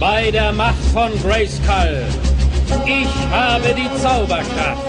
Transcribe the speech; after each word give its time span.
bei 0.00 0.30
der 0.30 0.50
Macht 0.52 0.82
von 0.94 1.10
Grayskull. 1.22 2.06
Ich 2.86 3.30
habe 3.30 3.74
die 3.74 4.00
Zauberkraft. 4.00 4.80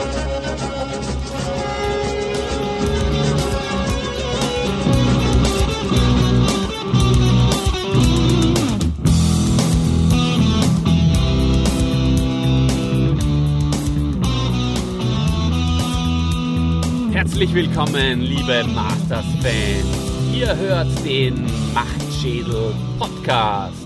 Herzlich 17.11 17.53
willkommen, 17.53 18.21
liebe 18.21 18.63
Masters-Fans. 18.73 20.11
Ihr 20.33 20.55
hört 20.55 21.05
den 21.05 21.45
Machtschädel 21.73 22.73
Podcast. 22.97 23.80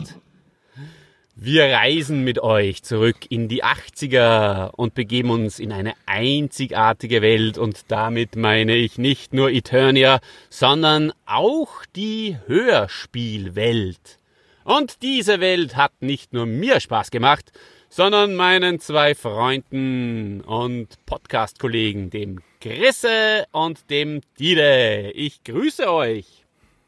Wir 1.48 1.66
reisen 1.66 2.24
mit 2.24 2.40
euch 2.40 2.82
zurück 2.82 3.18
in 3.30 3.48
die 3.48 3.64
80er 3.64 4.72
und 4.72 4.96
begeben 4.96 5.30
uns 5.30 5.60
in 5.60 5.72
eine 5.72 5.94
einzigartige 6.08 7.22
Welt 7.22 7.60
und 7.60 7.92
damit 7.92 8.36
meine 8.36 8.76
ich 8.76 8.98
nicht 8.98 9.32
nur 9.32 9.52
Eternia, 9.52 10.22
sondern 10.50 11.14
auch 11.28 11.86
die 11.96 12.36
Hörspielwelt. 12.48 14.18
Und 14.64 15.04
diese 15.04 15.40
Welt 15.40 15.76
hat 15.76 15.92
nicht 16.00 16.34
nur 16.34 16.48
mir 16.48 16.80
Spaß 16.80 17.12
gemacht, 17.12 17.52
sondern 17.90 18.34
meinen 18.34 18.80
zwei 18.80 19.14
Freunden 19.14 20.42
und 20.42 20.88
Podcast-Kollegen, 21.06 22.10
dem 22.10 22.42
Grisse 22.60 23.46
und 23.52 23.92
dem 23.92 24.22
Dide. 24.40 25.12
Ich 25.14 25.44
grüße 25.44 25.94
euch. 25.94 26.45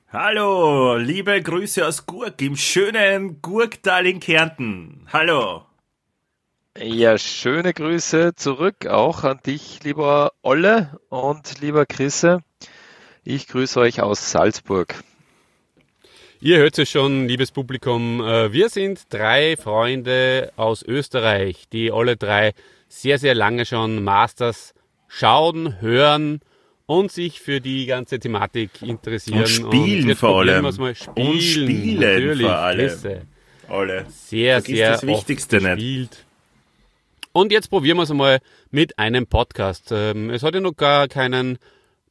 Hallo, 0.09 0.95
liebe 0.95 1.41
Grüße 1.41 1.85
aus 1.85 2.05
Gurk 2.05 2.41
im 2.41 2.55
schönen 2.55 3.41
Gurktal 3.41 4.07
in 4.07 4.21
Kärnten. 4.21 5.05
Hallo. 5.11 5.65
Ja, 6.81 7.17
schöne 7.17 7.73
Grüße 7.73 8.33
zurück 8.33 8.87
auch 8.87 9.25
an 9.25 9.41
dich, 9.45 9.83
lieber 9.83 10.31
Olle 10.41 10.97
und 11.09 11.59
lieber 11.59 11.85
Chrisse. 11.85 12.39
Ich 13.25 13.49
grüße 13.49 13.81
euch 13.81 14.01
aus 14.01 14.31
Salzburg. 14.31 14.95
Ihr 16.39 16.59
hört 16.59 16.79
es 16.79 16.89
schon, 16.89 17.27
liebes 17.27 17.51
Publikum. 17.51 18.21
äh, 18.21 18.53
Wir 18.53 18.69
sind 18.69 19.13
drei 19.13 19.57
Freunde 19.57 20.53
aus 20.55 20.83
Österreich, 20.83 21.67
die 21.73 21.91
alle 21.91 22.15
drei 22.15 22.53
sehr, 22.87 23.19
sehr 23.19 23.35
lange 23.35 23.65
schon 23.65 24.05
Masters 24.05 24.73
schauen, 25.09 25.81
hören 25.81 26.39
und 26.87 27.11
sich 27.11 27.39
für 27.39 27.61
die 27.61 27.85
ganze 27.85 28.19
Thematik 28.19 28.81
interessieren. 28.81 29.41
Und 29.41 29.47
spielen 29.47 30.07
jetzt 30.09 30.19
vor 30.19 30.39
allem. 30.39 30.63
mal. 30.63 30.95
Spielen, 30.95 31.27
Und 31.27 31.41
spielen 31.41 31.99
natürlich, 31.99 32.47
vor 32.47 32.57
allem. 32.57 33.21
Alle. 33.67 34.05
Sehr, 34.09 34.61
Vergiss 34.61 34.77
sehr 34.77 34.91
das 34.93 35.05
Wichtigste 35.05 35.57
oft 35.57 35.75
nicht. 35.75 36.25
Und 37.33 37.51
jetzt 37.51 37.69
probieren 37.69 37.97
wir 37.97 38.03
es 38.03 38.11
einmal 38.11 38.39
mit 38.71 38.97
einem 38.97 39.27
Podcast. 39.27 39.91
Ähm, 39.91 40.29
Es 40.29 40.41
hat 40.41 40.55
ja 40.55 40.61
noch 40.61 40.75
gar 40.75 41.07
keinen 41.07 41.59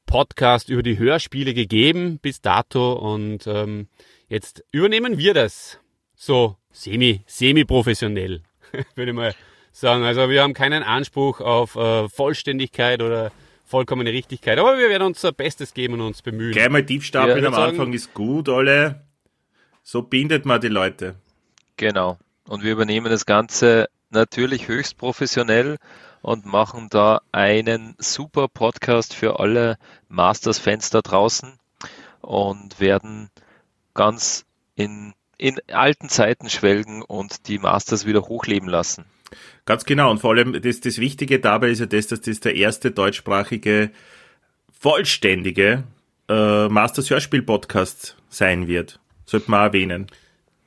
Podcast 0.05 0.69
über 0.69 0.83
die 0.83 0.99
Hörspiele 0.99 1.55
gegeben 1.55 2.19
bis 2.21 2.41
dato 2.41 2.93
und 2.93 3.47
ähm, 3.47 3.89
jetzt 4.29 4.63
übernehmen 4.71 5.19
wir 5.19 5.35
das 5.35 5.81
so 6.15 6.57
semi 6.71 7.23
semi 7.27 7.65
professionell 7.65 8.43
würde 8.95 9.11
ich 9.11 9.17
mal 9.17 9.35
sagen. 9.73 10.05
Also 10.05 10.31
wir 10.31 10.43
haben 10.43 10.55
keinen 10.55 10.83
Anspruch 10.83 11.41
auf 11.41 11.75
äh, 11.77 12.09
Vollständigkeit 12.09 13.03
oder 13.03 13.33
vollkommene 13.67 14.13
Richtigkeit, 14.13 14.59
aber 14.59 14.79
wir 14.79 14.89
werden 14.89 15.03
unser 15.03 15.33
Bestes 15.33 15.75
geben 15.75 15.95
und 15.95 16.01
uns 16.03 16.23
bemühen. 16.23 16.53
Gleich 16.53 16.69
mal 16.71 16.87
tief 16.87 17.05
stapeln 17.05 17.43
Ja, 17.43 17.49
am 17.49 17.55
sagen- 17.55 17.71
Anfang 17.73 17.93
ist 17.93 18.15
gut, 18.15 18.49
alle. 18.49 19.05
So 19.83 20.03
bindet 20.03 20.47
man 20.47 20.61
die 20.61 20.69
Leute. 20.69 21.17
Genau. 21.77 22.19
Und 22.49 22.63
wir 22.63 22.73
übernehmen 22.73 23.11
das 23.11 23.27
Ganze 23.27 23.89
natürlich 24.11 24.69
höchst 24.69 24.97
professionell 24.97 25.79
und 26.23 26.47
machen 26.47 26.89
da 26.91 27.21
einen 27.33 27.95
super 27.99 28.49
Podcast 28.49 29.15
für 29.15 29.39
alle 29.41 29.79
Masters-Fans 30.09 30.91
da 30.91 31.03
draußen 31.03 31.53
und 32.21 32.81
werden 32.81 33.31
ganz 33.95 34.45
in, 34.75 35.13
in 35.39 35.59
alten 35.73 36.09
Zeiten 36.09 36.49
schwelgen 36.49 37.03
und 37.03 37.49
die 37.49 37.59
Masters 37.59 38.07
wieder 38.07 38.23
hochleben 38.23 38.69
lassen. 38.69 39.05
Ganz 39.65 39.85
genau. 39.85 40.11
Und 40.11 40.19
vor 40.19 40.33
allem 40.33 40.61
das, 40.61 40.81
das 40.81 40.99
Wichtige 40.99 41.41
dabei 41.41 41.71
ist 41.71 41.81
ja 41.81 41.87
das, 41.87 42.07
dass 42.07 42.21
das 42.21 42.41
der 42.41 42.55
erste 42.55 42.91
deutschsprachige, 42.91 43.91
vollständige 44.79 45.85
äh, 46.29 46.69
Masters 46.69 47.11
Hörspiel 47.11 47.43
Podcast 47.43 48.17
sein 48.29 48.69
wird. 48.69 49.01
Sollte 49.25 49.51
man 49.51 49.67
erwähnen 49.67 50.07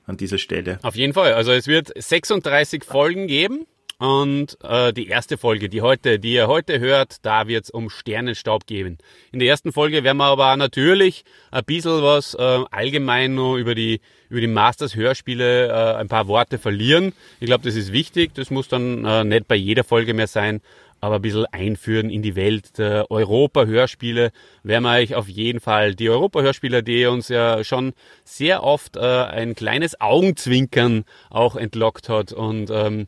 an 0.05 0.17
dieser 0.17 0.37
Stelle. 0.37 0.79
Auf 0.81 0.95
jeden 0.95 1.13
Fall. 1.13 1.33
Also 1.33 1.51
es 1.51 1.67
wird 1.67 1.91
36 1.95 2.83
Folgen 2.83 3.27
geben. 3.27 3.65
Und 3.99 4.57
äh, 4.63 4.93
die 4.93 5.07
erste 5.07 5.37
Folge, 5.37 5.67
die 5.67 5.81
heute, 5.81 6.19
die 6.19 6.31
ihr 6.31 6.47
heute 6.47 6.79
hört, 6.79 7.17
da 7.25 7.49
wird 7.49 7.65
es 7.65 7.69
um 7.69 7.89
Sternenstaub 7.89 8.65
gehen. 8.65 8.97
In 9.33 9.39
der 9.39 9.49
ersten 9.49 9.73
Folge 9.73 10.05
werden 10.05 10.17
wir 10.17 10.27
aber 10.27 10.55
natürlich 10.55 11.25
ein 11.51 11.65
bisschen 11.65 12.01
was 12.01 12.33
äh, 12.33 12.63
allgemein 12.71 13.35
nur 13.35 13.57
über 13.57 13.75
die 13.75 13.99
über 14.29 14.39
die 14.39 14.47
Masters 14.47 14.95
Hörspiele 14.95 15.67
äh, 15.67 15.95
ein 15.97 16.07
paar 16.07 16.27
Worte 16.27 16.59
verlieren. 16.59 17.11
Ich 17.41 17.47
glaube, 17.47 17.65
das 17.65 17.75
ist 17.75 17.91
wichtig. 17.91 18.33
Das 18.35 18.51
muss 18.51 18.69
dann 18.69 19.03
äh, 19.03 19.25
nicht 19.25 19.49
bei 19.49 19.55
jeder 19.55 19.83
Folge 19.83 20.13
mehr 20.13 20.27
sein, 20.27 20.61
aber 21.01 21.15
ein 21.15 21.21
bisschen 21.21 21.45
einführen 21.47 22.09
in 22.09 22.21
die 22.21 22.37
Welt 22.37 22.77
der 22.77 23.11
Europa-Hörspiele 23.11 24.31
werden 24.63 24.83
wir 24.83 24.91
euch 24.91 25.15
auf 25.15 25.27
jeden 25.27 25.59
Fall 25.59 25.95
die 25.95 26.09
Europa-Hörspiele, 26.09 26.83
die 26.83 27.05
uns 27.05 27.27
ja 27.27 27.65
schon 27.65 27.91
sehr 28.23 28.63
oft 28.63 28.95
äh, 28.95 28.99
ein 28.99 29.55
kleines 29.55 29.99
Augenzwinkern 29.99 31.03
auch 31.29 31.57
entlockt 31.57 32.07
hat 32.07 32.31
und 32.31 32.69
ähm, 32.71 33.07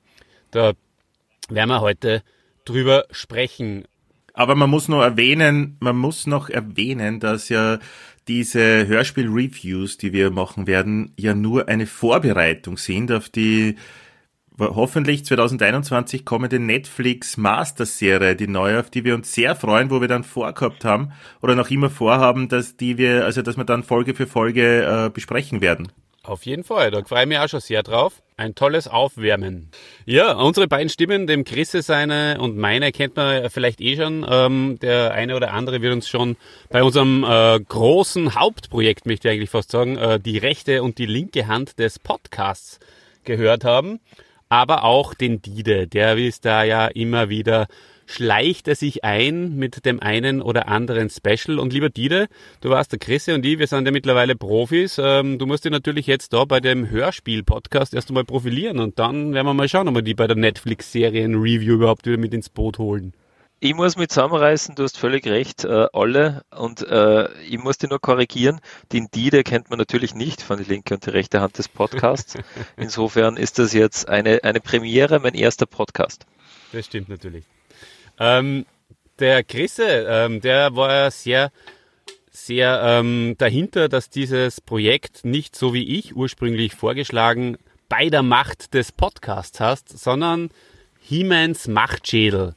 da 0.52 0.74
werden 1.50 1.70
wir 1.70 1.82
heute 1.82 2.24
drüber 2.66 3.06
sprechen. 3.12 3.86
Aber 4.34 4.56
man 4.56 4.70
muss 4.70 4.88
noch 4.88 5.02
erwähnen, 5.02 5.78
man 5.80 5.98
muss 5.98 6.28
noch 6.28 6.50
erwähnen, 6.50 7.20
dass 7.20 7.50
ja 7.50 7.80
diese 8.28 8.88
Hörspiel-Reviews, 8.88 9.98
die 9.98 10.14
wir 10.14 10.30
machen 10.30 10.68
werden, 10.68 11.14
ja 11.18 11.34
nur 11.34 11.68
eine 11.68 11.88
Vorbereitung 11.88 12.78
sind 12.78 13.12
auf 13.12 13.30
die 13.30 13.76
hoffentlich 14.60 15.26
2021 15.26 16.24
kommende 16.24 16.60
Netflix 16.60 17.36
Master-Serie, 17.38 18.36
die 18.36 18.48
neue, 18.48 18.80
auf 18.80 18.90
die 18.90 19.04
wir 19.04 19.16
uns 19.16 19.34
sehr 19.34 19.56
freuen, 19.56 19.90
wo 19.90 20.02
wir 20.02 20.08
dann 20.08 20.24
vorgehabt 20.24 20.86
haben 20.86 21.12
oder 21.42 21.56
noch 21.56 21.72
immer 21.72 21.90
vorhaben, 21.90 22.48
dass 22.48 22.78
die 22.78 22.98
wir, 22.98 23.26
also 23.26 23.42
dass 23.42 23.58
wir 23.58 23.64
dann 23.64 23.84
Folge 23.84 24.14
für 24.14 24.28
Folge 24.28 24.84
äh, 24.84 25.10
besprechen 25.10 25.62
werden. 25.62 25.92
Auf 26.24 26.46
jeden 26.46 26.64
Fall, 26.64 26.92
da 26.92 27.04
freue 27.04 27.24
ich 27.24 27.28
mich 27.30 27.40
auch 27.40 27.50
schon 27.50 27.62
sehr 27.62 27.82
drauf. 27.82 28.22
Ein 28.38 28.54
tolles 28.54 28.88
Aufwärmen. 28.88 29.72
Ja, 30.06 30.34
unsere 30.34 30.68
beiden 30.68 30.90
Stimmen, 30.90 31.26
dem 31.26 31.46
Chrisse 31.46 31.82
seine 31.82 32.38
und 32.40 32.58
meine, 32.58 32.92
kennt 32.92 33.16
man 33.16 33.50
vielleicht 33.50 33.82
eh 33.82 33.96
schon. 33.96 34.26
Ähm, 34.30 34.78
der 34.82 35.14
eine 35.14 35.36
oder 35.36 35.52
andere 35.54 35.82
wird 35.82 35.94
uns 35.94 36.08
schon 36.08 36.38
bei 36.70 36.84
unserem 36.84 37.24
äh, 37.24 37.60
großen 37.60 38.36
Hauptprojekt, 38.36 39.08
möchte 39.08 39.30
ich 39.30 39.34
eigentlich 39.34 39.50
fast 39.50 39.72
sagen, 39.72 39.98
äh, 39.98 40.20
die 40.20 40.38
rechte 40.38 40.84
und 40.84 41.00
die 41.00 41.08
linke 41.08 41.48
Hand 41.48 41.80
des 41.80 41.98
Podcasts 41.98 42.80
gehört 43.24 43.64
haben. 43.64 44.00
Aber 44.48 44.84
auch 44.84 45.16
den 45.16 45.42
Dide, 45.42 45.88
der 45.88 46.18
ist 46.18 46.46
da 46.46 46.64
ja 46.64 46.86
immer 46.88 47.30
wieder 47.30 47.68
schleicht 48.12 48.68
er 48.68 48.76
sich 48.76 49.04
ein 49.04 49.56
mit 49.56 49.86
dem 49.86 50.00
einen 50.00 50.42
oder 50.42 50.68
anderen 50.68 51.10
Special. 51.10 51.60
Und 51.60 51.74
lieber 51.74 51.90
Dide, 51.90 52.28
du 52.62 52.70
warst 52.70 52.92
der 52.92 53.00
Chrisse 53.00 53.34
und 53.34 53.46
ich, 53.46 53.60
wir 53.60 53.68
sind 53.68 53.86
ja 53.86 53.92
mittlerweile 53.92 54.36
Profis. 54.36 55.00
Ähm, 55.02 55.40
du 55.40 55.46
musst 55.46 55.66
dich 55.66 55.72
natürlich 55.72 56.08
jetzt 56.08 56.34
da 56.34 56.46
bei 56.46 56.60
dem 56.60 56.90
Hörspiel-Podcast 56.90 57.94
erst 57.94 58.10
einmal 58.10 58.26
profilieren 58.26 58.80
und 58.80 59.00
dann 59.00 59.34
werden 59.34 59.48
wir 59.48 59.54
mal 59.54 59.70
schauen, 59.70 59.88
ob 59.88 59.96
wir 59.96 60.02
die 60.02 60.14
bei 60.14 60.28
der 60.28 60.38
Netflix-Serien-Review 60.38 61.76
überhaupt 61.76 62.06
wieder 62.06 62.18
mit 62.18 62.34
ins 62.34 62.50
Boot 62.50 62.78
holen. 62.78 63.14
Ich 63.64 63.76
muss 63.76 63.96
mich 63.96 64.10
zusammenreißen, 64.10 64.74
du 64.74 64.82
hast 64.82 64.98
völlig 64.98 65.28
recht, 65.28 65.66
äh, 65.66 65.86
alle. 65.94 66.42
Und 66.50 66.82
äh, 66.82 67.32
ich 67.44 67.60
muss 67.60 67.78
dich 67.78 67.92
nur 67.92 68.00
korrigieren. 68.00 68.60
Den 68.92 69.10
Dide 69.14 69.44
kennt 69.44 69.70
man 69.70 69.78
natürlich 69.78 70.16
nicht 70.16 70.42
von 70.42 70.58
die 70.58 70.64
linke 70.64 70.96
und 70.96 71.06
die 71.06 71.12
rechte 71.12 71.42
Hand 71.42 71.60
des 71.60 71.68
Podcasts. 71.68 72.34
Insofern 72.76 73.38
ist 73.38 73.60
das 73.60 73.74
jetzt 73.74 74.10
eine, 74.10 74.44
eine 74.44 74.62
Premiere, 74.62 75.20
mein 75.20 75.36
erster 75.36 75.68
Podcast. 75.68 76.26
Das 76.72 76.88
stimmt 76.88 77.10
natürlich. 77.10 77.46
Ähm, 78.24 78.68
der 79.18 79.44
Chrisse, 79.44 80.06
ähm, 80.08 80.42
der 80.42 80.76
war 80.76 80.94
ja 80.94 81.12
sehr, 81.12 81.52
sehr 82.30 82.80
ähm, 82.84 83.34
dahinter, 83.40 83.90
dass 83.90 84.12
dieses 84.12 84.62
Projekt 84.62 85.26
nicht 85.26 85.56
so 85.56 85.74
wie 85.74 85.98
ich 85.98 86.16
ursprünglich 86.16 86.76
vorgeschlagen 86.76 87.58
bei 87.90 88.10
der 88.10 88.22
Macht 88.22 88.76
des 88.76 88.92
Podcasts 88.92 89.60
hast, 89.60 89.98
sondern 89.98 90.52
He-Mans 91.00 91.68
Machtschädel. 91.68 92.54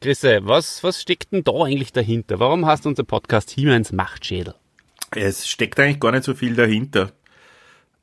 Chrisse, 0.00 0.38
was, 0.44 0.84
was 0.84 1.02
steckt 1.02 1.32
denn 1.32 1.42
da 1.42 1.64
eigentlich 1.64 1.92
dahinter? 1.92 2.38
Warum 2.38 2.64
hast 2.64 2.84
du 2.84 2.90
unser 2.90 3.02
Podcast 3.02 3.50
He-Mans 3.50 3.90
Machtschädel? 3.90 4.54
Es 5.10 5.48
steckt 5.48 5.80
eigentlich 5.80 5.98
gar 5.98 6.12
nicht 6.12 6.22
so 6.22 6.34
viel 6.34 6.54
dahinter. 6.54 7.10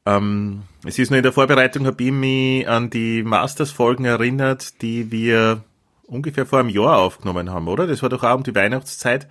Ähm, 0.05 0.63
es 0.83 0.99
ist 0.99 1.11
nur 1.11 1.17
in 1.17 1.23
der 1.23 1.31
Vorbereitung, 1.31 1.85
habe 1.85 2.03
ich 2.03 2.11
mich 2.11 2.67
an 2.67 2.89
die 2.89 3.23
Masters-Folgen 3.23 4.03
erinnert, 4.03 4.81
die 4.81 5.13
wir 5.13 5.63
ungefähr 6.07 6.45
vor 6.45 6.59
einem 6.59 6.69
Jahr 6.69 6.97
aufgenommen 6.97 7.49
haben, 7.49 7.67
oder? 7.67 7.87
Das 7.87 8.01
war 8.01 8.09
doch 8.09 8.23
auch 8.23 8.35
um 8.35 8.43
die 8.43 8.55
Weihnachtszeit. 8.55 9.27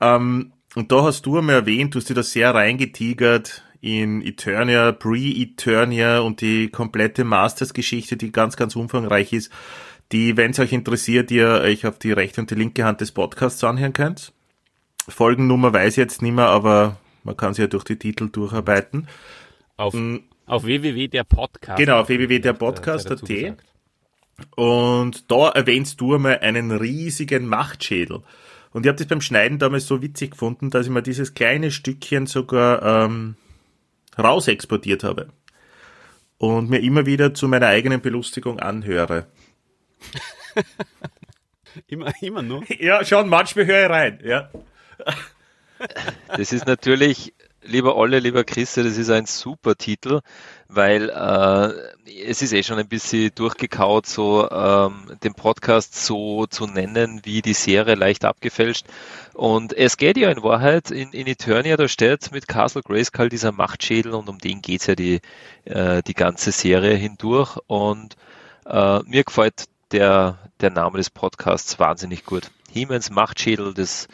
Ähm, 0.00 0.52
und 0.74 0.90
da 0.90 1.02
hast 1.02 1.26
du 1.26 1.38
einmal 1.38 1.56
erwähnt, 1.56 1.94
du 1.94 1.98
hast 1.98 2.08
dich 2.08 2.16
da 2.16 2.22
sehr 2.22 2.54
reingetigert 2.54 3.62
in 3.80 4.22
Eternia, 4.22 4.92
Pre-Eternia 4.92 6.20
und 6.20 6.40
die 6.40 6.68
komplette 6.68 7.24
Masters-Geschichte, 7.24 8.16
die 8.16 8.32
ganz, 8.32 8.56
ganz 8.56 8.76
umfangreich 8.76 9.32
ist, 9.32 9.52
die, 10.12 10.36
wenn 10.36 10.52
es 10.52 10.58
euch 10.58 10.72
interessiert, 10.72 11.30
ihr 11.30 11.48
euch 11.48 11.86
auf 11.86 11.98
die 11.98 12.12
rechte 12.12 12.40
und 12.40 12.50
die 12.50 12.54
linke 12.54 12.84
Hand 12.84 13.00
des 13.00 13.12
Podcasts 13.12 13.62
anhören 13.64 13.92
könnt. 13.92 14.32
Folgennummer 15.08 15.72
weiß 15.72 15.94
ich 15.94 15.96
jetzt 15.96 16.22
nicht 16.22 16.34
mehr, 16.34 16.46
aber 16.46 16.96
man 17.24 17.36
kann 17.36 17.54
sie 17.54 17.62
ja 17.62 17.68
durch 17.68 17.84
die 17.84 17.96
Titel 17.96 18.28
durcharbeiten. 18.28 19.08
Auf, 19.76 19.94
mhm. 19.94 20.24
auf 20.46 20.64
www.derpodcast. 20.64 21.78
Genau, 21.78 22.00
auf 22.00 22.08
www.derpodcast.at. 22.08 23.56
Und 24.56 25.30
da 25.30 25.48
erwähnst 25.50 26.00
du 26.00 26.14
einmal 26.14 26.38
einen 26.40 26.70
riesigen 26.70 27.46
Machtschädel. 27.46 28.22
Und 28.72 28.84
ich 28.84 28.88
habe 28.88 28.98
das 28.98 29.06
beim 29.06 29.20
Schneiden 29.20 29.58
damals 29.58 29.86
so 29.86 30.02
witzig 30.02 30.32
gefunden, 30.32 30.70
dass 30.70 30.86
ich 30.86 30.92
mir 30.92 31.02
dieses 31.02 31.34
kleine 31.34 31.70
Stückchen 31.70 32.26
sogar 32.26 33.04
ähm, 33.04 33.36
rausexportiert 34.18 35.04
habe. 35.04 35.28
Und 36.38 36.70
mir 36.70 36.80
immer 36.80 37.06
wieder 37.06 37.34
zu 37.34 37.48
meiner 37.48 37.68
eigenen 37.68 38.00
Belustigung 38.00 38.58
anhöre. 38.58 39.26
immer, 41.86 42.12
immer 42.20 42.42
nur? 42.42 42.64
Ja, 42.80 43.04
schon, 43.04 43.28
manchmal 43.28 43.66
höre 43.66 43.84
ich 43.84 43.90
rein, 43.90 44.20
ja. 44.24 44.50
Das 46.28 46.52
ist 46.52 46.66
natürlich, 46.66 47.34
lieber 47.62 47.96
Olle, 47.96 48.18
lieber 48.18 48.44
Chrisse, 48.44 48.82
das 48.82 48.96
ist 48.96 49.10
ein 49.10 49.26
super 49.26 49.76
Titel, 49.76 50.20
weil 50.74 51.10
äh, 51.10 52.22
es 52.28 52.42
ist 52.42 52.52
eh 52.52 52.62
schon 52.62 52.78
ein 52.78 52.88
bisschen 52.88 53.30
durchgekaut, 53.34 54.06
so 54.06 54.50
ähm, 54.50 55.18
den 55.22 55.34
Podcast 55.34 55.94
so 56.04 56.46
zu 56.46 56.66
nennen, 56.66 57.20
wie 57.24 57.42
die 57.42 57.52
Serie 57.52 57.94
leicht 57.94 58.24
abgefälscht. 58.24 58.86
Und 59.34 59.72
es 59.72 59.96
geht 59.96 60.16
ja 60.16 60.30
in 60.30 60.42
Wahrheit 60.42 60.90
in, 60.90 61.10
in 61.12 61.26
Eternia, 61.26 61.76
da 61.76 61.88
steht 61.88 62.32
mit 62.32 62.48
Castle 62.48 62.82
Grayskull 62.82 63.28
dieser 63.28 63.52
Machtschädel 63.52 64.14
und 64.14 64.28
um 64.28 64.38
den 64.38 64.62
geht's 64.62 64.86
ja 64.86 64.94
die, 64.94 65.20
äh, 65.64 66.02
die 66.02 66.14
ganze 66.14 66.52
Serie 66.52 66.94
hindurch. 66.94 67.58
Und 67.66 68.16
äh, 68.66 69.00
mir 69.04 69.24
gefällt 69.24 69.64
der, 69.92 70.38
der 70.60 70.70
Name 70.70 70.98
des 70.98 71.10
Podcasts 71.10 71.78
wahnsinnig 71.78 72.24
gut. 72.24 72.50
Hiemens 72.70 73.10
Machtschädel, 73.10 73.74
das 73.74 74.08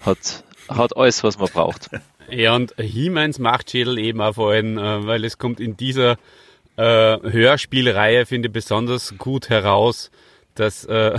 hat, 0.00 0.44
hat 0.68 0.96
alles, 0.96 1.22
was 1.22 1.38
man 1.38 1.48
braucht. 1.48 1.90
Ja, 2.30 2.54
und 2.56 2.74
He-Mans 2.78 3.38
Machtschädel 3.38 3.98
eben 3.98 4.20
auch 4.20 4.34
vor 4.34 4.52
allem, 4.52 4.76
äh, 4.76 5.06
weil 5.06 5.24
es 5.24 5.38
kommt 5.38 5.60
in 5.60 5.76
dieser 5.76 6.18
äh, 6.76 6.82
Hörspielreihe, 7.22 8.26
finde 8.26 8.48
ich, 8.48 8.52
besonders 8.52 9.16
gut 9.16 9.48
heraus, 9.48 10.10
dass 10.54 10.84
äh, 10.84 11.18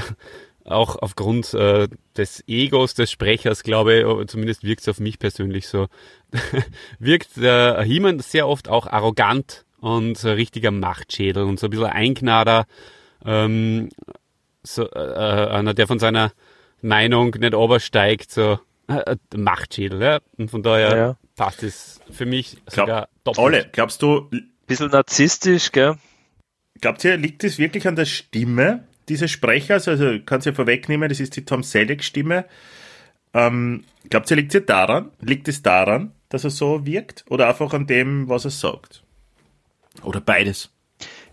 auch 0.65 0.97
aufgrund 0.97 1.53
äh, 1.56 1.88
des 2.15 2.44
Egos 2.47 2.94
des 2.94 3.11
Sprechers, 3.11 3.63
glaube 3.63 3.95
ich, 4.21 4.27
zumindest 4.27 4.63
wirkt 4.63 4.81
es 4.81 4.89
auf 4.89 5.00
mich 5.00 5.17
persönlich 5.17 5.67
so, 5.67 5.88
wirkt 7.00 7.38
der 7.38 7.81
He-Man 7.81 8.19
sehr 8.19 8.47
oft 8.47 8.69
auch 8.69 8.85
arrogant 8.85 9.65
und 9.81 10.17
so 10.17 10.31
richtiger 10.31 10.71
Machtschädel 10.71 11.44
und 11.44 11.59
so 11.59 11.67
ein 11.67 11.71
bisschen 11.71 11.85
Einknader, 11.88 12.67
ähm, 13.25 13.89
so, 14.61 14.89
äh, 14.91 14.97
einer, 14.97 15.73
der 15.73 15.88
von 15.88 15.97
seiner 15.97 16.31
Meinung 16.81 17.31
nicht 17.31 17.56
obersteigt, 17.56 18.31
so. 18.31 18.53
äh, 18.53 18.57
Machtschädel, 19.36 20.01
ja. 20.01 20.19
Und 20.38 20.51
von 20.51 20.63
daher 20.63 20.97
ja. 20.97 21.18
passt 21.36 21.63
es 21.63 22.00
für 22.12 22.25
mich 22.25 22.57
Glaub, 22.65 22.88
sogar 22.88 23.09
doppelt. 23.24 23.45
Olle, 23.45 23.69
glaubst 23.71 24.01
du. 24.01 24.30
Bisschen 24.68 24.89
narzisstisch, 24.89 25.71
gell? 25.71 25.95
Glaubt 26.81 27.03
ihr, 27.03 27.18
liegt 27.18 27.44
es 27.44 27.57
wirklich 27.57 27.88
an 27.88 27.95
der 27.95 28.06
Stimme 28.06 28.83
dieses 29.09 29.31
Sprechers? 29.31 29.88
Also 29.88 30.19
kannst 30.25 30.45
du 30.45 30.51
ja 30.51 30.56
vorwegnehmen, 30.56 31.09
das 31.09 31.19
ist 31.19 31.36
die 31.36 31.45
Tom 31.45 31.63
Selleck-Stimme. 31.63 32.45
Ähm, 33.33 33.83
glaubt 34.09 34.30
ihr, 34.31 34.38
liegt 34.38 34.56
es 34.56 34.65
daran? 34.65 35.12
Liegt 35.21 35.47
es 35.47 35.62
daran, 35.62 36.13
dass 36.30 36.44
er 36.44 36.50
so 36.50 36.85
wirkt? 36.85 37.25
Oder 37.30 37.47
einfach 37.47 37.74
an 37.74 37.88
dem, 37.88 38.30
was 38.30 38.45
er 38.45 38.51
sagt? 38.51 39.03
Oder 40.03 40.21
beides? 40.21 40.71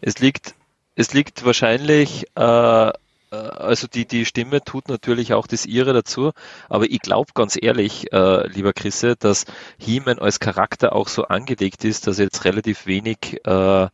Es 0.01 0.19
liegt, 0.19 0.55
es 0.95 1.13
liegt 1.15 1.45
wahrscheinlich 1.45 2.27
äh, 2.37 2.89
äh, 2.89 2.93
also 3.35 3.87
die, 3.87 4.07
die 4.07 4.25
Stimme 4.25 4.63
tut 4.63 4.89
natürlich 4.89 5.33
auch 5.35 5.47
das 5.47 5.67
ihre 5.67 5.93
dazu, 5.93 6.33
aber 6.69 6.91
ich 6.91 7.01
glaube 7.01 7.33
ganz 7.35 7.59
ehrlich, 7.61 8.13
äh, 8.13 8.47
lieber 8.49 8.73
Chrisse, 8.73 9.17
dass 9.17 9.45
He-Man 9.79 10.19
als 10.19 10.41
Charakter 10.41 10.95
auch 10.95 11.09
so 11.09 11.25
angelegt 11.25 11.85
ist, 11.85 12.07
dass 12.07 12.19
er 12.19 12.27
jetzt 12.27 12.45
relativ 12.45 12.87
wenig 12.87 13.41
äh, 13.45 13.89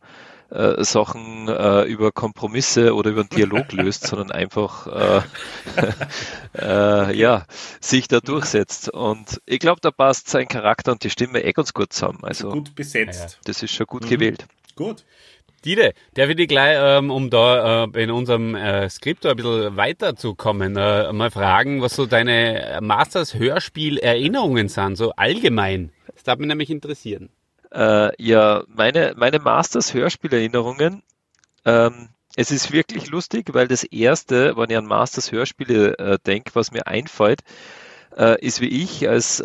äh, 0.53 0.83
Sachen 0.83 1.47
äh, 1.47 1.83
über 1.83 2.11
Kompromisse 2.11 2.93
oder 2.93 3.09
über 3.09 3.21
einen 3.21 3.29
Dialog 3.29 3.71
löst, 3.71 4.05
sondern 4.05 4.31
einfach 4.31 4.87
äh, 4.87 5.21
äh, 6.61 7.17
ja, 7.17 7.45
sich 7.81 8.07
da 8.07 8.19
durchsetzt. 8.19 8.89
Und 8.89 9.41
ich 9.45 9.59
glaube, 9.59 9.81
da 9.81 9.89
passt 9.89 10.29
sein 10.29 10.47
Charakter 10.47 10.91
und 10.91 11.03
die 11.03 11.09
Stimme 11.09 11.43
eh 11.43 11.53
ganz 11.53 11.73
gut 11.73 11.91
zusammen. 11.91 12.19
Also 12.21 12.51
gut 12.51 12.75
besetzt. 12.75 13.39
Das 13.45 13.63
ist 13.63 13.71
schon 13.71 13.87
gut 13.87 14.03
mhm. 14.03 14.09
gewählt. 14.09 14.45
Gut. 14.75 15.03
Dide, 15.63 15.93
darf 16.13 16.29
ich 16.29 16.35
dich 16.35 16.47
gleich, 16.47 16.77
ähm, 16.79 17.09
um 17.11 17.29
da 17.29 17.85
äh, 17.85 18.03
in 18.03 18.11
unserem 18.11 18.55
äh, 18.55 18.89
Skript 18.89 19.25
ein 19.25 19.35
bisschen 19.35 19.77
weiterzukommen, 19.77 20.75
äh, 20.77 21.11
mal 21.13 21.31
fragen, 21.31 21.81
was 21.81 21.95
so 21.95 22.05
deine 22.05 22.79
Masters-Hörspiel-Erinnerungen 22.81 24.69
sind, 24.69 24.95
so 24.95 25.11
allgemein. 25.11 25.91
Das 26.13 26.23
darf 26.23 26.39
mich 26.39 26.47
nämlich 26.47 26.69
interessieren. 26.69 27.29
Äh, 27.71 28.11
ja, 28.21 28.63
meine, 28.67 29.13
meine 29.15 29.39
Masters-Hörspiel-Erinnerungen, 29.39 31.01
ähm, 31.65 32.09
es 32.35 32.51
ist 32.51 32.71
wirklich 32.71 33.09
lustig, 33.09 33.53
weil 33.53 33.67
das 33.67 33.83
erste, 33.83 34.57
wenn 34.57 34.69
ich 34.69 34.77
an 34.77 34.85
Masters-Hörspiele 34.85 35.97
äh, 35.97 36.17
denke, 36.25 36.51
was 36.55 36.71
mir 36.71 36.87
einfällt, 36.87 37.41
äh, 38.17 38.39
ist 38.45 38.61
wie 38.61 38.83
ich 38.83 39.07
als 39.07 39.41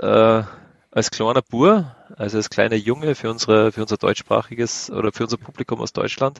als 0.90 1.10
kleiner 1.10 1.42
Bur, 1.42 1.94
also 2.18 2.36
als 2.36 2.50
kleiner 2.50 2.74
Junge 2.74 3.14
für 3.14 3.30
unsere, 3.30 3.70
für 3.70 3.82
unser 3.82 3.96
deutschsprachiges 3.96 4.90
oder 4.90 5.12
für 5.12 5.22
unser 5.22 5.36
Publikum 5.36 5.80
aus 5.80 5.92
Deutschland, 5.92 6.38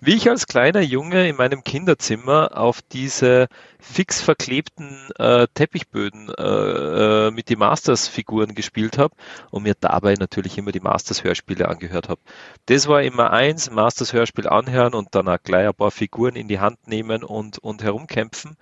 wie 0.00 0.14
ich 0.14 0.28
als 0.28 0.46
kleiner 0.46 0.82
Junge 0.82 1.26
in 1.26 1.36
meinem 1.36 1.64
Kinderzimmer 1.64 2.56
auf 2.56 2.82
diese 2.82 3.48
fix 3.80 4.20
verklebten 4.20 5.08
äh, 5.18 5.46
Teppichböden 5.54 6.28
äh, 6.36 6.42
äh 6.42 7.30
mit 7.30 7.48
den 7.48 7.58
Masters-Figuren 7.58 8.54
gespielt 8.54 8.98
habe 8.98 9.14
und 9.50 9.62
mir 9.62 9.74
dabei 9.78 10.14
natürlich 10.14 10.58
immer 10.58 10.72
die 10.72 10.80
Masters-Hörspiele 10.80 11.66
angehört 11.66 12.08
habe. 12.10 12.20
Das 12.66 12.86
war 12.86 13.02
immer 13.02 13.32
eins, 13.32 13.70
Masters-Hörspiel 13.70 14.48
anhören 14.48 14.94
und 14.94 15.14
dann 15.14 15.28
auch 15.28 15.42
gleich 15.42 15.66
ein 15.66 15.74
paar 15.74 15.90
Figuren 15.90 16.36
in 16.36 16.48
die 16.48 16.60
Hand 16.60 16.86
nehmen 16.86 17.24
und, 17.24 17.58
und 17.58 17.82
herumkämpfen. 17.82 18.56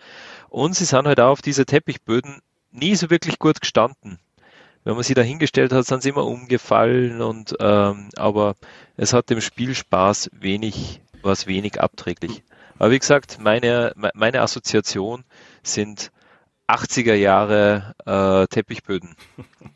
Und 0.50 0.76
sie 0.76 0.84
sind 0.84 1.06
halt 1.06 1.18
auch 1.18 1.32
auf 1.32 1.42
diese 1.42 1.66
Teppichböden 1.66 2.40
nie 2.70 2.94
so 2.94 3.10
wirklich 3.10 3.38
gut 3.38 3.60
gestanden 3.60 4.18
wenn 4.84 4.94
man 4.94 5.02
sie 5.02 5.14
da 5.14 5.22
hingestellt 5.22 5.72
hat, 5.72 5.86
sind 5.86 6.02
sie 6.02 6.10
immer 6.10 6.26
umgefallen 6.26 7.20
und 7.22 7.56
ähm, 7.60 8.10
aber 8.16 8.54
es 8.96 9.12
hat 9.12 9.30
dem 9.30 9.40
Spielspaß 9.40 10.30
wenig, 10.32 11.00
was 11.22 11.46
wenig 11.46 11.80
abträglich. 11.80 12.42
Aber 12.78 12.90
wie 12.90 12.98
gesagt, 12.98 13.38
meine, 13.40 13.92
meine 14.14 14.40
Assoziation 14.40 15.24
sind 15.62 16.10
80er 16.68 17.14
Jahre 17.14 17.94
äh, 18.04 18.46
Teppichböden. 18.46 19.16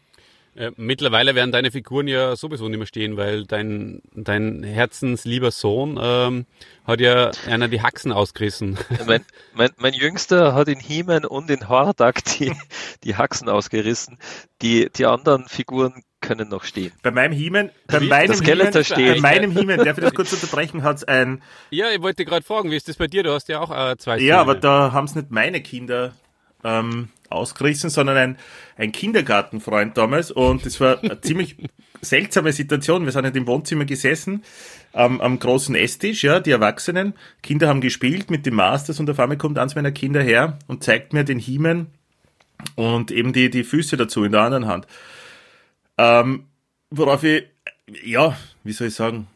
Äh, 0.58 0.72
mittlerweile 0.76 1.36
werden 1.36 1.52
deine 1.52 1.70
Figuren 1.70 2.08
ja 2.08 2.34
sowieso 2.34 2.68
nicht 2.68 2.78
mehr 2.78 2.86
stehen, 2.86 3.16
weil 3.16 3.46
dein, 3.46 4.02
dein 4.12 4.64
herzenslieber 4.64 5.52
Sohn 5.52 6.00
ähm, 6.02 6.46
hat 6.84 7.00
ja 7.00 7.30
einer 7.46 7.68
die 7.68 7.80
Haxen 7.80 8.10
ausgerissen. 8.10 8.76
Mein, 9.06 9.24
mein, 9.54 9.70
mein 9.76 9.92
Jüngster 9.94 10.54
hat 10.54 10.66
in 10.66 10.80
He-Man 10.80 11.24
und 11.24 11.48
in 11.48 11.68
Hordak 11.68 12.24
die, 12.24 12.50
die 13.04 13.14
Haxen 13.14 13.48
ausgerissen. 13.48 14.18
Die, 14.60 14.88
die 14.96 15.06
anderen 15.06 15.46
Figuren 15.46 16.02
können 16.20 16.48
noch 16.48 16.64
stehen. 16.64 16.90
Bei 17.04 17.12
meinem 17.12 17.32
He-Man, 17.32 17.70
bei 17.86 18.00
meinem 18.00 18.32
He-Man, 18.42 18.72
bei 18.72 19.20
meinem 19.20 19.52
He-Man, 19.52 19.78
darf 19.78 19.98
ich 19.98 20.04
das 20.04 20.14
kurz 20.14 20.32
unterbrechen, 20.32 20.82
hat 20.82 20.96
es 20.96 21.04
ein... 21.04 21.40
Ja, 21.70 21.90
ich 21.90 22.02
wollte 22.02 22.24
gerade 22.24 22.44
fragen, 22.44 22.72
wie 22.72 22.76
ist 22.76 22.88
das 22.88 22.96
bei 22.96 23.06
dir? 23.06 23.22
Du 23.22 23.30
hast 23.32 23.48
ja 23.48 23.60
auch 23.60 23.70
äh, 23.70 23.96
zwei 23.96 24.14
Ja, 24.18 24.18
Söhne. 24.18 24.38
aber 24.38 24.54
da 24.56 24.90
haben 24.90 25.04
es 25.04 25.14
nicht 25.14 25.30
meine 25.30 25.62
Kinder 25.62 26.14
ähm, 26.64 27.10
ausgerissen, 27.30 27.90
sondern 27.90 28.16
ein, 28.16 28.38
ein 28.76 28.92
Kindergartenfreund 28.92 29.96
damals. 29.96 30.30
Und 30.30 30.64
das 30.66 30.80
war 30.80 31.02
eine 31.02 31.20
ziemlich 31.20 31.56
seltsame 32.00 32.52
Situation. 32.52 33.04
Wir 33.04 33.12
sind 33.12 33.24
halt 33.24 33.36
im 33.36 33.46
Wohnzimmer 33.46 33.84
gesessen, 33.84 34.44
ähm, 34.94 35.20
am 35.20 35.38
großen 35.38 35.74
Esstisch, 35.74 36.24
ja, 36.24 36.40
die 36.40 36.50
Erwachsenen. 36.50 37.14
Kinder 37.42 37.68
haben 37.68 37.80
gespielt 37.80 38.30
mit 38.30 38.46
den 38.46 38.54
Masters 38.54 39.00
und 39.00 39.10
auf 39.10 39.18
einmal 39.18 39.38
kommt 39.38 39.58
eins 39.58 39.74
meiner 39.74 39.92
Kinder 39.92 40.22
her 40.22 40.58
und 40.66 40.84
zeigt 40.84 41.12
mir 41.12 41.24
den 41.24 41.38
Hiemen 41.38 41.88
und 42.74 43.10
eben 43.10 43.32
die, 43.32 43.50
die 43.50 43.64
Füße 43.64 43.96
dazu 43.96 44.24
in 44.24 44.32
der 44.32 44.42
anderen 44.42 44.66
Hand. 44.66 44.86
Ähm, 45.96 46.44
worauf 46.90 47.24
ich, 47.24 47.44
ja, 48.04 48.36
wie 48.64 48.72
soll 48.72 48.88
ich 48.88 48.94
sagen, 48.94 49.26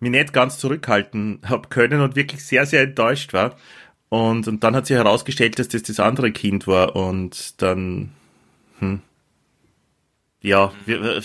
mich 0.00 0.10
nicht 0.10 0.32
ganz 0.32 0.58
zurückhalten 0.58 1.40
habe 1.44 1.68
können 1.68 2.00
und 2.00 2.16
wirklich 2.16 2.44
sehr, 2.44 2.66
sehr 2.66 2.82
enttäuscht 2.82 3.32
war. 3.32 3.56
Und, 4.12 4.46
und 4.46 4.62
dann 4.62 4.76
hat 4.76 4.84
sich 4.84 4.94
herausgestellt, 4.94 5.58
dass 5.58 5.68
das 5.68 5.84
das 5.84 5.98
andere 5.98 6.32
Kind 6.32 6.66
war 6.66 6.96
und 6.96 7.62
dann, 7.62 8.12
hm, 8.78 9.00
ja. 10.42 10.70
Wir, 10.84 11.22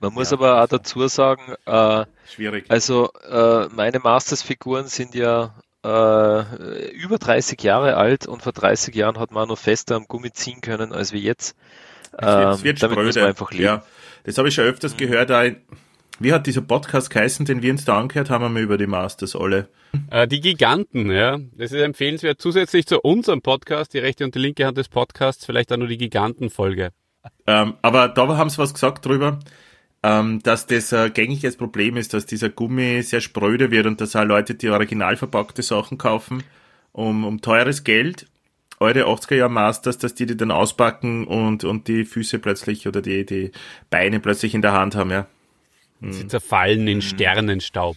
Man 0.00 0.12
muss 0.12 0.32
ja. 0.32 0.36
aber 0.36 0.60
auch 0.60 0.66
dazu 0.66 1.06
sagen, 1.06 1.54
äh, 1.66 2.04
schwierig. 2.28 2.64
Also 2.66 3.12
äh, 3.30 3.68
meine 3.68 4.00
Masters-Figuren 4.00 4.88
sind 4.88 5.14
ja 5.14 5.54
äh, 5.84 6.90
über 6.94 7.18
30 7.18 7.62
Jahre 7.62 7.96
alt 7.96 8.26
und 8.26 8.42
vor 8.42 8.50
30 8.50 8.92
Jahren 8.96 9.20
hat 9.20 9.30
man 9.30 9.46
noch 9.46 9.58
fester 9.58 9.94
am 9.94 10.08
Gummi 10.08 10.32
ziehen 10.32 10.60
können 10.60 10.92
als 10.92 11.12
wie 11.12 11.22
jetzt. 11.22 11.54
Es 12.10 12.26
wird, 12.26 12.54
es 12.54 12.64
wird 12.64 12.82
ähm, 12.82 12.90
damit 12.90 13.12
spröde. 13.14 13.28
einfach 13.28 13.52
leben. 13.52 13.62
Ja, 13.62 13.84
das 14.24 14.36
habe 14.36 14.48
ich 14.48 14.54
schon 14.56 14.64
öfters 14.64 14.94
mhm. 14.94 14.98
gehört, 14.98 15.30
Wie 16.18 16.32
hat 16.32 16.46
dieser 16.46 16.62
Podcast 16.62 17.10
geheißen, 17.10 17.44
den 17.44 17.60
wir 17.60 17.70
uns 17.72 17.84
da 17.84 17.98
angehört 17.98 18.30
haben, 18.30 18.54
wir 18.54 18.62
über 18.62 18.78
die 18.78 18.86
Masters 18.86 19.36
alle? 19.36 19.68
Äh, 20.10 20.26
die 20.26 20.40
Giganten, 20.40 21.10
ja. 21.10 21.38
Das 21.56 21.72
ist 21.72 21.80
empfehlenswert. 21.82 22.40
Zusätzlich 22.40 22.86
zu 22.86 23.00
unserem 23.00 23.42
Podcast, 23.42 23.92
die 23.92 23.98
rechte 23.98 24.24
und 24.24 24.34
die 24.34 24.38
linke 24.38 24.64
Hand 24.64 24.78
des 24.78 24.88
Podcasts, 24.88 25.44
vielleicht 25.44 25.72
auch 25.72 25.76
nur 25.76 25.88
die 25.88 25.98
Giganten-Folge. 25.98 26.90
Ähm, 27.46 27.74
aber 27.82 28.08
da 28.08 28.26
haben 28.36 28.48
sie 28.48 28.56
was 28.56 28.72
gesagt 28.72 29.04
drüber, 29.04 29.40
ähm, 30.02 30.42
dass 30.42 30.66
das 30.66 30.92
ein 30.94 31.12
gängiges 31.12 31.56
Problem 31.56 31.98
ist, 31.98 32.14
dass 32.14 32.24
dieser 32.24 32.48
Gummi 32.48 33.02
sehr 33.02 33.20
spröde 33.20 33.70
wird 33.70 33.86
und 33.86 34.00
dass 34.00 34.16
auch 34.16 34.24
Leute, 34.24 34.54
die 34.54 34.70
original 34.70 35.16
verpackte 35.16 35.62
Sachen 35.62 35.98
kaufen, 35.98 36.42
um, 36.92 37.24
um 37.24 37.42
teures 37.42 37.84
Geld, 37.84 38.26
eure 38.80 39.04
80er 39.04 39.34
Jahre 39.34 39.50
Masters, 39.50 39.98
dass 39.98 40.14
die 40.14 40.24
die 40.24 40.36
dann 40.36 40.50
auspacken 40.50 41.26
und, 41.26 41.64
und 41.64 41.88
die 41.88 42.04
Füße 42.04 42.38
plötzlich 42.38 42.88
oder 42.88 43.02
die, 43.02 43.26
die 43.26 43.52
Beine 43.90 44.18
plötzlich 44.20 44.54
in 44.54 44.62
der 44.62 44.72
Hand 44.72 44.94
haben, 44.94 45.10
ja. 45.10 45.26
Sie 46.00 46.26
zerfallen 46.28 46.86
in 46.88 47.02
Sternenstaub. 47.02 47.96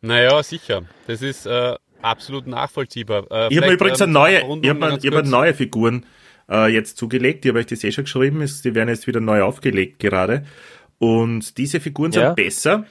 Naja, 0.00 0.42
sicher. 0.42 0.82
Das 1.06 1.22
ist 1.22 1.46
äh, 1.46 1.74
absolut 2.02 2.46
nachvollziehbar. 2.46 3.26
Äh, 3.30 3.48
Ich 3.52 3.60
habe 3.60 3.72
übrigens 3.72 4.00
ähm, 4.00 4.04
eine 4.04 4.12
neue, 4.12 4.36
ich 4.62 4.78
ganz 4.78 5.04
ich 5.04 5.12
hab 5.14 5.24
neue 5.26 5.54
Figuren 5.54 6.06
äh, 6.50 6.72
jetzt 6.72 6.96
zugelegt. 6.96 7.44
Die 7.44 7.48
habe 7.48 7.60
ich 7.60 7.66
das 7.66 7.82
eh 7.84 7.90
schon 7.92 8.04
geschrieben. 8.04 8.40
Ist, 8.42 8.64
die 8.64 8.74
werden 8.74 8.88
jetzt 8.88 9.06
wieder 9.06 9.20
neu 9.20 9.42
aufgelegt 9.42 9.98
gerade. 9.98 10.44
Und 10.98 11.58
diese 11.58 11.80
Figuren 11.80 12.12
Ja. 12.12 12.26
sind 12.26 12.36
besser, 12.36 12.86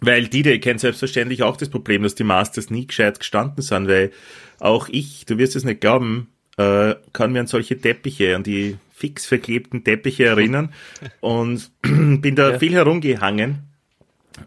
weil 0.00 0.28
die, 0.28 0.42
die 0.42 0.58
kennen 0.60 0.78
selbstverständlich 0.78 1.42
auch 1.42 1.56
das 1.56 1.68
Problem, 1.68 2.02
dass 2.02 2.14
die 2.14 2.24
Masters 2.24 2.70
nie 2.70 2.86
gescheit 2.86 3.18
gestanden 3.18 3.62
sind, 3.62 3.88
weil 3.88 4.12
auch 4.60 4.88
ich, 4.88 5.26
du 5.26 5.38
wirst 5.38 5.56
es 5.56 5.64
nicht 5.64 5.80
glauben, 5.80 6.28
äh, 6.56 6.94
kann 7.12 7.32
mir 7.32 7.40
an 7.40 7.46
solche 7.46 7.78
Teppiche, 7.78 8.34
an 8.34 8.44
die 8.44 8.76
fix 8.94 9.26
verklebten 9.26 9.82
Teppiche 9.84 10.24
erinnern 10.24 10.72
und 11.20 11.70
bin 11.82 12.34
da 12.36 12.52
Ja. 12.52 12.58
viel 12.58 12.72
herumgehangen. 12.72 13.68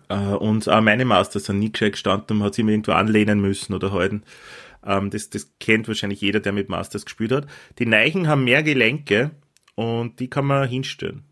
Äh, 0.09 0.15
und 0.15 0.67
auch 0.69 0.81
meine 0.81 1.05
Masters 1.05 1.45
sind 1.45 1.59
nie 1.59 1.71
gescheit 1.71 1.93
gestanden 1.93 2.31
und 2.31 2.37
man 2.39 2.47
hat 2.47 2.55
sie 2.55 2.61
immer 2.61 2.71
irgendwo 2.71 2.91
anlehnen 2.91 3.39
müssen 3.39 3.73
oder 3.73 3.91
halten. 3.91 4.23
Ähm, 4.85 5.09
das, 5.09 5.29
das 5.29 5.53
kennt 5.59 5.87
wahrscheinlich 5.87 6.21
jeder, 6.21 6.39
der 6.39 6.51
mit 6.51 6.69
Masters 6.69 7.05
gespielt 7.05 7.31
hat. 7.31 7.47
Die 7.79 7.85
Neichen 7.85 8.27
haben 8.27 8.43
mehr 8.43 8.63
Gelenke 8.63 9.31
und 9.75 10.19
die 10.19 10.29
kann 10.29 10.45
man 10.45 10.67
hinstellen. 10.67 11.23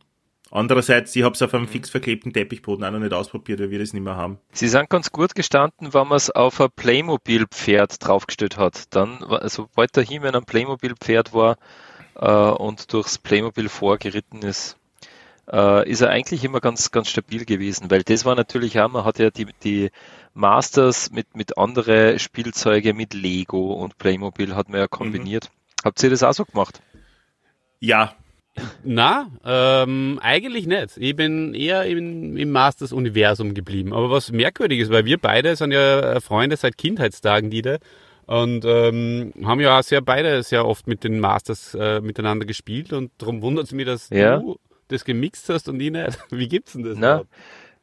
Andererseits, 0.52 1.14
ich 1.16 1.24
habe 1.24 1.34
es 1.34 1.42
auf 1.42 1.54
einem 1.54 1.68
fix 1.68 1.90
verklebten 1.90 2.32
Teppichboden 2.32 2.86
auch 2.86 2.92
noch 2.92 3.00
nicht 3.00 3.14
ausprobiert, 3.14 3.60
weil 3.60 3.72
wir 3.72 3.80
das 3.80 3.92
nicht 3.92 4.04
mehr 4.04 4.16
haben. 4.16 4.38
Sie 4.54 4.70
sind 4.70 4.90
ganz 4.90 5.12
gut 5.12 5.36
gestanden, 5.36 5.94
wenn 5.94 6.08
man 6.08 6.16
es 6.16 6.30
auf 6.30 6.62
ein 6.62 6.70
Playmobil-Pferd 6.74 8.06
draufgestellt 8.06 8.56
hat. 8.56 8.96
Dann, 8.96 9.20
wa- 9.22 9.46
sobald 9.50 9.96
der 9.98 10.04
He-Man 10.04 10.36
ein 10.36 10.46
Playmobil-Pferd 10.46 11.34
war 11.34 11.58
äh, 12.16 12.30
und 12.30 12.94
durchs 12.94 13.18
Playmobil 13.18 13.68
vorgeritten 13.68 14.44
ist, 14.44 14.78
äh, 15.52 15.90
ist 15.90 16.02
er 16.02 16.10
eigentlich 16.10 16.44
immer 16.44 16.60
ganz, 16.62 16.92
ganz 16.92 17.10
stabil 17.10 17.46
gewesen, 17.46 17.90
weil 17.92 18.04
das 18.04 18.26
war 18.26 18.36
natürlich 18.36 18.80
auch, 18.80 18.90
man 18.90 19.06
hat 19.06 19.20
ja 19.20 19.30
die, 19.30 19.48
die 19.64 19.90
Masters 20.34 21.12
mit, 21.12 21.36
mit 21.36 21.58
andere 21.58 22.20
Spielzeuge, 22.20 22.94
mit 22.94 23.14
Lego 23.14 23.74
und 23.74 23.98
Playmobil 23.98 24.56
hat 24.56 24.70
man 24.70 24.80
ja 24.80 24.88
kombiniert. 24.88 25.50
Habt 25.84 26.02
ihr 26.04 26.10
das 26.10 26.24
auch 26.24 26.34
so 26.34 26.46
gemacht? 26.46 26.82
Ja, 27.80 28.14
Na, 28.84 29.28
ähm, 29.46 30.18
eigentlich 30.22 30.66
nicht. 30.66 30.98
Ich 30.98 31.16
bin 31.16 31.54
eher 31.54 31.86
im, 31.86 32.38
im 32.38 32.52
Masters-Universum 32.52 33.54
geblieben. 33.54 33.92
Aber 33.94 34.10
was 34.10 34.32
merkwürdig 34.32 34.80
ist, 34.80 34.92
weil 34.92 35.06
wir 35.06 35.18
beide 35.18 35.56
sind 35.58 35.72
ja 35.74 36.00
äh, 36.14 36.22
Freunde 36.22 36.56
seit 36.56 36.78
Kindheitstagen, 36.78 37.50
die 37.50 37.62
da. 37.62 37.78
Und 38.28 38.64
ähm, 38.66 39.34
haben 39.44 39.60
ja 39.60 39.78
auch 39.78 39.84
sehr 39.84 40.02
beide 40.02 40.42
sehr 40.42 40.66
oft 40.66 40.88
mit 40.88 41.04
den 41.04 41.20
Masters 41.20 41.76
äh, 41.76 42.00
miteinander 42.02 42.46
gespielt. 42.46 42.94
Und 42.94 43.12
darum 43.18 43.42
wundert 43.42 43.66
es 43.66 43.72
mich, 43.74 43.86
dass 43.86 44.10
Ja. 44.10 44.38
du 44.38 44.58
das 44.88 45.06
gemixt 45.06 45.50
hast 45.50 45.70
und 45.70 45.80
ich 45.80 45.92
nicht. 45.92 46.18
Wie 46.30 46.48
gibt's 46.48 46.74
denn 46.74 46.84
das? 46.84 46.98
Na? 46.98 47.24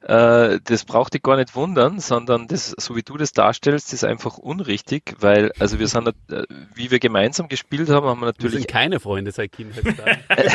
Äh, 0.03 0.59
das 0.65 0.85
braucht 0.85 1.15
dich 1.15 1.23
gar 1.23 1.37
nicht 1.37 1.55
wundern, 1.55 2.01
sondern 2.01 2.49
das, 2.49 2.75
so 2.77 2.97
wie 2.97 3.03
du 3.03 3.17
das 3.17 3.33
darstellst, 3.33 3.93
ist 3.93 4.05
einfach 4.05 4.37
unrichtig, 4.37 5.15
weil, 5.21 5.53
also 5.61 5.79
wir 5.79 5.87
sind, 5.87 6.09
äh, 6.09 6.43
wie 6.75 6.91
wir 6.91 6.99
gemeinsam 6.99 7.49
gespielt 7.49 7.89
haben, 7.89 8.07
haben 8.07 8.19
wir 8.19 8.27
Wir 8.27 8.33
natürlich 8.33 8.55
sind 8.55 8.69
keine 8.69 8.99
Freunde 8.99 9.31
seit 9.31 9.53
Kindheitstagen. 9.53 10.23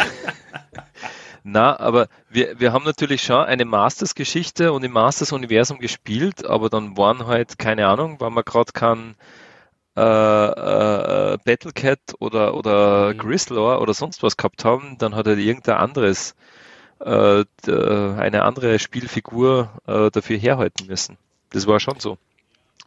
Na, 1.43 1.79
aber 1.79 2.09
wir, 2.29 2.59
wir 2.59 2.73
haben 2.73 2.83
natürlich 2.83 3.21
schon 3.21 3.45
eine 3.45 3.63
Masters-Geschichte 3.63 4.73
und 4.73 4.83
im 4.83 4.91
Masters-Universum 4.91 5.79
gespielt, 5.79 6.45
aber 6.45 6.69
dann 6.69 6.97
waren 6.97 7.25
halt, 7.25 7.57
keine 7.57 7.87
Ahnung, 7.87 8.19
weil 8.19 8.31
wir 8.31 8.43
gerade 8.43 8.73
kein 8.73 9.15
äh, 9.97 11.33
äh, 11.33 11.37
Battlecat 11.45 11.99
oder, 12.19 12.53
oder 12.55 13.13
Mhm. 13.13 13.17
Grislaw 13.17 13.79
oder 13.81 13.93
sonst 13.95 14.23
was 14.23 14.37
gehabt 14.37 14.65
haben, 14.65 14.97
dann 14.99 15.15
hat 15.15 15.27
halt 15.27 15.39
irgendein 15.39 15.77
anderes, 15.77 16.35
äh, 16.99 17.45
d- 17.65 17.71
eine 18.17 18.43
andere 18.43 18.79
Spielfigur 18.79 19.71
äh, 19.87 20.11
dafür 20.11 20.37
herhalten 20.37 20.87
müssen. 20.87 21.17
Das 21.51 21.67
war 21.67 21.79
schon 21.79 21.99
so. 21.99 22.17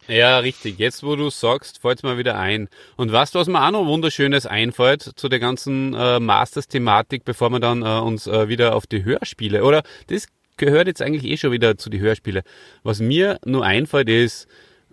Ja, 0.07 0.39
richtig. 0.39 0.79
Jetzt, 0.79 1.03
wo 1.03 1.15
du 1.15 1.29
sagst, 1.29 1.79
fällt's 1.81 2.03
mir 2.03 2.17
wieder 2.17 2.37
ein. 2.37 2.69
Und 2.97 3.11
was, 3.11 3.33
was 3.35 3.47
mir 3.47 3.65
auch 3.65 3.71
noch 3.71 3.85
Wunderschönes 3.85 4.45
einfällt 4.45 5.03
zu 5.15 5.29
der 5.29 5.39
ganzen 5.39 5.93
äh, 5.93 6.19
Masters-Thematik, 6.19 7.23
bevor 7.23 7.49
wir 7.51 7.59
dann 7.59 7.83
äh, 7.83 7.99
uns 7.99 8.27
äh, 8.27 8.47
wieder 8.49 8.75
auf 8.75 8.87
die 8.87 9.03
Hörspiele, 9.03 9.63
oder 9.63 9.83
das 10.07 10.27
gehört 10.57 10.87
jetzt 10.87 11.01
eigentlich 11.01 11.25
eh 11.31 11.37
schon 11.37 11.51
wieder 11.51 11.77
zu 11.77 11.89
die 11.89 11.99
Hörspiele. 11.99 12.43
Was 12.83 12.99
mir 12.99 13.39
nur 13.45 13.63
einfällt 13.65 14.09
ist, 14.09 14.47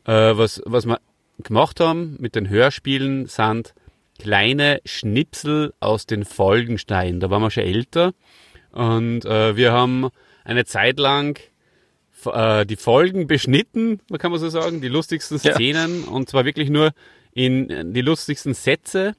äh, 0.05 0.13
was, 0.37 0.63
was 0.67 0.87
wir 0.87 0.99
gemacht 1.49 1.81
haben 1.81 2.17
mit 2.21 2.35
den 2.35 2.49
Hörspielen, 2.49 3.27
sind 3.27 3.75
kleine 4.19 4.81
Schnipsel 4.85 5.75
aus 5.81 6.07
den 6.07 6.25
Folgensteinen. 6.25 7.21
Da 7.21 7.31
waren 7.31 7.43
wir 7.43 7.51
schon 7.51 7.65
älter 7.65 8.13
und 8.71 9.25
äh, 9.25 9.57
wir 9.57 9.73
haben 9.73 10.09
eine 10.45 10.65
Zeit 10.65 10.99
lang 10.99 11.39
äh, 12.25 12.67
die 12.67 12.77
Folgen 12.77 13.27
beschnitten, 13.27 14.01
kann 14.19 14.31
man 14.31 14.41
so 14.41 14.49
sagen, 14.49 14.81
die 14.81 14.89
lustigsten 14.89 15.39
Ja. 15.43 15.55
Szenen 15.55 16.05
und 16.05 16.29
zwar 16.29 16.45
wirklich 16.45 16.71
nur 16.71 16.93
in 17.33 17.71
äh, 17.71 17.85
die 17.85 18.01
lustigsten 18.03 18.55
Sätze 18.55 19.15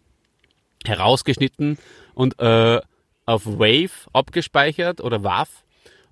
herausgeschnitten 0.85 1.77
und 2.13 2.39
äh, 2.39 2.79
auf 3.25 3.45
Wave 3.45 4.09
abgespeichert 4.13 5.01
oder 5.01 5.23
WAV 5.23 5.49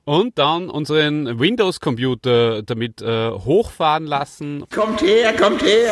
und 0.07 0.37
dann 0.39 0.69
unseren 0.69 1.37
Windows-Computer 1.37 2.63
damit 2.63 3.01
äh, 3.01 3.29
hochfahren 3.29 4.05
lassen 4.05 4.63
Kommt 4.73 5.01
her, 5.01 5.33
kommt 5.33 5.61
her, 5.63 5.91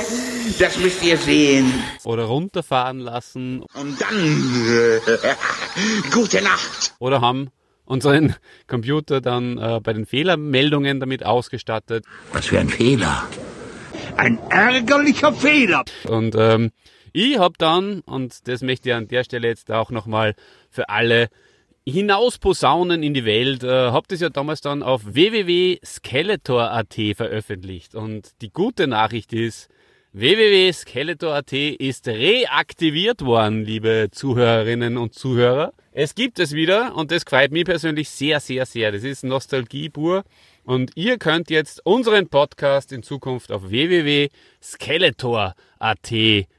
das 0.57 0.79
müsst 0.79 1.03
ihr 1.03 1.17
sehen. 1.17 1.69
oder 2.05 2.23
runterfahren 2.23 2.99
lassen 2.99 3.63
Und 3.73 3.99
dann, 3.99 5.01
gute 6.13 6.41
Nacht. 6.41 6.95
oder 6.99 7.19
haben 7.19 7.49
unseren 7.83 8.35
Computer 8.67 9.19
dann 9.19 9.57
äh, 9.57 9.81
bei 9.83 9.91
den 9.91 10.05
Fehlermeldungen 10.05 11.01
damit 11.01 11.25
ausgestattet. 11.25 12.05
Was 12.31 12.45
für 12.45 12.57
ein 12.57 12.69
Fehler. 12.69 13.27
Ein 14.15 14.39
ärgerlicher 14.49 15.33
Fehler. 15.33 15.83
Und 16.07 16.35
ähm, 16.37 16.71
ich 17.11 17.37
habe 17.37 17.55
dann, 17.57 17.99
und 18.05 18.47
das 18.47 18.61
möchte 18.61 18.89
ich 18.89 18.95
an 18.95 19.09
der 19.09 19.25
Stelle 19.25 19.49
jetzt 19.49 19.69
auch 19.71 19.91
nochmal 19.91 20.35
für 20.69 20.87
alle 20.87 21.27
hinaus 21.85 22.37
posaunen 22.39 23.03
in 23.03 23.13
die 23.13 23.25
Welt, 23.25 23.63
äh, 23.63 23.91
habe 23.91 24.07
das 24.07 24.19
ja 24.19 24.29
damals 24.29 24.61
dann 24.61 24.81
auf 24.83 25.01
www.skeletor.at 25.05 26.95
veröffentlicht. 27.15 27.93
Und 27.95 28.41
die 28.41 28.51
gute 28.51 28.87
Nachricht 28.87 29.31
ist, 29.33 29.69
www.skeletor.at 30.13 31.53
ist 31.53 32.07
reaktiviert 32.07 33.21
worden, 33.21 33.63
liebe 33.65 34.07
Zuhörerinnen 34.11 34.97
und 34.97 35.13
Zuhörer. 35.13 35.73
Es 35.91 36.15
gibt 36.15 36.39
es 36.39 36.53
wieder 36.53 36.95
und 36.95 37.11
das 37.11 37.23
freut 37.23 37.51
mich 37.51 37.65
persönlich 37.65 38.09
sehr, 38.09 38.39
sehr, 38.39 38.65
sehr. 38.65 38.91
Das 38.91 39.03
ist 39.03 39.23
Nostalgie 39.23 39.89
pur. 39.89 40.23
Und 40.63 40.93
ihr 40.95 41.19
könnt 41.19 41.51
jetzt 41.51 41.85
unseren 41.85 42.29
Podcast 42.29 42.91
in 42.91 43.03
Zukunft 43.03 43.51
auf 43.51 43.69
www.skeletor.at 43.69 46.11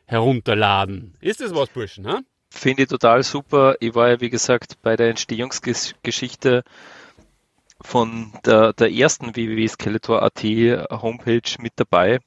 herunterladen. 0.04 1.14
Ist 1.20 1.40
das 1.40 1.52
was, 1.54 1.70
Burschen? 1.70 2.06
Ha? 2.06 2.20
Finde 2.56 2.84
ich 2.84 2.88
total 2.88 3.22
super. 3.22 3.76
Ich 3.80 3.94
war 3.94 4.08
ja, 4.08 4.20
wie 4.20 4.30
gesagt, 4.30 4.80
bei 4.80 4.96
der 4.96 5.10
Entstehungsgeschichte 5.10 6.64
von 7.82 8.32
der, 8.46 8.72
der 8.72 8.90
ersten 8.90 9.36
www.skeletor.at 9.36 10.42
Homepage 11.02 11.56
mit 11.58 11.74
dabei 11.76 12.18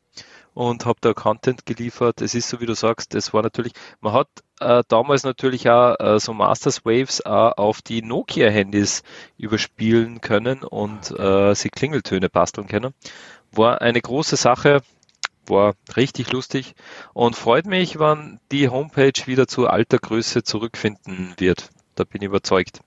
und 0.53 0.85
habe 0.85 0.99
da 1.01 1.13
Content 1.13 1.65
geliefert. 1.65 2.21
Es 2.21 2.35
ist 2.35 2.47
so, 2.47 2.61
wie 2.61 2.67
du 2.67 2.75
sagst, 2.75 3.15
es 3.15 3.33
war 3.33 3.41
natürlich, 3.41 3.73
man 4.01 4.13
hat 4.13 4.27
äh, 4.59 4.83
damals 4.87 5.23
natürlich 5.23 5.67
auch 5.67 5.95
äh, 5.99 6.19
so 6.19 6.33
Masters 6.33 6.85
Waves 6.85 7.25
auch 7.25 7.57
auf 7.57 7.81
die 7.81 8.03
Nokia-Handys 8.03 9.01
überspielen 9.37 10.21
können 10.21 10.63
und 10.63 11.09
äh, 11.19 11.55
sie 11.55 11.69
Klingeltöne 11.69 12.29
basteln 12.29 12.67
können. 12.67 12.93
War 13.51 13.81
eine 13.81 13.99
große 13.99 14.35
Sache, 14.35 14.81
war 15.49 15.75
richtig 15.95 16.31
lustig 16.31 16.73
und 17.13 17.35
freut 17.35 17.65
mich, 17.65 17.99
wann 17.99 18.39
die 18.51 18.69
Homepage 18.69 19.25
wieder 19.25 19.47
zu 19.47 19.67
alter 19.67 19.97
Größe 19.99 20.43
zurückfinden 20.43 21.33
wird. 21.37 21.69
Da 21.95 22.03
bin 22.03 22.21
ich 22.21 22.27
überzeugt. 22.27 22.79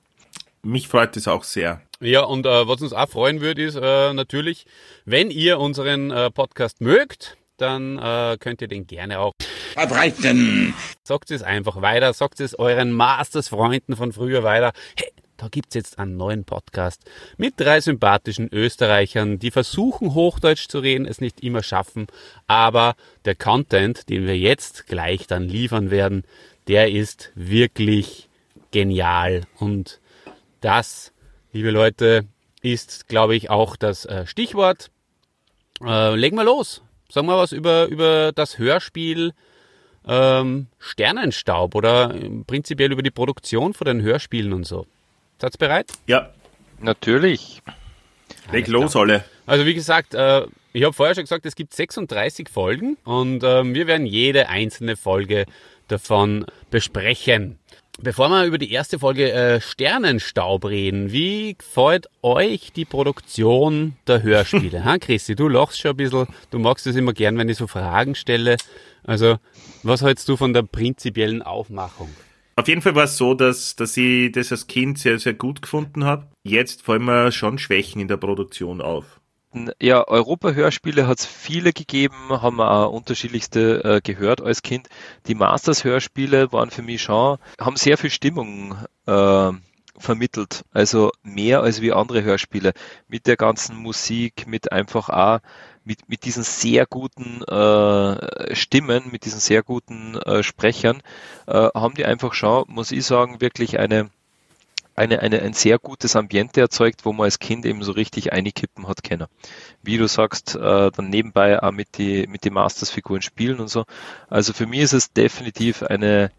mich 0.62 0.88
freut 0.88 1.16
es 1.16 1.28
auch 1.28 1.44
sehr. 1.44 1.80
Ja, 2.00 2.22
und 2.22 2.46
äh, 2.46 2.66
was 2.66 2.82
uns 2.82 2.92
auch 2.92 3.08
freuen 3.08 3.40
würde, 3.40 3.62
ist 3.62 3.76
äh, 3.76 4.12
natürlich, 4.12 4.66
wenn 5.04 5.30
ihr 5.30 5.60
unseren 5.60 6.10
äh, 6.10 6.30
Podcast 6.30 6.80
mögt, 6.80 7.36
dann 7.58 7.98
äh, 7.98 8.36
könnt 8.40 8.60
ihr 8.60 8.68
den 8.68 8.86
gerne 8.86 9.20
auch. 9.20 9.32
Verbreiten. 9.74 10.74
Sagt 11.04 11.30
es 11.30 11.42
einfach 11.42 11.80
weiter, 11.80 12.12
sagt 12.12 12.40
es 12.40 12.58
euren 12.58 12.90
Masters-Freunden 12.92 13.96
von 13.96 14.12
früher 14.12 14.42
weiter. 14.42 14.72
Hey, 14.98 15.12
da 15.42 15.48
gibt's 15.48 15.74
jetzt 15.74 15.98
einen 15.98 16.16
neuen 16.16 16.44
Podcast 16.44 17.02
mit 17.36 17.54
drei 17.56 17.80
sympathischen 17.80 18.48
Österreichern, 18.52 19.40
die 19.40 19.50
versuchen 19.50 20.14
Hochdeutsch 20.14 20.68
zu 20.68 20.78
reden, 20.78 21.04
es 21.04 21.20
nicht 21.20 21.42
immer 21.42 21.64
schaffen, 21.64 22.06
aber 22.46 22.94
der 23.24 23.34
Content, 23.34 24.08
den 24.08 24.24
wir 24.24 24.38
jetzt 24.38 24.86
gleich 24.86 25.26
dann 25.26 25.48
liefern 25.48 25.90
werden, 25.90 26.22
der 26.68 26.92
ist 26.92 27.32
wirklich 27.34 28.28
genial 28.70 29.42
und 29.58 29.98
das, 30.60 31.12
liebe 31.52 31.72
Leute, 31.72 32.24
ist, 32.60 33.08
glaube 33.08 33.34
ich, 33.34 33.50
auch 33.50 33.74
das 33.74 34.04
äh, 34.04 34.26
Stichwort. 34.26 34.92
Äh, 35.84 36.14
legen 36.14 36.36
wir 36.36 36.44
los. 36.44 36.82
Sagen 37.08 37.26
wir 37.26 37.36
was 37.36 37.50
über, 37.50 37.86
über 37.86 38.30
das 38.30 38.58
Hörspiel 38.58 39.32
ähm, 40.06 40.68
Sternenstaub 40.78 41.74
oder 41.74 42.14
prinzipiell 42.46 42.92
über 42.92 43.02
die 43.02 43.10
Produktion 43.10 43.74
von 43.74 43.86
den 43.86 44.02
Hörspielen 44.02 44.52
und 44.52 44.64
so. 44.64 44.86
Seid 45.42 45.56
ihr 45.56 45.58
bereit? 45.58 45.90
Ja, 46.06 46.30
Natürlich. 46.78 47.62
leg 48.52 48.68
los 48.68 48.94
alle. 48.94 49.24
Also 49.44 49.66
wie 49.66 49.74
gesagt, 49.74 50.14
äh, 50.14 50.46
ich 50.72 50.84
habe 50.84 50.92
vorher 50.92 51.16
schon 51.16 51.24
gesagt, 51.24 51.44
es 51.44 51.56
gibt 51.56 51.74
36 51.74 52.48
Folgen 52.48 52.96
und 53.02 53.42
ähm, 53.42 53.74
wir 53.74 53.88
werden 53.88 54.06
jede 54.06 54.48
einzelne 54.48 54.94
Folge 54.94 55.46
davon 55.88 56.46
besprechen. 56.70 57.58
Bevor 58.00 58.28
wir 58.28 58.44
über 58.44 58.56
die 58.56 58.70
erste 58.70 59.00
Folge 59.00 59.32
äh, 59.32 59.60
Sternenstaub 59.60 60.64
reden, 60.64 61.10
wie 61.10 61.56
gefällt 61.58 62.08
euch 62.22 62.72
die 62.72 62.84
Produktion 62.84 63.96
der 64.06 64.22
Hörspiele? 64.22 64.84
ha, 64.84 64.98
Christi, 64.98 65.34
du 65.34 65.48
lachst 65.48 65.80
schon 65.80 65.90
ein 65.90 65.96
bisschen, 65.96 66.28
du 66.52 66.60
magst 66.60 66.86
es 66.86 66.94
immer 66.94 67.14
gern, 67.14 67.36
wenn 67.36 67.48
ich 67.48 67.58
so 67.58 67.66
Fragen 67.66 68.14
stelle. 68.14 68.58
Also, 69.02 69.38
was 69.82 70.02
hältst 70.02 70.28
du 70.28 70.36
von 70.36 70.52
der 70.52 70.62
prinzipiellen 70.62 71.42
Aufmachung? 71.42 72.10
Auf 72.56 72.68
jeden 72.68 72.82
Fall 72.82 72.94
war 72.94 73.04
es 73.04 73.16
so, 73.16 73.34
dass, 73.34 73.76
dass 73.76 73.96
ich 73.96 74.32
das 74.32 74.52
als 74.52 74.66
Kind 74.66 74.98
sehr, 74.98 75.18
sehr 75.18 75.34
gut 75.34 75.62
gefunden 75.62 76.04
habe. 76.04 76.28
Jetzt 76.42 76.82
fallen 76.82 77.04
mir 77.04 77.32
schon 77.32 77.58
Schwächen 77.58 78.00
in 78.00 78.08
der 78.08 78.18
Produktion 78.18 78.80
auf. 78.80 79.20
Ja, 79.80 80.06
Europa-Hörspiele 80.08 81.06
hat 81.06 81.20
es 81.20 81.26
viele 81.26 81.72
gegeben, 81.72 82.14
haben 82.30 82.56
wir 82.56 82.70
auch 82.70 82.92
unterschiedlichste 82.92 83.84
äh, 83.84 84.00
gehört 84.02 84.40
als 84.40 84.62
Kind. 84.62 84.88
Die 85.26 85.34
Masters-Hörspiele 85.34 86.52
waren 86.52 86.70
für 86.70 86.80
mich 86.80 87.02
schon, 87.02 87.36
haben 87.60 87.76
sehr 87.76 87.98
viel 87.98 88.08
Stimmung 88.08 88.76
äh, 89.06 89.50
vermittelt. 89.98 90.64
Also 90.72 91.10
mehr 91.22 91.60
als 91.60 91.82
wie 91.82 91.92
andere 91.92 92.22
Hörspiele. 92.22 92.72
Mit 93.08 93.26
der 93.26 93.36
ganzen 93.36 93.76
Musik, 93.76 94.46
mit 94.46 94.72
einfach 94.72 95.10
auch 95.10 95.40
mit, 95.84 96.08
mit 96.08 96.24
diesen 96.24 96.42
sehr 96.42 96.86
guten 96.86 97.42
äh, 97.42 98.54
Stimmen, 98.54 99.04
mit 99.10 99.24
diesen 99.24 99.40
sehr 99.40 99.62
guten 99.62 100.16
äh, 100.16 100.42
Sprechern, 100.42 101.02
äh, 101.46 101.68
haben 101.74 101.94
die 101.94 102.04
einfach 102.04 102.34
schon, 102.34 102.64
muss 102.68 102.92
ich 102.92 103.04
sagen, 103.04 103.40
wirklich 103.40 103.78
eine 103.78 104.10
eine, 104.94 105.20
eine, 105.20 105.40
ein 105.40 105.54
sehr 105.54 105.78
gutes 105.78 106.16
Ambiente 106.16 106.60
erzeugt, 106.60 107.04
wo 107.04 107.12
man 107.12 107.24
als 107.24 107.38
Kind 107.38 107.64
eben 107.64 107.82
so 107.82 107.92
richtig 107.92 108.32
einkippen 108.32 108.88
hat 108.88 109.02
können. 109.02 109.26
Wie 109.82 109.96
du 109.96 110.06
sagst, 110.06 110.54
äh, 110.54 110.90
dann 110.90 111.08
nebenbei 111.08 111.62
auch 111.62 111.72
mit 111.72 111.96
die, 111.98 112.26
mit 112.26 112.44
die 112.44 112.50
Masters-Figuren 112.50 113.22
spielen 113.22 113.60
und 113.60 113.68
so. 113.68 113.84
Also 114.28 114.52
für 114.52 114.66
mich 114.66 114.80
ist 114.80 114.92
es 114.92 115.12
definitiv 115.12 115.82
eine, 115.82 116.30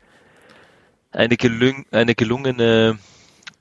eine, 1.12 1.38
gelung, 1.38 1.86
eine 1.92 2.16
gelungene, 2.16 3.00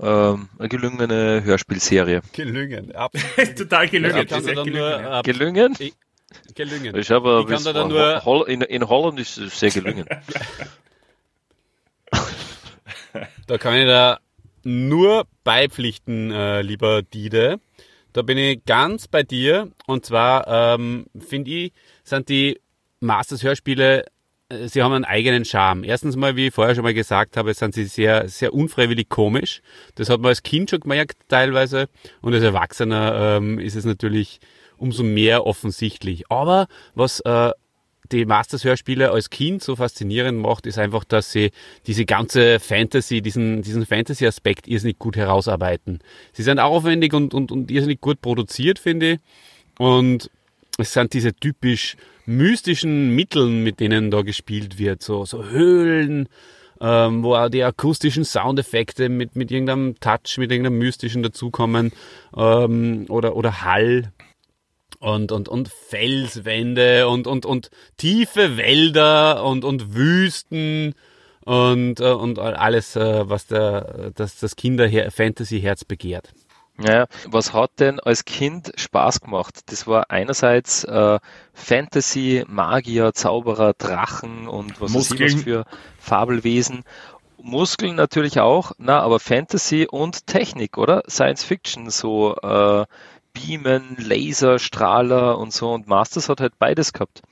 ähm, 0.02 0.48
eine 0.58 0.68
gelungene 0.68 1.42
Hörspielserie. 1.44 2.22
Gelungen, 2.32 2.92
Total 3.56 3.88
gelungen. 3.88 4.26
Kann 4.26 4.44
da 4.44 4.52
dann 4.52 4.68
nur, 4.68 5.18
äh, 5.18 5.22
Gelungen? 5.22 5.76
ich- 5.78 5.94
gelungen. 6.54 6.96
Ich 6.96 7.10
habe 7.10 7.40
Ich 7.42 7.54
kann 7.54 7.64
da 7.64 7.72
dann 7.72 7.88
nur- 7.88 8.24
Holl- 8.24 8.48
in, 8.48 8.62
in 8.62 8.88
Holland 8.88 9.20
ist 9.20 9.38
es 9.38 9.58
sehr 9.58 9.70
gelungen. 9.70 10.06
Da 13.46 13.58
kann 13.58 13.74
ich 13.74 13.86
da 13.86 14.18
nur 14.64 15.26
beipflichten, 15.44 16.30
äh, 16.30 16.62
lieber 16.62 17.02
Dide. 17.02 17.60
Da 18.12 18.22
bin 18.22 18.38
ich 18.38 18.64
ganz 18.64 19.08
bei 19.08 19.22
dir. 19.22 19.70
Und 19.86 20.06
zwar 20.06 20.46
ähm, 20.46 21.06
finde 21.18 21.50
ich, 21.50 21.72
sind 22.04 22.28
die 22.28 22.60
Masters-Hörspiele, 23.00 24.06
sie 24.66 24.82
haben 24.82 24.92
einen 24.92 25.04
eigenen 25.04 25.44
Charme. 25.44 25.84
Erstens 25.84 26.16
mal, 26.16 26.36
wie 26.36 26.48
ich 26.48 26.54
vorher 26.54 26.74
schon 26.74 26.84
mal 26.84 26.94
gesagt 26.94 27.36
habe, 27.36 27.54
sind 27.54 27.74
sie 27.74 27.84
sehr, 27.84 28.28
sehr 28.28 28.54
unfreiwillig 28.54 29.08
komisch. 29.08 29.62
Das 29.94 30.08
hat 30.10 30.20
man 30.20 30.30
als 30.30 30.42
Kind 30.42 30.70
schon 30.70 30.80
gemerkt 30.80 31.18
teilweise. 31.28 31.88
Und 32.20 32.34
als 32.34 32.42
Erwachsener 32.42 33.36
ähm, 33.36 33.58
ist 33.58 33.76
es 33.76 33.84
natürlich 33.84 34.40
umso 34.76 35.02
mehr 35.02 35.46
offensichtlich. 35.46 36.30
Aber 36.30 36.66
was 36.94 37.20
äh, 37.20 37.52
die 38.10 38.26
Masters-Hörspiele 38.26 39.10
als 39.10 39.30
Kind 39.30 39.62
so 39.62 39.76
faszinierend 39.76 40.38
macht, 40.38 40.66
ist 40.66 40.78
einfach, 40.78 41.04
dass 41.04 41.32
sie 41.32 41.50
diese 41.86 42.04
ganze 42.04 42.60
Fantasy, 42.60 43.22
diesen, 43.22 43.62
diesen 43.62 43.86
Fantasy-Aspekt 43.86 44.68
irrsinnig 44.68 44.98
gut 44.98 45.16
herausarbeiten. 45.16 46.00
Sie 46.32 46.42
sind 46.42 46.58
aufwendig 46.58 47.14
und, 47.14 47.32
und, 47.32 47.50
und 47.52 47.70
irrsinnig 47.70 48.00
gut 48.00 48.20
produziert, 48.20 48.78
finde 48.78 49.12
ich. 49.12 49.18
Und 49.78 50.30
es 50.78 50.92
sind 50.92 51.12
diese 51.12 51.34
typisch 51.34 51.96
mystischen 52.26 53.14
Mitteln, 53.14 53.62
mit 53.62 53.80
denen 53.80 54.10
da 54.10 54.22
gespielt 54.22 54.78
wird. 54.78 55.02
So, 55.02 55.24
so 55.24 55.44
Höhlen, 55.44 56.28
ähm, 56.80 57.22
wo 57.22 57.34
auch 57.34 57.48
die 57.48 57.62
akustischen 57.62 58.24
Soundeffekte 58.24 59.08
mit, 59.08 59.36
mit 59.36 59.50
irgendeinem 59.50 59.98
Touch, 60.00 60.38
mit 60.38 60.50
irgendeinem 60.50 60.78
mystischen 60.78 61.22
dazukommen. 61.22 61.92
Ähm, 62.36 63.06
oder, 63.08 63.36
oder 63.36 63.62
Hall 63.62 64.12
und, 64.98 65.32
und, 65.32 65.48
und 65.48 65.68
Felswände 65.68 67.08
und, 67.08 67.26
und, 67.26 67.44
und 67.44 67.70
tiefe 67.96 68.56
Wälder 68.56 69.44
und, 69.44 69.64
und 69.64 69.94
Wüsten 69.94 70.94
und, 71.44 72.00
äh, 72.00 72.12
und 72.12 72.38
alles, 72.38 72.96
äh, 72.96 73.28
was 73.28 73.46
der, 73.46 74.12
das, 74.14 74.38
das 74.38 74.56
Kinder-Fantasy-Herz 74.56 75.84
begehrt. 75.84 76.32
Ja, 76.84 77.06
was 77.28 77.52
hat 77.52 77.70
denn 77.78 78.00
als 78.00 78.24
Kind 78.24 78.72
Spaß 78.76 79.20
gemacht? 79.20 79.60
Das 79.66 79.86
war 79.86 80.10
einerseits 80.10 80.84
äh, 80.84 81.18
Fantasy, 81.52 82.44
Magier, 82.48 83.12
Zauberer, 83.12 83.74
Drachen 83.74 84.48
und 84.48 84.80
was 84.80 84.94
weiß 84.94 85.12
ich 85.12 85.20
was 85.20 85.42
für 85.42 85.64
Fabelwesen. 85.98 86.84
Muskeln 87.40 87.96
natürlich 87.96 88.40
auch, 88.40 88.72
na, 88.78 89.00
aber 89.00 89.20
Fantasy 89.20 89.86
und 89.90 90.26
Technik, 90.26 90.78
oder? 90.78 91.02
Science 91.08 91.44
Fiction, 91.44 91.90
so 91.90 92.36
äh, 92.36 92.84
Beamen, 93.32 93.96
Laser, 93.98 94.58
Strahler 94.58 95.38
und 95.38 95.52
so. 95.52 95.72
Und 95.72 95.88
Masters 95.88 96.28
hat 96.28 96.40
halt 96.40 96.58
beides 96.58 96.92
gehabt. 96.92 97.22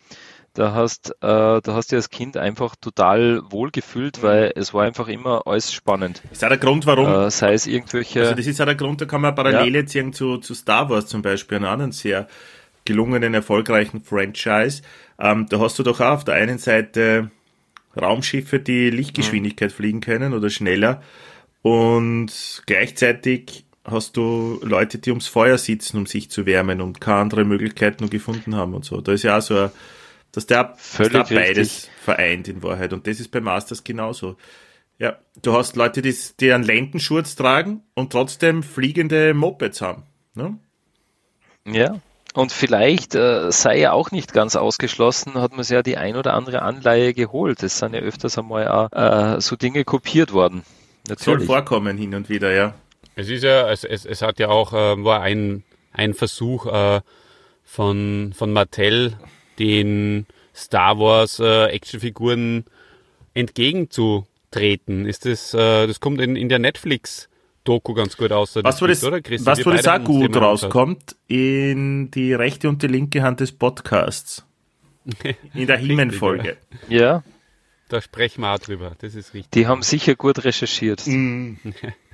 Da 0.60 0.74
hast, 0.74 1.12
äh, 1.12 1.16
da 1.22 1.62
hast 1.68 1.90
du 1.90 1.96
als 1.96 2.10
Kind 2.10 2.36
einfach 2.36 2.76
total 2.76 3.40
wohlgefühlt, 3.48 4.22
weil 4.22 4.52
es 4.56 4.74
war 4.74 4.84
einfach 4.84 5.08
immer 5.08 5.46
alles 5.46 5.72
spannend. 5.72 6.20
Ist 6.30 6.44
auch 6.44 6.50
der 6.50 6.58
Grund, 6.58 6.84
warum. 6.84 7.06
Äh, 7.06 7.30
sei 7.30 7.54
es 7.54 7.66
irgendwelche. 7.66 8.20
Also 8.20 8.34
das 8.34 8.46
ist 8.46 8.60
auch 8.60 8.66
der 8.66 8.74
Grund, 8.74 9.00
da 9.00 9.06
kann 9.06 9.22
man 9.22 9.34
Parallele 9.34 9.86
ziehen 9.86 10.12
zu, 10.12 10.36
zu 10.36 10.52
Star 10.52 10.90
Wars 10.90 11.06
zum 11.06 11.22
Beispiel, 11.22 11.56
einen 11.56 11.64
anderen 11.64 11.92
sehr 11.92 12.28
gelungenen, 12.84 13.32
erfolgreichen 13.32 14.02
Franchise. 14.02 14.82
Ähm, 15.18 15.46
da 15.48 15.60
hast 15.60 15.78
du 15.78 15.82
doch 15.82 15.98
auch 15.98 16.10
auf 16.10 16.24
der 16.24 16.34
einen 16.34 16.58
Seite 16.58 17.30
Raumschiffe, 17.98 18.58
die 18.58 18.90
Lichtgeschwindigkeit 18.90 19.72
fliegen 19.72 20.02
können 20.02 20.34
oder 20.34 20.50
schneller 20.50 21.00
und 21.62 22.62
gleichzeitig 22.66 23.64
hast 23.84 24.18
du 24.18 24.60
Leute, 24.62 24.98
die 24.98 25.08
ums 25.08 25.26
Feuer 25.26 25.56
sitzen, 25.56 25.96
um 25.96 26.04
sich 26.04 26.30
zu 26.30 26.44
wärmen 26.44 26.82
und 26.82 27.00
keine 27.00 27.20
andere 27.20 27.46
Möglichkeit 27.46 28.02
nur 28.02 28.10
gefunden 28.10 28.56
haben 28.56 28.74
und 28.74 28.84
so. 28.84 29.00
Da 29.00 29.12
ist 29.12 29.22
ja 29.22 29.38
auch 29.38 29.42
so, 29.42 29.56
ein, 29.56 29.70
dass 30.32 30.46
der, 30.46 30.64
dass 30.64 30.78
Völlig 30.80 31.28
der 31.28 31.34
beides 31.34 31.58
richtig. 31.58 31.90
vereint 32.02 32.48
in 32.48 32.62
Wahrheit 32.62 32.92
und 32.92 33.06
das 33.06 33.20
ist 33.20 33.30
bei 33.30 33.40
Masters 33.40 33.84
genauso. 33.84 34.36
Ja, 34.98 35.18
du 35.40 35.54
hast 35.54 35.76
Leute, 35.76 36.02
die, 36.02 36.14
die 36.40 36.52
einen 36.52 36.62
Lendenschurz 36.62 37.34
tragen 37.34 37.82
und 37.94 38.12
trotzdem 38.12 38.62
fliegende 38.62 39.32
Mopeds 39.32 39.80
haben. 39.80 40.02
Ne? 40.34 40.58
Ja. 41.64 42.00
Und 42.34 42.52
vielleicht 42.52 43.14
äh, 43.14 43.50
sei 43.50 43.78
ja 43.78 43.92
auch 43.92 44.10
nicht 44.12 44.32
ganz 44.32 44.56
ausgeschlossen, 44.56 45.34
hat 45.34 45.52
man 45.52 45.64
sich 45.64 45.74
ja 45.74 45.82
die 45.82 45.96
ein 45.96 46.16
oder 46.16 46.34
andere 46.34 46.62
Anleihe 46.62 47.12
geholt. 47.12 47.62
Es 47.62 47.78
sind 47.78 47.94
ja 47.94 48.00
öfters 48.00 48.38
einmal 48.38 48.68
auch, 48.68 48.92
äh, 48.92 49.40
so 49.40 49.56
Dinge 49.56 49.84
kopiert 49.84 50.32
worden. 50.32 50.62
Soll 51.06 51.16
Natürlich. 51.16 51.46
vorkommen 51.46 51.96
hin 51.96 52.14
und 52.14 52.28
wieder, 52.28 52.52
ja. 52.52 52.74
Es 53.16 53.28
ist 53.28 53.42
ja, 53.42 53.70
es, 53.70 53.84
es, 53.84 54.04
es 54.04 54.22
hat 54.22 54.38
ja 54.38 54.48
auch, 54.48 54.72
äh, 54.72 55.02
war 55.02 55.22
ein, 55.22 55.64
ein 55.92 56.14
Versuch 56.14 56.66
äh, 56.66 57.00
von, 57.64 58.32
von 58.36 58.52
Mattel, 58.52 59.16
den 59.60 60.26
Star 60.54 60.98
Wars 60.98 61.38
äh, 61.38 61.66
Actionfiguren 61.66 62.64
entgegenzutreten. 63.34 65.06
Ist 65.06 65.26
das, 65.26 65.54
äh, 65.54 65.86
das 65.86 66.00
kommt 66.00 66.20
in, 66.20 66.34
in 66.34 66.48
der 66.48 66.58
Netflix 66.58 67.28
Doku 67.64 67.94
ganz 67.94 68.16
gut 68.16 68.32
aus. 68.32 68.56
Was, 68.56 68.80
wo 68.80 68.86
das, 68.86 69.04
oder, 69.04 69.20
Christi? 69.20 69.46
was 69.46 69.62
beide 69.62 69.92
auch 69.92 70.04
gut 70.04 70.34
rauskommt, 70.34 71.14
in 71.28 72.10
die 72.10 72.32
rechte 72.32 72.68
und 72.68 72.82
die 72.82 72.86
linke 72.86 73.22
Hand 73.22 73.40
des 73.40 73.52
Podcasts. 73.52 74.44
In 75.54 75.66
der 75.66 75.78
Himen-Folge. 75.78 76.58
Ja, 76.88 77.22
Da 77.88 78.02
sprechen 78.02 78.42
wir 78.42 78.54
auch 78.54 78.58
drüber, 78.58 78.92
das 79.00 79.14
ist 79.14 79.32
richtig. 79.32 79.50
die 79.52 79.66
haben 79.66 79.82
sicher 79.82 80.14
gut 80.14 80.44
recherchiert. 80.44 81.06
Mhm. 81.06 81.58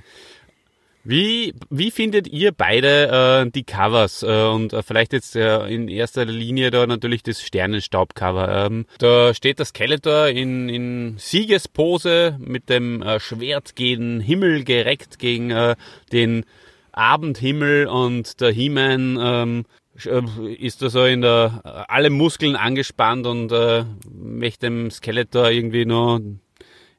Wie, 1.09 1.53
wie 1.69 1.89
findet 1.89 2.27
ihr 2.27 2.51
beide 2.51 3.45
äh, 3.45 3.49
die 3.49 3.63
Covers 3.63 4.23
äh, 4.23 4.43
und 4.43 4.73
äh, 4.73 4.83
vielleicht 4.83 5.13
jetzt 5.13 5.37
äh, 5.37 5.65
in 5.67 5.87
erster 5.87 6.25
Linie 6.25 6.69
da 6.69 6.85
natürlich 6.85 7.23
das 7.23 7.41
Sternenstaub-Cover? 7.41 8.65
Ähm, 8.65 8.85
da 8.97 9.33
steht 9.33 9.61
das 9.61 9.69
Skeletor 9.69 10.27
in, 10.27 10.67
in 10.67 11.15
Siegespose 11.17 12.35
mit 12.39 12.67
dem 12.67 13.01
äh, 13.01 13.21
Schwert 13.21 13.77
gegen 13.77 14.19
Himmel 14.19 14.65
gereckt, 14.65 15.17
gegen 15.17 15.49
äh, 15.51 15.77
den 16.11 16.43
Abendhimmel 16.91 17.87
und 17.87 18.41
der 18.41 18.51
He-Man 18.51 19.17
ähm, 19.21 19.65
äh, 20.03 20.53
ist 20.55 20.81
da 20.81 20.89
so 20.89 21.05
in 21.05 21.21
der 21.21 21.61
äh, 21.63 21.69
alle 21.87 22.09
Muskeln 22.09 22.57
angespannt 22.57 23.25
und 23.27 23.53
äh, 23.53 23.85
möchte 24.13 24.65
dem 24.65 24.91
Skeletor 24.91 25.51
irgendwie 25.51 25.85
nur 25.85 26.21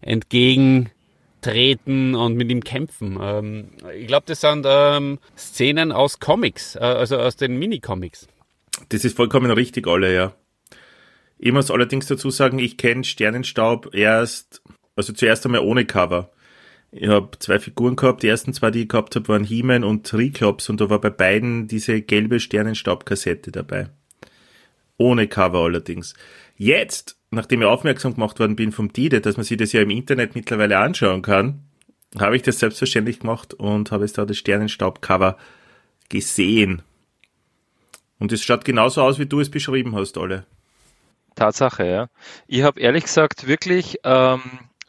entgegen 0.00 0.92
treten 1.40 2.14
und 2.14 2.34
mit 2.34 2.50
ihm 2.50 2.62
kämpfen. 2.62 3.18
Ähm, 3.20 3.70
ich 3.98 4.06
glaube, 4.06 4.24
das 4.26 4.40
sind 4.40 4.66
ähm, 4.68 5.18
Szenen 5.36 5.92
aus 5.92 6.20
Comics, 6.20 6.76
äh, 6.76 6.80
also 6.80 7.18
aus 7.18 7.36
den 7.36 7.58
Mini-Comics. 7.58 8.28
Das 8.88 9.04
ist 9.04 9.16
vollkommen 9.16 9.50
richtig, 9.50 9.86
alle, 9.86 10.14
ja. 10.14 10.34
Ich 11.38 11.52
muss 11.52 11.70
allerdings 11.70 12.06
dazu 12.06 12.30
sagen, 12.30 12.58
ich 12.58 12.76
kenne 12.76 13.04
Sternenstaub 13.04 13.94
erst, 13.94 14.62
also 14.96 15.12
zuerst 15.12 15.44
einmal 15.46 15.60
ohne 15.60 15.84
Cover. 15.84 16.30
Ich 16.90 17.08
habe 17.08 17.30
zwei 17.38 17.58
Figuren 17.58 17.96
gehabt. 17.96 18.22
Die 18.22 18.28
ersten 18.28 18.52
zwei, 18.54 18.70
die 18.70 18.82
ich 18.82 18.88
gehabt 18.88 19.14
habe, 19.14 19.28
waren 19.28 19.44
He-Man 19.44 19.84
und 19.84 20.06
Triklops 20.06 20.68
und 20.68 20.80
da 20.80 20.90
war 20.90 21.00
bei 21.00 21.10
beiden 21.10 21.68
diese 21.68 22.00
gelbe 22.00 22.40
Sternenstaub-Kassette 22.40 23.52
dabei. 23.52 23.90
Ohne 24.96 25.28
Cover 25.28 25.60
allerdings. 25.60 26.14
Jetzt 26.56 27.17
nachdem 27.30 27.62
ich 27.62 27.68
aufmerksam 27.68 28.14
gemacht 28.14 28.38
worden 28.40 28.56
bin 28.56 28.72
vom 28.72 28.92
Dide, 28.92 29.20
dass 29.20 29.36
man 29.36 29.44
sich 29.44 29.56
das 29.56 29.72
ja 29.72 29.82
im 29.82 29.90
Internet 29.90 30.34
mittlerweile 30.34 30.78
anschauen 30.78 31.22
kann, 31.22 31.64
habe 32.18 32.36
ich 32.36 32.42
das 32.42 32.58
selbstverständlich 32.58 33.20
gemacht 33.20 33.54
und 33.54 33.90
habe 33.90 34.04
jetzt 34.04 34.16
da 34.16 34.24
das 34.24 34.38
Sternenstaub-Cover 34.38 35.36
gesehen. 36.08 36.82
Und 38.18 38.32
es 38.32 38.42
schaut 38.42 38.64
genauso 38.64 39.02
aus, 39.02 39.18
wie 39.18 39.26
du 39.26 39.40
es 39.40 39.50
beschrieben 39.50 39.94
hast, 39.94 40.16
alle. 40.18 40.46
Tatsache, 41.34 41.86
ja. 41.86 42.08
Ich 42.46 42.62
habe 42.62 42.80
ehrlich 42.80 43.04
gesagt 43.04 43.46
wirklich 43.46 43.98
ähm, 44.04 44.40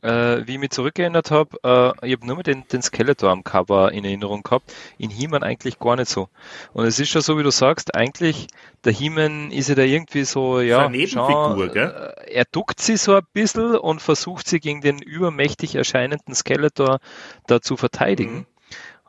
äh, 0.02 0.46
wie 0.48 0.54
ich 0.54 0.60
mich 0.60 0.70
zurückgeändert 0.72 1.32
habe, 1.32 1.58
äh, 1.64 2.08
ich 2.08 2.16
habe 2.16 2.26
nur 2.26 2.38
mal 2.38 2.44
den, 2.44 2.68
den 2.68 2.82
Skeletor 2.82 3.30
am 3.30 3.44
Cover 3.44 3.92
in 3.92 4.06
Erinnerung 4.06 4.44
gehabt. 4.44 4.74
In 4.98 5.10
He-Man 5.10 5.44
eigentlich 5.44 5.80
gar 5.80 5.96
nicht 5.96 6.10
so. 6.10 6.30
Und 6.74 6.86
es 6.86 7.00
ist 7.00 7.10
schon 7.10 7.22
so, 7.22 7.38
wie 7.38 7.44
du 7.44 7.52
sagst, 7.52 7.96
eigentlich, 7.96 8.48
der 8.84 8.94
He-Man 8.94 9.52
ist 9.52 9.70
ja 9.70 9.76
da 9.76 9.84
irgendwie 9.84 10.24
so, 10.24 10.60
ja, 10.62 10.90
Nebenfigur, 10.90 11.68
schau, 11.68 11.74
gell? 11.74 12.14
Äh, 12.18 12.34
er 12.34 12.46
duckt 12.46 12.80
sie 12.80 12.98
so 12.98 13.16
ein 13.16 13.24
bisschen 13.34 13.76
und 13.76 14.02
versucht 14.02 14.48
sie 14.48 14.60
gegen 14.60 14.82
den 14.82 15.00
übermächtig 15.00 15.76
erscheinenden 15.76 16.36
Skeletor 16.36 17.00
da 17.48 17.62
zu 17.62 17.78
verteidigen. 17.78 18.36
Mhm. 18.36 18.46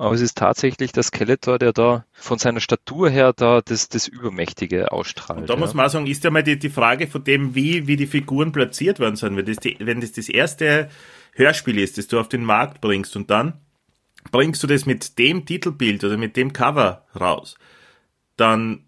Aber 0.00 0.14
es 0.14 0.22
ist 0.22 0.38
tatsächlich 0.38 0.92
der 0.92 1.02
Skeletor, 1.02 1.58
der 1.58 1.74
da 1.74 2.06
von 2.12 2.38
seiner 2.38 2.60
Statur 2.60 3.10
her 3.10 3.34
da 3.34 3.60
das, 3.60 3.90
das 3.90 4.08
Übermächtige 4.08 4.92
ausstrahlt. 4.92 5.40
Und 5.40 5.50
da 5.50 5.52
ja. 5.52 5.60
muss 5.60 5.74
man 5.74 5.84
auch 5.84 5.90
sagen, 5.90 6.06
ist 6.06 6.24
ja 6.24 6.30
mal 6.30 6.42
die, 6.42 6.58
die 6.58 6.70
Frage 6.70 7.06
von 7.06 7.22
dem, 7.22 7.54
wie, 7.54 7.86
wie 7.86 7.96
die 7.96 8.06
Figuren 8.06 8.50
platziert 8.50 8.98
worden 8.98 9.16
sind. 9.16 9.36
Wenn 9.36 9.44
das, 9.44 9.58
die, 9.58 9.76
wenn 9.78 10.00
das 10.00 10.12
das 10.12 10.30
erste 10.30 10.88
Hörspiel 11.34 11.78
ist, 11.78 11.98
das 11.98 12.06
du 12.06 12.18
auf 12.18 12.30
den 12.30 12.44
Markt 12.44 12.80
bringst 12.80 13.14
und 13.14 13.28
dann 13.28 13.60
bringst 14.32 14.62
du 14.62 14.66
das 14.66 14.86
mit 14.86 15.18
dem 15.18 15.44
Titelbild 15.44 16.02
oder 16.02 16.16
mit 16.16 16.34
dem 16.34 16.54
Cover 16.54 17.04
raus, 17.14 17.58
dann 18.38 18.86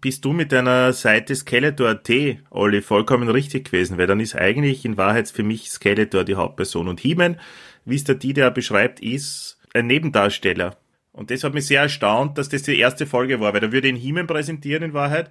bist 0.00 0.24
du 0.24 0.32
mit 0.32 0.52
deiner 0.52 0.92
Seite 0.92 1.34
Skeletor.at, 1.34 2.08
Olli, 2.50 2.82
vollkommen 2.82 3.28
richtig 3.28 3.64
gewesen, 3.72 3.98
weil 3.98 4.06
dann 4.06 4.20
ist 4.20 4.36
eigentlich 4.36 4.84
in 4.84 4.96
Wahrheit 4.96 5.28
für 5.28 5.42
mich 5.42 5.70
Skeletor 5.70 6.22
die 6.22 6.36
Hauptperson. 6.36 6.86
Und 6.86 7.00
He-Man, 7.00 7.40
wie 7.84 7.96
es 7.96 8.04
der 8.04 8.14
Dieter 8.14 8.52
beschreibt, 8.52 9.00
ist 9.00 9.55
ein 9.76 9.86
Nebendarsteller. 9.86 10.76
Und 11.12 11.30
das 11.30 11.44
hat 11.44 11.54
mich 11.54 11.66
sehr 11.66 11.80
erstaunt, 11.80 12.36
dass 12.36 12.50
das 12.50 12.62
die 12.62 12.78
erste 12.78 13.06
Folge 13.06 13.40
war, 13.40 13.54
weil 13.54 13.60
da 13.60 13.72
würde 13.72 13.88
ihn 13.88 13.96
He-Man 13.96 14.26
präsentieren 14.26 14.82
in 14.82 14.92
Wahrheit. 14.92 15.30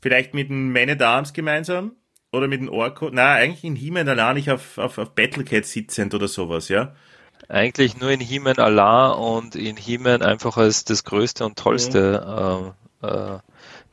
Vielleicht 0.00 0.34
mit 0.34 0.50
dem 0.50 0.72
Man 0.72 0.88
at 0.88 1.02
Arms 1.02 1.32
gemeinsam 1.32 1.92
oder 2.30 2.46
mit 2.46 2.60
dem 2.60 2.68
Orko. 2.68 3.10
Na, 3.12 3.34
eigentlich 3.34 3.64
in 3.64 3.74
He-Man 3.74 4.08
allein 4.08 4.36
nicht 4.36 4.50
auf, 4.50 4.78
auf, 4.78 4.98
auf 4.98 5.14
Battlecat 5.14 5.64
sitzend 5.64 6.14
oder 6.14 6.28
sowas, 6.28 6.68
ja. 6.68 6.94
Eigentlich 7.48 7.98
nur 7.98 8.10
in 8.10 8.20
He-Man 8.20 8.58
allein 8.58 9.18
und 9.18 9.56
in 9.56 9.76
He-Man 9.76 10.22
einfach 10.22 10.56
als 10.56 10.84
das 10.84 11.04
Größte 11.04 11.44
und 11.44 11.58
Tollste 11.58 12.74
mhm. 13.02 13.08
äh, 13.08 13.34
äh, 13.34 13.38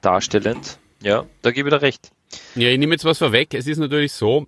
darstellend. 0.01 0.77
Ja, 1.01 1.25
da 1.41 1.51
gebe 1.51 1.69
ich 1.69 1.75
dir 1.75 1.81
recht. 1.81 2.11
Ja, 2.55 2.69
ich 2.69 2.77
nehme 2.77 2.93
jetzt 2.93 3.05
was 3.05 3.17
vorweg. 3.17 3.53
Es 3.53 3.67
ist 3.67 3.77
natürlich 3.77 4.13
so, 4.13 4.47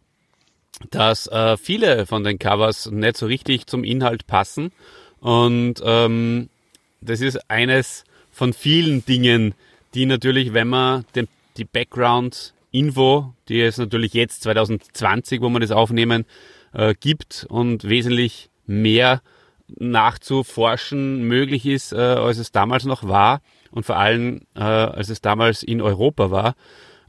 dass 0.91 1.27
äh, 1.27 1.57
viele 1.57 2.05
von 2.05 2.23
den 2.23 2.39
Covers 2.39 2.91
nicht 2.91 3.17
so 3.17 3.25
richtig 3.25 3.67
zum 3.67 3.83
Inhalt 3.83 4.27
passen 4.27 4.71
und 5.25 5.81
ähm, 5.83 6.49
das 7.01 7.19
ist 7.19 7.49
eines 7.49 8.03
von 8.29 8.53
vielen 8.53 9.03
Dingen, 9.07 9.55
die 9.95 10.05
natürlich, 10.05 10.53
wenn 10.53 10.67
man 10.67 11.03
den, 11.15 11.27
die 11.57 11.65
Background-Info, 11.65 13.33
die 13.49 13.59
es 13.61 13.79
natürlich 13.79 14.13
jetzt 14.13 14.43
2020, 14.43 15.41
wo 15.41 15.49
wir 15.49 15.59
das 15.61 15.71
aufnehmen, 15.71 16.25
äh, 16.73 16.93
gibt 16.99 17.47
und 17.49 17.85
wesentlich 17.85 18.51
mehr 18.67 19.23
nachzuforschen 19.67 21.23
möglich 21.23 21.65
ist, 21.65 21.91
äh, 21.91 21.95
als 21.95 22.37
es 22.37 22.51
damals 22.51 22.85
noch 22.85 23.07
war 23.07 23.41
und 23.71 23.83
vor 23.83 23.97
allem, 23.97 24.41
äh, 24.53 24.61
als 24.61 25.09
es 25.09 25.21
damals 25.21 25.63
in 25.63 25.81
Europa 25.81 26.29
war. 26.29 26.55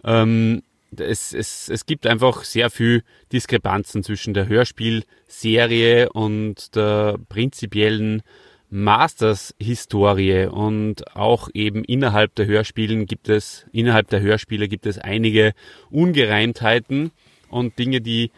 Ähm, 0.04 0.62
es, 0.96 1.32
es, 1.32 1.68
es 1.68 1.86
gibt 1.86 2.06
einfach 2.06 2.44
sehr 2.44 2.70
viel 2.70 3.02
Diskrepanzen 3.32 4.02
zwischen 4.02 4.34
der 4.34 4.48
Hörspielserie 4.48 6.10
und 6.10 6.74
der 6.74 7.18
prinzipiellen 7.28 8.22
Masters-Historie 8.70 10.46
und 10.46 11.16
auch 11.16 11.48
eben 11.54 11.84
innerhalb 11.84 12.34
der 12.34 12.46
Hörspielen 12.46 13.06
gibt 13.06 13.28
es, 13.28 13.66
innerhalb 13.72 14.08
der 14.08 14.20
Hörspiele 14.20 14.68
gibt 14.68 14.86
es 14.86 14.98
einige 14.98 15.54
Ungereimtheiten 15.90 17.12
und 17.48 17.78
Dinge, 17.78 18.00
die 18.00 18.32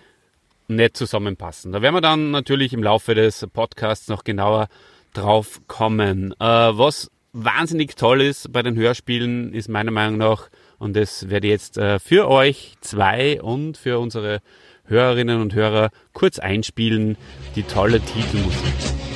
nicht 0.69 0.97
zusammenpassen. 0.97 1.73
Da 1.73 1.81
werden 1.81 1.95
wir 1.95 2.03
dann 2.03 2.31
natürlich 2.31 2.75
im 2.75 2.83
Laufe 2.83 3.15
des 3.15 3.47
Podcasts 3.53 4.09
noch 4.09 4.23
genauer 4.23 4.69
drauf 5.15 5.63
kommen. 5.67 6.33
Äh, 6.33 6.45
was 6.45 7.11
wahnsinnig 7.33 7.97
toll 7.97 8.21
ist 8.21 8.53
bei 8.53 8.63
den 8.63 8.77
Hörspielen, 8.77 9.55
ist 9.55 9.69
meiner 9.69 9.91
Meinung 9.91 10.19
nach 10.19 10.51
und 10.79 10.97
das 10.97 11.29
werde 11.29 11.47
ich 11.47 11.53
jetzt 11.53 11.79
äh, 11.79 11.99
für 11.99 12.29
euch 12.29 12.77
zwei 12.81 13.41
und 13.43 13.77
für 13.77 13.99
unsere 13.99 14.41
Hörerinnen 14.87 15.41
und 15.41 15.55
Hörer 15.55 15.91
kurz 16.13 16.39
einspielen, 16.39 17.17
die 17.57 17.63
tolle 17.63 18.01
Titelmusik. 18.01 19.08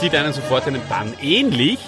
Zieht 0.00 0.14
einen 0.14 0.32
sofort 0.32 0.66
in 0.66 0.74
den 0.74 0.88
Bann. 0.88 1.14
Ähnlich 1.22 1.78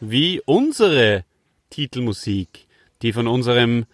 wie 0.00 0.40
unsere 0.44 1.24
Titelmusik, 1.70 2.66
die 3.02 3.12
von 3.12 3.26
unserem 3.26 3.86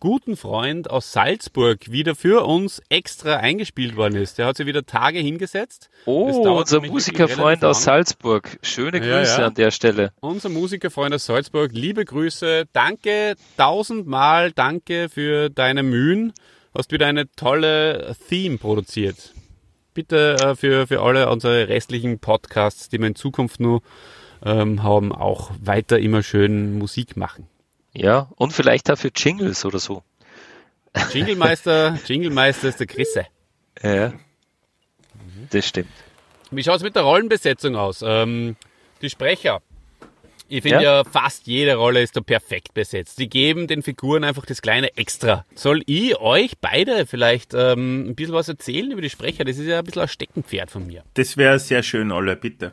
guten 0.00 0.36
Freund 0.36 0.90
aus 0.90 1.12
Salzburg 1.12 1.90
wieder 1.90 2.14
für 2.14 2.44
uns 2.44 2.82
extra 2.88 3.36
eingespielt 3.36 3.96
worden 3.96 4.16
ist. 4.16 4.38
Der 4.38 4.46
hat 4.46 4.56
sich 4.56 4.66
wieder 4.66 4.84
Tage 4.84 5.20
hingesetzt. 5.20 5.88
Oh, 6.04 6.24
unser 6.58 6.80
Musikerfreund 6.82 7.64
aus 7.64 7.84
Salzburg. 7.84 8.58
Schöne 8.62 9.00
Grüße 9.00 9.10
ja, 9.12 9.38
ja. 9.38 9.46
an 9.46 9.54
der 9.54 9.70
Stelle. 9.70 10.12
Unser 10.20 10.48
Musikerfreund 10.48 11.14
aus 11.14 11.26
Salzburg, 11.26 11.70
liebe 11.72 12.04
Grüße. 12.04 12.64
Danke 12.72 13.36
tausendmal, 13.56 14.52
danke 14.52 15.08
für 15.08 15.50
deine 15.50 15.82
Mühen. 15.82 16.32
Hast 16.76 16.92
wieder 16.92 17.06
eine 17.06 17.30
tolle 17.36 18.16
Theme 18.28 18.58
produziert 18.58 19.32
bitte 19.94 20.36
äh, 20.40 20.54
für, 20.56 20.86
für 20.86 21.00
alle 21.00 21.30
unsere 21.30 21.68
restlichen 21.68 22.18
Podcasts, 22.18 22.88
die 22.88 22.98
wir 22.98 23.06
in 23.06 23.14
Zukunft 23.14 23.60
nur 23.60 23.82
ähm, 24.44 24.82
haben, 24.82 25.12
auch 25.12 25.52
weiter 25.62 25.98
immer 25.98 26.22
schön 26.22 26.78
Musik 26.78 27.16
machen. 27.16 27.48
Ja, 27.92 28.28
und 28.36 28.52
vielleicht 28.52 28.90
auch 28.90 28.98
für 28.98 29.10
Jingles 29.14 29.64
oder 29.64 29.78
so. 29.78 30.02
Jinglemeister, 31.12 31.98
Jinglemeister 32.06 32.68
ist 32.68 32.80
der 32.80 32.86
Chrisse. 32.86 33.26
Ja, 33.82 34.12
das 35.50 35.66
stimmt. 35.66 35.90
Wie 36.50 36.62
schaut 36.62 36.76
es 36.76 36.82
mit 36.82 36.94
der 36.94 37.02
Rollenbesetzung 37.02 37.76
aus? 37.76 38.02
Ähm, 38.06 38.56
die 39.02 39.10
Sprecher, 39.10 39.60
ich 40.54 40.62
finde 40.62 40.84
ja? 40.84 40.98
ja? 40.98 41.04
fast 41.04 41.48
jede 41.48 41.74
Rolle 41.74 42.00
ist 42.00 42.16
da 42.16 42.20
perfekt 42.20 42.74
besetzt. 42.74 43.18
Die 43.18 43.28
geben 43.28 43.66
den 43.66 43.82
Figuren 43.82 44.22
einfach 44.22 44.46
das 44.46 44.62
kleine 44.62 44.96
Extra. 44.96 45.44
Soll 45.56 45.82
ich 45.86 46.16
euch 46.20 46.52
beide 46.60 47.06
vielleicht 47.06 47.54
ähm, 47.54 48.10
ein 48.10 48.14
bisschen 48.14 48.34
was 48.34 48.48
erzählen 48.48 48.92
über 48.92 49.02
die 49.02 49.10
Sprecher? 49.10 49.44
Das 49.44 49.58
ist 49.58 49.66
ja 49.66 49.80
ein 49.80 49.84
bisschen 49.84 50.02
ein 50.02 50.08
Steckenpferd 50.08 50.70
von 50.70 50.86
mir. 50.86 51.02
Das 51.14 51.36
wäre 51.36 51.58
sehr 51.58 51.82
schön, 51.82 52.12
Olle, 52.12 52.36
bitte. 52.36 52.72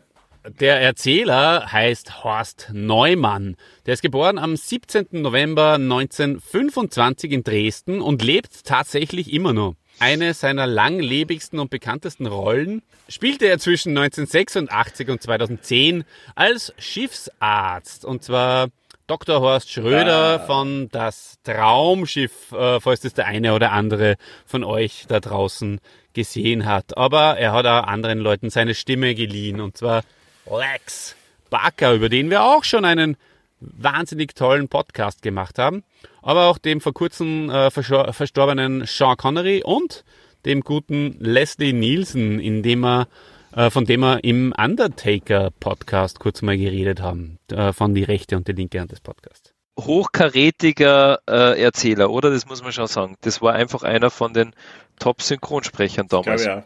der 0.59 0.79
Erzähler 0.79 1.71
heißt 1.71 2.23
Horst 2.23 2.69
Neumann. 2.71 3.55
Der 3.87 3.95
ist 3.95 4.03
geboren 4.03 4.37
am 4.37 4.55
17. 4.55 5.07
November 5.13 5.73
1925 5.73 7.31
in 7.31 7.43
Dresden 7.43 7.99
und 7.99 8.21
lebt 8.21 8.63
tatsächlich 8.63 9.33
immer 9.33 9.53
noch. 9.53 9.75
Eine 10.01 10.33
seiner 10.33 10.65
langlebigsten 10.65 11.59
und 11.59 11.69
bekanntesten 11.69 12.25
Rollen 12.25 12.81
spielte 13.07 13.45
er 13.45 13.59
zwischen 13.59 13.95
1986 13.95 15.09
und 15.09 15.21
2010 15.21 16.05
als 16.33 16.73
Schiffsarzt. 16.79 18.03
Und 18.03 18.23
zwar 18.23 18.69
Dr. 19.05 19.41
Horst 19.41 19.69
Schröder 19.69 20.39
von 20.39 20.89
Das 20.89 21.37
Traumschiff, 21.43 22.51
äh, 22.51 22.79
falls 22.79 23.01
das 23.01 23.13
der 23.13 23.27
eine 23.27 23.53
oder 23.53 23.73
andere 23.73 24.15
von 24.47 24.63
euch 24.63 25.05
da 25.07 25.19
draußen 25.19 25.79
gesehen 26.13 26.65
hat. 26.65 26.97
Aber 26.97 27.37
er 27.37 27.53
hat 27.53 27.67
auch 27.67 27.85
anderen 27.85 28.17
Leuten 28.17 28.49
seine 28.49 28.73
Stimme 28.73 29.13
geliehen. 29.13 29.61
Und 29.61 29.77
zwar 29.77 30.01
Lex 30.49 31.15
Barker, 31.51 31.93
über 31.93 32.09
den 32.09 32.31
wir 32.31 32.41
auch 32.41 32.63
schon 32.63 32.85
einen 32.85 33.17
wahnsinnig 33.61 34.35
tollen 34.35 34.67
Podcast 34.67 35.21
gemacht 35.21 35.57
haben. 35.59 35.83
Aber 36.21 36.47
auch 36.47 36.57
dem 36.57 36.81
vor 36.81 36.93
kurzem 36.93 37.49
äh, 37.49 37.69
verstor- 37.71 38.11
verstorbenen 38.13 38.83
Sean 38.85 39.15
Connery 39.17 39.63
und 39.63 40.03
dem 40.45 40.61
guten 40.61 41.15
Leslie 41.19 41.71
Nielsen, 41.73 42.39
in 42.39 42.63
dem 42.63 42.83
er, 42.83 43.07
äh, 43.55 43.69
von 43.69 43.85
dem 43.85 43.99
wir 44.01 44.23
im 44.23 44.53
Undertaker 44.57 45.51
Podcast 45.59 46.19
kurz 46.19 46.41
mal 46.41 46.57
geredet 46.57 47.01
haben, 47.01 47.37
äh, 47.51 47.71
von 47.73 47.93
die 47.93 48.03
rechte 48.03 48.35
und 48.37 48.47
die 48.47 48.53
linke 48.53 48.79
Hand 48.79 48.91
des 48.91 48.99
Podcasts. 49.01 49.53
Hochkarätiger 49.79 51.19
äh, 51.27 51.61
Erzähler, 51.61 52.09
oder? 52.11 52.29
Das 52.31 52.45
muss 52.47 52.61
man 52.63 52.71
schon 52.73 52.87
sagen. 52.87 53.15
Das 53.21 53.41
war 53.41 53.53
einfach 53.53 53.83
einer 53.83 54.09
von 54.09 54.33
den 54.33 54.53
Top-Synchronsprechern 54.99 56.05
Ich 56.05 56.09
glaube 56.09 56.25
damals. 56.25 56.45
ja. 56.45 56.65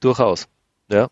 Durchaus. 0.00 0.48
Ja. 0.90 1.08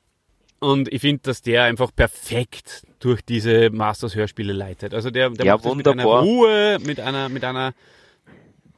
Und 0.60 0.92
ich 0.92 1.00
finde, 1.00 1.22
dass 1.24 1.42
der 1.42 1.64
einfach 1.64 1.90
perfekt 1.94 2.86
durch 3.00 3.22
diese 3.22 3.70
Masters-Hörspiele 3.70 4.52
leitet. 4.52 4.92
Also 4.94 5.10
der, 5.10 5.30
der 5.30 5.46
Ja, 5.46 5.54
macht 5.54 5.64
das 5.64 5.74
mit 5.74 5.88
einer. 5.88 6.04
Ruhe, 6.04 6.78
mit 6.84 7.00
einer, 7.00 7.28
mit 7.30 7.44
einer 7.44 7.72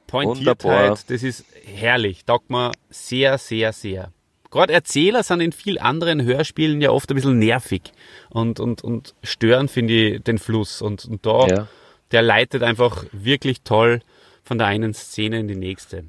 Pointiertheit. 0.06 0.64
Wunderbar. 0.64 0.98
Das 1.08 1.22
ist 1.22 1.44
herrlich. 1.64 2.24
Taugt 2.24 2.50
mir 2.50 2.72
sehr, 2.90 3.36
sehr, 3.38 3.72
sehr. 3.72 4.12
Gerade 4.50 4.74
Erzähler 4.74 5.22
sind 5.22 5.40
in 5.40 5.52
viel 5.52 5.78
anderen 5.78 6.22
Hörspielen 6.22 6.80
ja 6.80 6.90
oft 6.90 7.10
ein 7.10 7.14
bisschen 7.14 7.38
nervig 7.38 7.90
und, 8.28 8.60
und, 8.60 8.84
und 8.84 9.14
stören, 9.22 9.68
finde 9.68 9.94
ich, 9.94 10.22
den 10.22 10.38
Fluss. 10.38 10.82
Und, 10.82 11.04
und 11.06 11.24
da, 11.24 11.46
Ja. 11.48 11.68
der 12.12 12.22
leitet 12.22 12.62
einfach 12.62 13.04
wirklich 13.12 13.62
toll 13.62 14.02
von 14.44 14.58
der 14.58 14.66
einen 14.66 14.92
Szene 14.92 15.40
in 15.40 15.48
die 15.48 15.54
nächste. 15.56 16.04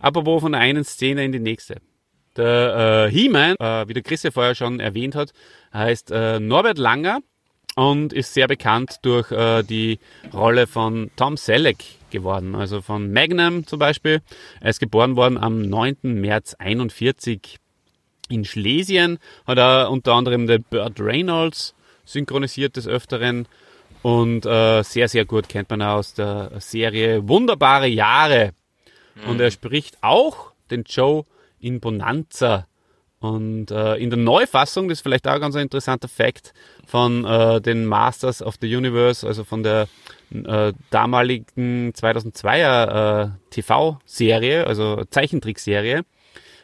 Apropos 0.00 0.42
von 0.42 0.52
der 0.52 0.60
einen 0.60 0.84
Szene 0.84 1.24
in 1.24 1.32
die 1.32 1.38
nächste. 1.40 1.76
Der 2.36 3.06
äh, 3.06 3.10
He-Man, 3.10 3.56
äh, 3.58 3.88
wie 3.88 3.94
der 3.94 4.02
Chris 4.02 4.22
ja 4.22 4.30
vorher 4.30 4.54
schon 4.54 4.80
erwähnt 4.80 5.14
hat, 5.14 5.32
heißt 5.72 6.10
äh, 6.10 6.40
Norbert 6.40 6.78
Langer 6.78 7.20
und 7.74 8.12
ist 8.12 8.34
sehr 8.34 8.48
bekannt 8.48 8.98
durch 9.02 9.30
äh, 9.30 9.62
die 9.62 9.98
Rolle 10.32 10.66
von 10.66 11.10
Tom 11.16 11.36
Selleck 11.36 11.84
geworden, 12.10 12.54
also 12.54 12.80
von 12.80 13.12
Magnum 13.12 13.66
zum 13.66 13.78
Beispiel. 13.78 14.20
Er 14.60 14.70
ist 14.70 14.80
geboren 14.80 15.16
worden 15.16 15.38
am 15.38 15.62
9. 15.62 15.96
März 16.02 16.54
41 16.58 17.58
in 18.28 18.44
Schlesien, 18.44 19.18
hat 19.46 19.58
er 19.58 19.90
unter 19.90 20.14
anderem 20.14 20.46
den 20.46 20.64
Burt 20.64 21.00
Reynolds 21.00 21.74
synchronisiert 22.04 22.76
des 22.76 22.86
Öfteren 22.86 23.46
und 24.02 24.46
äh, 24.46 24.82
sehr, 24.82 25.08
sehr 25.08 25.24
gut 25.24 25.48
kennt 25.48 25.70
man 25.70 25.82
aus 25.82 26.14
der 26.14 26.52
Serie 26.58 27.28
Wunderbare 27.28 27.88
Jahre. 27.88 28.52
Und 29.26 29.40
er 29.40 29.50
spricht 29.50 29.98
auch 30.02 30.52
den 30.70 30.84
Joe 30.84 31.24
in 31.60 31.80
Bonanza. 31.80 32.66
Und 33.20 33.72
äh, 33.72 33.96
in 33.96 34.10
der 34.10 34.18
Neufassung, 34.18 34.88
das 34.88 34.98
ist 34.98 35.02
vielleicht 35.02 35.26
auch 35.26 35.32
ein 35.32 35.40
ganz 35.40 35.56
interessanter 35.56 36.08
Fakt, 36.08 36.54
von 36.86 37.24
äh, 37.24 37.60
den 37.60 37.84
Masters 37.84 38.42
of 38.42 38.54
the 38.60 38.74
Universe, 38.74 39.26
also 39.26 39.42
von 39.42 39.64
der 39.64 39.88
äh, 40.32 40.72
damaligen 40.90 41.92
2002er 41.92 43.24
äh, 43.24 43.30
TV-Serie, 43.50 44.66
also 44.66 45.02
Zeichentrickserie, 45.10 46.04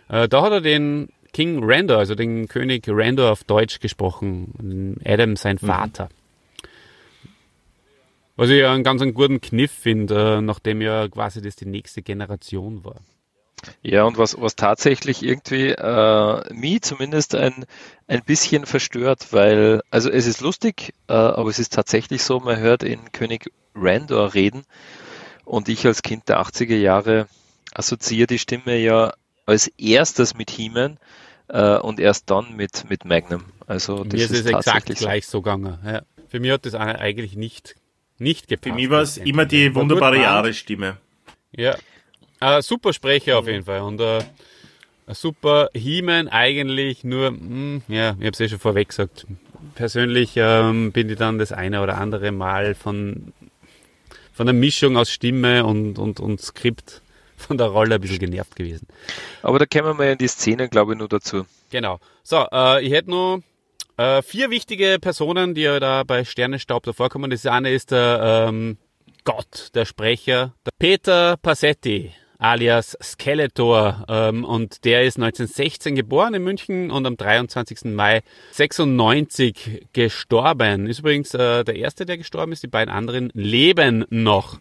äh, 0.09 0.29
da 0.29 0.43
hat 0.43 0.53
er 0.53 0.61
den 0.61 1.09
King 1.33 1.61
Randor, 1.65 1.99
also 1.99 2.15
den 2.15 2.47
König 2.47 2.85
Randor 2.87 3.33
auf 3.33 3.43
Deutsch 3.43 3.81
gesprochen, 3.81 4.97
Adam 5.05 5.35
sein 5.35 5.59
Vater. 5.59 6.09
Was 8.37 8.51
ich 8.51 8.61
ja 8.61 8.73
einen 8.73 8.85
ganz 8.85 9.03
einen 9.03 9.15
guten 9.15 9.41
Kniff 9.41 9.73
finde, 9.73 10.37
äh, 10.39 10.41
nachdem 10.41 10.81
ja 10.81 11.09
quasi 11.09 11.41
das 11.41 11.57
die 11.57 11.67
nächste 11.67 12.03
Generation 12.03 12.85
war. 12.85 13.01
Ja, 13.83 14.05
und 14.05 14.19
was, 14.19 14.41
was 14.41 14.57
tatsächlich 14.57 15.23
irgendwie 15.23 15.71
äh, 15.71 16.55
mich 16.55 16.83
zumindest 16.83 17.35
ein, 17.35 17.65
ein 18.09 18.23
bisschen 18.25 18.67
verstört, 18.67 19.29
weil, 19.33 19.83
also 19.91 20.11
es 20.11 20.27
ist 20.27 20.41
lustig, 20.41 20.95
äh, 21.09 21.13
aber 21.13 21.51
es 21.51 21.59
ist 21.59 21.73
tatsächlich 21.73 22.23
so, 22.23 22.41
man 22.41 22.59
hört 22.59 22.83
in 22.83 23.13
König 23.13 23.51
Randor 23.75 24.35
reden 24.35 24.65
und 25.45 25.69
ich 25.69 25.87
als 25.87 26.03
Kind 26.03 26.29
der 26.29 26.41
80er 26.41 26.77
Jahre 26.77 27.27
assoziiere 27.75 28.27
die 28.27 28.39
Stimme 28.39 28.77
ja 28.77 29.13
als 29.47 29.69
erstes 29.79 30.35
mit 30.35 30.51
He-Man 30.51 30.99
äh, 31.49 31.77
und 31.77 32.01
erst 32.01 32.31
dann 32.31 32.57
mit, 32.57 32.89
mit 32.89 33.05
Magnum. 33.05 33.45
Also 33.67 34.05
das 34.05 34.13
Mir 34.15 34.25
ist 34.25 34.31
es 34.31 34.41
ist 34.41 34.47
exakt 34.47 34.89
so. 34.89 34.95
gleich 34.95 35.27
so 35.27 35.43
gegangen. 35.43 35.79
Ja. 35.85 36.03
Für 36.29 36.41
mich 36.41 36.51
hat 36.51 36.67
das 36.67 36.75
eigentlich 36.75 37.37
nicht, 37.37 37.77
nicht 38.19 38.49
gepasst. 38.49 38.69
Für 38.69 38.75
mich 38.75 38.91
war 38.91 39.03
es 39.03 39.19
immer 39.19 39.47
die 39.47 39.75
wunderbare. 39.75 40.21
Jahresstimme. 40.21 40.99
Ja. 41.53 41.77
Äh, 42.45 42.61
super 42.61 42.93
Sprecher 42.93 43.39
auf 43.39 43.47
jeden 43.47 43.65
Fall. 43.65 43.81
Und 43.81 44.01
äh, 44.03 44.19
ein 45.07 45.15
super 45.15 45.71
He-Man 45.73 46.29
eigentlich 46.29 47.03
nur, 47.03 47.31
mh, 47.31 47.83
ja, 47.89 48.11
ich 48.19 48.27
habe 48.27 48.31
es 48.31 48.41
eh 48.41 48.49
schon 48.51 48.59
vorweg 48.59 48.89
gesagt. 48.89 49.27
Persönlich 49.75 50.33
ähm, 50.37 50.93
bin 50.93 51.09
ich 51.09 51.17
dann 51.17 51.39
das 51.39 51.53
eine 51.53 51.83
oder 51.83 51.97
andere 51.97 52.33
Mal 52.33 52.75
von, 52.75 53.33
von 54.35 54.45
der 54.47 54.53
Mischung 54.53 54.99
aus 54.99 55.11
Stimme 55.11 55.65
und, 55.65 55.99
und, 55.99 56.21
und 56.21 56.39
Skript 56.41 57.01
von 57.39 57.57
der 57.57 57.69
Rolle 57.69 57.95
ein 57.95 58.01
bisschen 58.03 58.19
genervt 58.19 58.57
gewesen. 58.57 58.89
Aber 59.43 59.59
da 59.59 59.65
kommen 59.65 59.99
wir 59.99 60.13
in 60.13 60.19
die 60.19 60.29
Szene, 60.29 60.69
glaube 60.69 60.93
ich, 60.93 60.99
nur 60.99 61.09
dazu. 61.09 61.47
Genau. 61.71 61.99
So, 62.23 62.47
äh, 62.53 62.85
ich 62.85 62.93
hätte 62.93 63.09
nur 63.09 63.43
äh, 63.97 64.21
vier 64.21 64.51
wichtige 64.51 64.99
Personen, 65.01 65.55
die 65.55 65.63
ja 65.63 65.81
da 65.81 66.03
bei 66.03 66.27
Sternenstaub 66.27 66.83
da 66.83 66.93
vorkommen. 66.93 67.31
Das 67.31 67.47
eine 67.47 67.71
ist 67.71 67.91
der 67.91 68.49
ähm, 68.49 68.77
Gott, 69.25 69.71
der 69.75 69.87
Sprecher, 69.87 70.53
der 70.67 70.73
Peter 70.79 71.39
Passetti 71.39 72.13
alias 72.45 72.97
Skeletor 73.03 74.05
ähm, 74.07 74.45
und 74.45 74.85
der 74.85 75.05
ist 75.05 75.17
1916 75.17 75.95
geboren 75.95 76.35
in 76.35 76.45
München 76.45 76.91
und 76.91 77.07
am 77.07 77.17
23. 77.17 77.87
Mai 77.87 78.23
96 78.53 79.87
gestorben. 79.95 80.87
Ist 80.87 80.99
übrigens 80.99 81.33
äh, 81.33 81.65
der 81.65 81.77
erste, 81.77 82.05
der 82.05 82.19
gestorben 82.19 82.53
ist. 82.53 82.63
Die 82.63 82.69
beiden 82.69 82.93
anderen 82.93 83.31
leben 83.33 84.05
noch. 84.11 84.59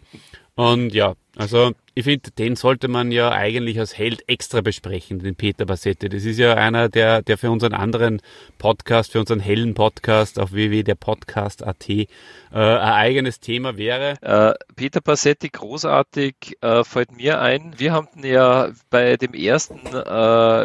Und 0.55 0.93
ja, 0.93 1.15
also 1.35 1.71
ich 1.95 2.03
finde, 2.03 2.29
den 2.31 2.55
sollte 2.55 2.87
man 2.87 3.11
ja 3.11 3.31
eigentlich 3.31 3.79
als 3.79 3.97
Held 3.97 4.27
extra 4.27 4.61
besprechen, 4.61 5.19
den 5.19 5.35
Peter 5.35 5.65
Bassetti. 5.65 6.09
Das 6.09 6.25
ist 6.25 6.37
ja 6.37 6.53
einer, 6.53 6.89
der, 6.89 7.23
der 7.23 7.39
für 7.39 7.49
unseren 7.49 7.73
anderen 7.73 8.21
Podcast, 8.59 9.11
für 9.11 9.19
unseren 9.19 9.39
hellen 9.39 9.73
Podcast 9.73 10.39
auf 10.39 10.51
www.derpodcast.at 10.51 11.89
äh, 11.89 12.07
ein 12.51 12.79
eigenes 12.79 13.39
Thema 13.39 13.77
wäre. 13.77 14.21
Äh, 14.21 14.53
Peter 14.75 15.01
Passetti, 15.01 15.49
großartig, 15.49 16.57
äh, 16.61 16.83
fällt 16.83 17.11
mir 17.11 17.41
ein. 17.41 17.73
Wir 17.77 17.93
haben 17.93 18.07
ja 18.23 18.69
bei 18.91 19.17
dem 19.17 19.33
ersten 19.33 19.79
äh, 19.87 19.91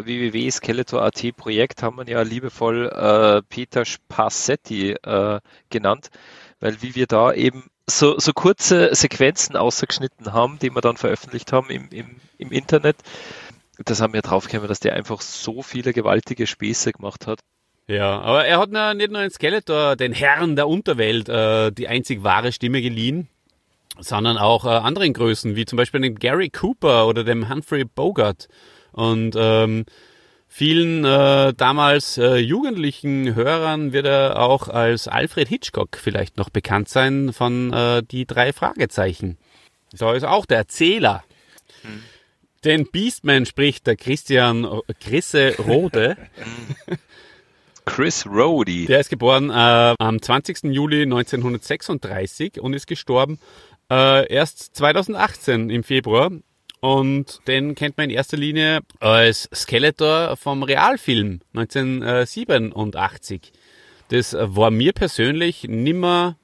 www 0.04 0.50
Skeletor.at 0.50 1.36
Projekt 1.36 1.82
haben 1.82 1.96
wir 1.96 2.06
ja 2.08 2.22
liebevoll 2.22 2.88
äh, 2.88 3.42
Peter 3.48 3.84
Passetti 4.08 4.92
äh, 4.92 5.40
genannt, 5.70 6.10
weil 6.60 6.80
wie 6.82 6.94
wir 6.94 7.06
da 7.06 7.32
eben 7.32 7.70
so, 7.90 8.18
so 8.18 8.32
kurze 8.32 8.94
Sequenzen 8.94 9.56
ausgeschnitten 9.56 10.32
haben, 10.32 10.58
die 10.58 10.74
wir 10.74 10.80
dann 10.80 10.96
veröffentlicht 10.96 11.52
haben 11.52 11.70
im, 11.70 11.88
im, 11.90 12.16
im 12.38 12.52
Internet, 12.52 12.96
das 13.84 14.00
haben 14.00 14.12
wir 14.12 14.22
draufgekommen, 14.22 14.68
dass 14.68 14.80
der 14.80 14.94
einfach 14.94 15.20
so 15.20 15.62
viele 15.62 15.92
gewaltige 15.92 16.46
Späße 16.46 16.92
gemacht 16.92 17.26
hat. 17.26 17.40
Ja, 17.86 18.20
aber 18.20 18.44
er 18.44 18.58
hat 18.58 18.96
nicht 18.96 19.10
nur 19.10 19.22
in 19.22 19.30
Skeletor, 19.30 19.96
den 19.96 20.12
Herrn 20.12 20.56
der 20.56 20.68
Unterwelt, 20.68 21.28
äh, 21.28 21.72
die 21.72 21.88
einzig 21.88 22.22
wahre 22.22 22.52
Stimme 22.52 22.82
geliehen, 22.82 23.28
sondern 23.98 24.36
auch 24.36 24.66
äh, 24.66 24.68
anderen 24.68 25.14
Größen, 25.14 25.56
wie 25.56 25.64
zum 25.64 25.78
Beispiel 25.78 26.02
dem 26.02 26.18
Gary 26.18 26.50
Cooper 26.50 27.06
oder 27.06 27.24
dem 27.24 27.48
Humphrey 27.48 27.84
Bogart. 27.84 28.48
Und 28.92 29.34
ähm, 29.38 29.86
vielen 30.48 31.04
äh, 31.04 31.54
damals 31.54 32.18
äh, 32.18 32.36
jugendlichen 32.36 33.34
Hörern 33.34 33.92
wird 33.92 34.06
er 34.06 34.40
auch 34.40 34.68
als 34.68 35.06
Alfred 35.06 35.48
Hitchcock 35.48 35.96
vielleicht 35.96 36.36
noch 36.36 36.50
bekannt 36.50 36.88
sein 36.88 37.32
von 37.32 37.72
äh, 37.72 38.02
die 38.02 38.26
drei 38.26 38.52
Fragezeichen. 38.52 39.38
So 39.94 40.12
ist 40.12 40.24
auch 40.24 40.46
der 40.46 40.58
Erzähler. 40.58 41.24
Den 42.64 42.90
Beastman 42.90 43.46
spricht 43.46 43.86
der 43.86 43.96
Christian 43.96 44.66
Chrisse 45.00 45.54
Rode. 45.58 46.16
Chris 47.88 48.26
Rhodey. 48.26 48.84
Der 48.84 49.00
ist 49.00 49.08
geboren 49.08 49.48
äh, 49.50 49.94
am 49.98 50.20
20. 50.20 50.64
Juli 50.64 51.02
1936 51.02 52.60
und 52.60 52.74
ist 52.74 52.86
gestorben 52.86 53.38
äh, 53.90 54.30
erst 54.30 54.76
2018 54.76 55.70
im 55.70 55.82
Februar. 55.82 56.30
Und 56.80 57.40
den 57.48 57.74
kennt 57.74 57.96
man 57.96 58.08
in 58.08 58.16
erster 58.16 58.36
Linie 58.36 58.80
als 59.00 59.48
Skeletor 59.52 60.36
vom 60.36 60.62
Realfilm 60.62 61.40
1987. 61.54 63.52
das 64.10 64.36
war 64.38 64.70
mir 64.70 64.92
persönlich 64.92 65.64
nimmer 65.64 66.37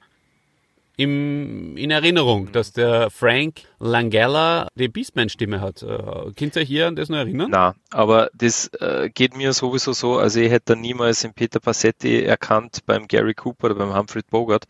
im, 0.97 1.75
in 1.77 1.91
Erinnerung, 1.91 2.51
dass 2.51 2.71
der 2.71 3.09
Frank 3.09 3.61
Langella 3.79 4.67
die 4.75 4.87
Beastman-Stimme 4.87 5.61
hat. 5.61 5.83
Äh, 5.83 6.31
könnt 6.37 6.55
ihr 6.55 6.61
euch 6.61 6.67
hier 6.67 6.87
an 6.87 6.95
das 6.95 7.09
noch 7.09 7.17
erinnern? 7.17 7.49
Na, 7.51 7.75
aber 7.91 8.29
das 8.33 8.67
äh, 8.79 9.09
geht 9.13 9.35
mir 9.35 9.53
sowieso 9.53 9.93
so. 9.93 10.17
Also 10.17 10.39
ich 10.39 10.51
hätte 10.51 10.75
niemals 10.75 11.21
den 11.21 11.33
Peter 11.33 11.59
Passetti 11.59 12.23
erkannt 12.23 12.79
beim 12.85 13.07
Gary 13.07 13.33
Cooper 13.33 13.65
oder 13.65 13.75
beim 13.75 13.95
Humphrey 13.95 14.21
Bogart. 14.29 14.65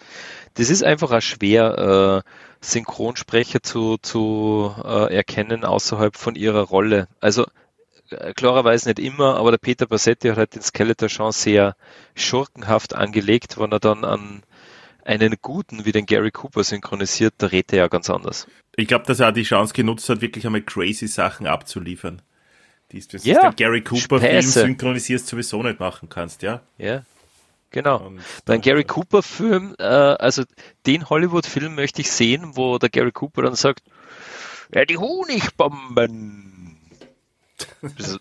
Das 0.55 0.69
ist 0.69 0.83
einfach 0.83 1.11
auch 1.11 1.21
schwer, 1.21 2.23
äh, 2.25 2.29
Synchronsprecher 2.61 3.61
zu, 3.61 3.97
zu 3.97 4.73
äh, 4.83 5.13
erkennen 5.13 5.63
außerhalb 5.63 6.15
von 6.15 6.35
ihrer 6.35 6.61
Rolle. 6.61 7.07
Also 7.19 7.45
äh, 8.09 8.33
klarerweise 8.33 8.89
nicht 8.89 8.99
immer, 8.99 9.37
aber 9.37 9.51
der 9.51 9.57
Peter 9.57 9.85
Passetti 9.85 10.29
hat 10.29 10.37
halt 10.37 10.55
den 10.55 10.61
Skeletor 10.61 11.09
schon 11.09 11.31
sehr 11.31 11.75
schurkenhaft 12.15 12.95
angelegt, 12.95 13.59
wenn 13.59 13.71
er 13.71 13.79
dann 13.79 14.03
an 14.03 14.43
einen 15.05 15.35
guten 15.41 15.85
wie 15.85 15.91
den 15.91 16.05
Gary 16.05 16.31
Cooper 16.31 16.63
synchronisiert, 16.63 17.35
da 17.37 17.47
redet 17.47 17.73
er 17.73 17.79
ja 17.79 17.87
ganz 17.87 18.09
anders. 18.09 18.47
Ich 18.75 18.87
glaube, 18.87 19.05
dass 19.05 19.19
er 19.19 19.31
die 19.31 19.43
Chance 19.43 19.73
genutzt 19.73 20.09
hat, 20.09 20.21
wirklich 20.21 20.45
einmal 20.45 20.61
crazy 20.61 21.07
Sachen 21.07 21.47
abzuliefern. 21.47 22.21
Die 22.91 22.97
ist, 22.97 23.13
Ja, 23.25 23.49
den 23.49 23.55
Gary 23.55 23.81
Cooper 23.83 24.19
Film 24.19 24.41
Späße. 24.41 24.61
synchronisierst 24.61 25.27
sowieso 25.27 25.63
nicht 25.63 25.79
machen 25.79 26.09
kannst, 26.09 26.41
ja. 26.41 26.61
Ja, 26.77 27.03
genau. 27.71 27.97
Und 28.07 28.21
Beim 28.45 28.61
Gary 28.61 28.83
Cooper 28.83 29.23
Film, 29.23 29.75
äh, 29.79 29.83
also 29.83 30.43
den 30.85 31.09
Hollywood-Film 31.09 31.75
möchte 31.75 32.01
ich 32.01 32.11
sehen, 32.11 32.55
wo 32.55 32.77
der 32.77 32.89
Gary 32.89 33.11
Cooper 33.11 33.43
dann 33.43 33.55
sagt, 33.55 33.83
ja, 34.73 34.85
die 34.85 34.97
Honigbomben. 34.97 36.77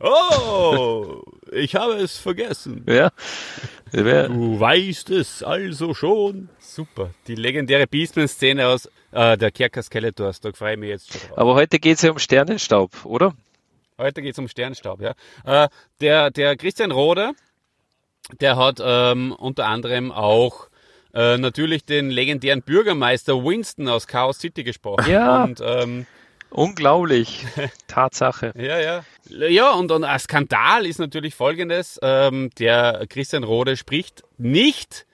Oh, 0.00 1.22
ich 1.52 1.74
habe 1.76 1.94
es 1.94 2.18
vergessen. 2.18 2.84
Ja, 2.86 3.10
wär, 3.94 4.28
Du 4.28 4.58
weißt 4.58 5.10
es 5.10 5.42
also 5.42 5.94
schon. 5.94 6.48
Super. 6.58 7.10
Die 7.26 7.34
legendäre 7.34 7.86
Beastman-Szene 7.86 8.66
aus 8.66 8.88
äh, 9.12 9.36
der 9.36 9.50
Kerker 9.50 9.82
Skeletors. 9.82 10.40
Da 10.40 10.52
freue 10.52 10.74
ich 10.74 10.78
mich 10.80 10.88
jetzt 10.90 11.12
schon 11.12 11.20
drauf. 11.28 11.38
aber 11.38 11.54
heute 11.54 11.78
geht 11.78 11.96
es 11.96 12.02
ja 12.02 12.10
um 12.10 12.18
Sternenstaub, 12.18 13.04
oder? 13.04 13.34
Heute 13.96 14.22
geht's 14.22 14.38
um 14.38 14.48
Sternstaub, 14.48 15.00
ja. 15.00 15.14
Äh, 15.44 15.68
der, 16.00 16.30
der 16.30 16.56
Christian 16.56 16.90
Roder, 16.90 17.32
der 18.40 18.56
hat 18.56 18.80
ähm, 18.82 19.32
unter 19.32 19.66
anderem 19.66 20.10
auch 20.10 20.68
äh, 21.12 21.38
natürlich 21.38 21.84
den 21.84 22.10
legendären 22.10 22.62
Bürgermeister 22.62 23.44
Winston 23.44 23.88
aus 23.88 24.08
Chaos 24.08 24.40
City 24.40 24.64
gesprochen. 24.64 25.08
Ja. 25.08 25.44
Und 25.44 25.62
ähm, 25.64 26.06
Unglaublich. 26.54 27.44
Tatsache. 27.88 28.54
Ja, 28.56 28.80
ja. 28.80 29.04
Ja, 29.28 29.72
und, 29.72 29.90
und 29.90 30.04
ein 30.04 30.18
Skandal 30.18 30.86
ist 30.86 30.98
natürlich 30.98 31.34
folgendes. 31.34 31.98
Ähm, 32.02 32.50
der 32.58 33.06
Christian 33.08 33.44
Rode 33.44 33.76
spricht 33.76 34.22
nicht 34.38 35.06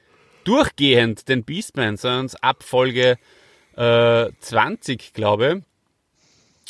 durchgehend 0.45 1.29
den 1.29 1.45
Beastman, 1.45 1.97
sondern 1.97 2.31
ab 2.41 2.63
Folge 2.63 3.19
äh, 3.77 4.31
20, 4.41 5.15
glaube 5.15 5.63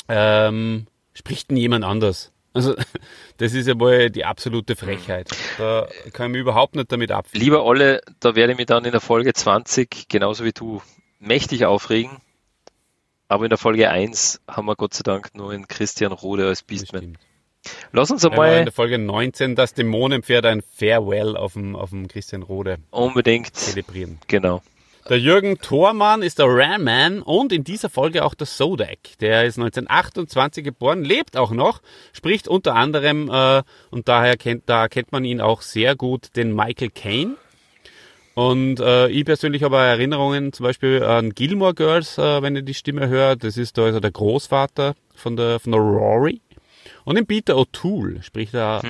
ähm, 0.07 0.87
spricht 1.13 1.51
ihn 1.51 1.57
jemand 1.57 1.85
anders. 1.85 2.31
Also, 2.53 2.75
das 3.37 3.53
ist 3.53 3.67
ja 3.67 3.79
wohl 3.79 4.09
die 4.09 4.25
absolute 4.25 4.75
Frechheit. 4.75 5.29
Da 5.57 5.87
kann 6.11 6.27
ich 6.27 6.31
mich 6.33 6.41
überhaupt 6.41 6.75
nicht 6.75 6.91
damit 6.91 7.11
abfinden. 7.11 7.43
Lieber 7.43 7.63
Olle, 7.63 8.01
da 8.19 8.35
werde 8.35 8.53
ich 8.53 8.57
mich 8.57 8.67
dann 8.67 8.85
in 8.85 8.91
der 8.91 9.01
Folge 9.01 9.33
20, 9.33 10.07
genauso 10.09 10.43
wie 10.43 10.51
du, 10.51 10.81
mächtig 11.19 11.65
aufregen. 11.65 12.17
Aber 13.31 13.45
in 13.45 13.49
der 13.49 13.57
Folge 13.57 13.89
1 13.89 14.41
haben 14.45 14.65
wir 14.65 14.75
Gott 14.75 14.93
sei 14.93 15.03
Dank 15.03 15.33
nur 15.35 15.51
einen 15.51 15.65
Christian 15.65 16.11
Rode 16.11 16.47
als 16.47 16.63
Beastman. 16.63 17.17
Lass 17.93 18.11
uns 18.11 18.23
war 18.23 18.33
in 18.33 18.37
einmal 18.37 18.65
der 18.65 18.73
Folge 18.73 18.97
19 18.97 19.55
das 19.55 19.73
Dämonenpferd 19.73 20.45
ein 20.45 20.61
Farewell 20.61 21.37
auf 21.37 21.53
dem, 21.53 21.77
auf 21.77 21.91
dem 21.91 22.09
Christian 22.09 22.41
Rode 22.41 22.79
unbedingt, 22.89 23.55
zelebrieren. 23.55 24.19
genau. 24.27 24.61
Der 25.07 25.17
Jürgen 25.17 25.59
Thormann 25.59 26.23
ist 26.23 26.39
der 26.39 26.47
Ram-Man 26.47 27.21
und 27.21 27.53
in 27.53 27.63
dieser 27.63 27.89
Folge 27.89 28.25
auch 28.25 28.33
der 28.33 28.47
Sodak. 28.47 29.17
Der 29.21 29.45
ist 29.45 29.57
1928 29.57 30.61
geboren, 30.61 31.05
lebt 31.05 31.37
auch 31.37 31.51
noch, 31.51 31.81
spricht 32.11 32.49
unter 32.49 32.75
anderem, 32.75 33.29
äh, 33.31 33.63
und 33.91 34.09
daher 34.09 34.35
kennt, 34.35 34.63
da 34.65 34.89
kennt 34.89 35.13
man 35.13 35.23
ihn 35.23 35.39
auch 35.39 35.61
sehr 35.61 35.95
gut, 35.95 36.35
den 36.35 36.53
Michael 36.53 36.89
Caine. 36.89 37.37
Und 38.33 38.79
äh, 38.79 39.09
ich 39.09 39.25
persönlich 39.25 39.63
habe 39.63 39.77
Erinnerungen 39.77 40.53
zum 40.53 40.63
Beispiel 40.63 41.03
an 41.03 41.31
Gilmore 41.31 41.73
Girls, 41.73 42.17
äh, 42.17 42.41
wenn 42.41 42.55
ihr 42.55 42.61
die 42.61 42.73
Stimme 42.73 43.09
hört. 43.09 43.43
Das 43.43 43.57
ist 43.57 43.77
da 43.77 43.85
also 43.85 43.99
der 43.99 44.11
Großvater 44.11 44.95
von 45.15 45.35
der, 45.35 45.59
von 45.59 45.73
der 45.73 45.81
Rory. 45.81 46.41
Und 47.03 47.17
in 47.17 47.25
Peter 47.25 47.55
O'Toole 47.55 48.23
spricht 48.23 48.53
er. 48.53 48.81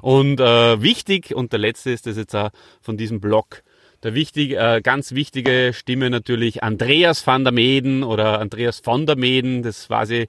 Und 0.00 0.40
äh, 0.40 0.80
wichtig, 0.80 1.34
und 1.34 1.52
der 1.52 1.58
letzte 1.58 1.90
ist 1.90 2.06
das 2.06 2.16
jetzt 2.16 2.34
auch 2.36 2.50
von 2.80 2.96
diesem 2.96 3.20
Blog, 3.20 3.62
der 4.02 4.14
wichtig, 4.14 4.52
äh, 4.52 4.80
ganz 4.82 5.12
wichtige 5.12 5.72
Stimme 5.74 6.10
natürlich 6.10 6.62
Andreas 6.62 7.26
van 7.26 7.42
der 7.42 7.52
Meden 7.52 8.02
oder 8.02 8.38
Andreas 8.38 8.80
von 8.80 9.06
der 9.06 9.16
Meden. 9.16 9.62
Das 9.62 9.88
war 9.88 10.06
sie 10.06 10.28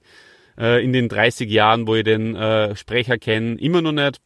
äh, 0.58 0.82
in 0.82 0.92
den 0.92 1.08
30 1.08 1.50
Jahren, 1.50 1.86
wo 1.86 1.94
ich 1.94 2.04
den 2.04 2.34
äh, 2.34 2.74
Sprecher 2.74 3.18
kenne, 3.18 3.58
immer 3.60 3.82
noch 3.82 3.92
nicht. 3.92 4.18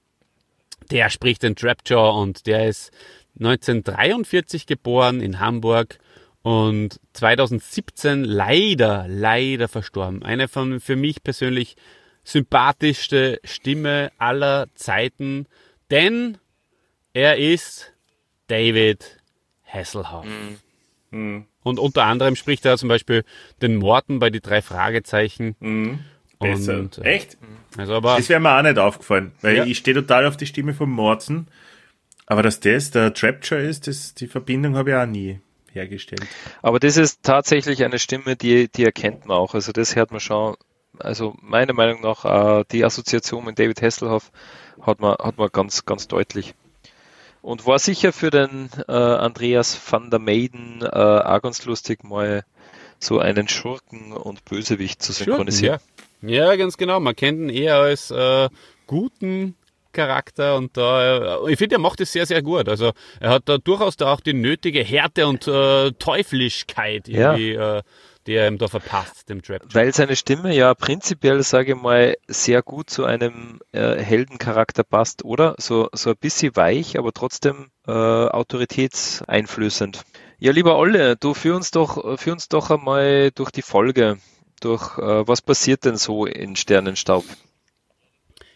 Der 0.90 1.10
spricht 1.10 1.42
den 1.42 1.56
Trapjaw 1.56 2.20
und 2.20 2.46
der 2.46 2.68
ist 2.68 2.90
1943 3.38 4.66
geboren 4.66 5.20
in 5.20 5.40
Hamburg 5.40 5.98
und 6.42 7.00
2017 7.12 8.24
leider, 8.24 9.06
leider 9.08 9.68
verstorben. 9.68 10.22
Eine 10.22 10.48
von 10.48 10.80
für 10.80 10.96
mich 10.96 11.22
persönlich 11.22 11.76
sympathischste 12.24 13.40
Stimme 13.44 14.10
aller 14.18 14.66
Zeiten, 14.74 15.46
denn 15.90 16.38
er 17.12 17.38
ist 17.38 17.92
David 18.46 19.18
Hasselhoff. 19.66 20.26
Mhm. 21.10 21.46
Und 21.62 21.78
unter 21.78 22.04
anderem 22.04 22.36
spricht 22.36 22.64
er 22.64 22.78
zum 22.78 22.88
Beispiel 22.88 23.24
den 23.60 23.76
Morten 23.76 24.18
bei 24.18 24.30
die 24.30 24.40
drei 24.40 24.62
Fragezeichen. 24.62 25.98
Besser. 26.38 26.78
Und, 26.78 26.98
äh, 26.98 27.02
Echt? 27.02 27.36
Also 27.76 27.94
aber 27.94 28.16
Das 28.16 28.28
wäre 28.28 28.40
mir 28.40 28.56
auch 28.56 28.62
nicht 28.62 28.78
aufgefallen, 28.78 29.32
weil 29.42 29.56
Ja. 29.56 29.64
ich 29.64 29.78
stehe 29.78 29.94
total 29.94 30.26
auf 30.26 30.36
die 30.36 30.46
Stimme 30.46 30.72
von 30.72 30.88
Morten. 30.88 31.48
Aber 32.30 32.44
dass 32.44 32.60
das 32.60 32.92
der 32.92 33.12
Trapture 33.12 33.60
ist, 33.60 33.88
das, 33.88 34.14
die 34.14 34.28
Verbindung 34.28 34.76
habe 34.76 34.90
ich 34.90 34.96
auch 34.96 35.04
nie 35.04 35.40
hergestellt. 35.72 36.24
Aber 36.62 36.78
das 36.78 36.96
ist 36.96 37.24
tatsächlich 37.24 37.82
eine 37.82 37.98
Stimme, 37.98 38.36
die, 38.36 38.68
die 38.68 38.84
erkennt 38.84 39.26
man 39.26 39.36
auch. 39.36 39.54
Also 39.54 39.72
das 39.72 39.96
hört 39.96 40.12
man 40.12 40.20
schon. 40.20 40.54
Also 41.00 41.34
meiner 41.40 41.72
Meinung 41.72 42.02
nach, 42.02 42.60
äh, 42.60 42.64
die 42.70 42.84
Assoziation 42.84 43.44
mit 43.44 43.58
David 43.58 43.82
Hasselhoff 43.82 44.30
hat 44.80 45.00
man, 45.00 45.16
hat 45.16 45.38
man 45.38 45.48
ganz, 45.50 45.84
ganz 45.84 46.06
deutlich. 46.06 46.54
Und 47.42 47.66
war 47.66 47.80
sicher 47.80 48.12
für 48.12 48.30
den 48.30 48.70
äh, 48.86 48.92
Andreas 48.92 49.76
van 49.90 50.12
der 50.12 50.20
Maiden 50.20 50.82
äh, 50.82 50.86
auch 50.86 51.42
ganz 51.42 51.64
lustig, 51.64 52.04
mal 52.04 52.44
so 53.00 53.18
einen 53.18 53.48
Schurken 53.48 54.12
und 54.12 54.44
Bösewicht 54.44 55.02
zu 55.02 55.12
synchronisieren. 55.12 55.80
Ja. 56.22 56.46
ja, 56.46 56.56
ganz 56.56 56.76
genau. 56.76 57.00
Man 57.00 57.16
kennt 57.16 57.40
ihn 57.40 57.48
eher 57.48 57.78
als 57.78 58.12
äh, 58.12 58.48
guten 58.86 59.56
Charakter 59.92 60.56
und 60.56 60.76
da, 60.76 61.44
äh, 61.46 61.52
ich 61.52 61.58
finde, 61.58 61.76
er 61.76 61.80
macht 61.80 62.00
es 62.00 62.12
sehr, 62.12 62.26
sehr 62.26 62.42
gut. 62.42 62.68
Also 62.68 62.92
er 63.20 63.30
hat 63.30 63.42
da 63.46 63.58
durchaus 63.58 63.96
da 63.96 64.12
auch 64.12 64.20
die 64.20 64.32
nötige 64.34 64.82
Härte 64.82 65.26
und 65.26 65.46
äh, 65.48 65.92
Teuflischkeit 65.92 67.08
Ja. 67.08 67.32
irgendwie, 67.36 67.52
äh, 67.52 67.82
die 68.26 68.34
er 68.34 68.48
ihm 68.48 68.58
da 68.58 68.68
verpasst, 68.68 69.28
dem 69.30 69.42
Trap. 69.42 69.62
Weil 69.72 69.94
seine 69.94 70.14
Stimme 70.14 70.54
ja 70.54 70.74
prinzipiell, 70.74 71.42
sage 71.42 71.72
ich 71.72 71.78
mal, 71.80 72.16
sehr 72.28 72.62
gut 72.62 72.90
zu 72.90 73.04
einem 73.04 73.60
äh, 73.72 73.96
Heldencharakter 73.96 74.84
passt, 74.84 75.24
oder? 75.24 75.54
So, 75.58 75.88
so 75.92 76.10
ein 76.10 76.16
bisschen 76.20 76.54
weich, 76.54 76.98
aber 76.98 77.12
trotzdem 77.12 77.70
äh, 77.86 77.92
autoritätseinflößend. 79.00 80.02
Ja, 80.38 80.52
lieber 80.52 80.76
Olle, 80.76 81.16
du 81.16 81.34
führ 81.34 81.56
uns 81.56 81.70
doch, 81.70 82.18
führ 82.18 82.32
uns 82.32 82.48
doch 82.48 82.70
einmal 82.70 83.30
durch 83.34 83.50
die 83.50 83.62
Folge. 83.62 84.18
Durch 84.60 84.98
äh, 84.98 85.26
was 85.26 85.40
passiert 85.42 85.84
denn 85.84 85.96
so 85.96 86.26
in 86.26 86.56
Sternenstaub? 86.56 87.24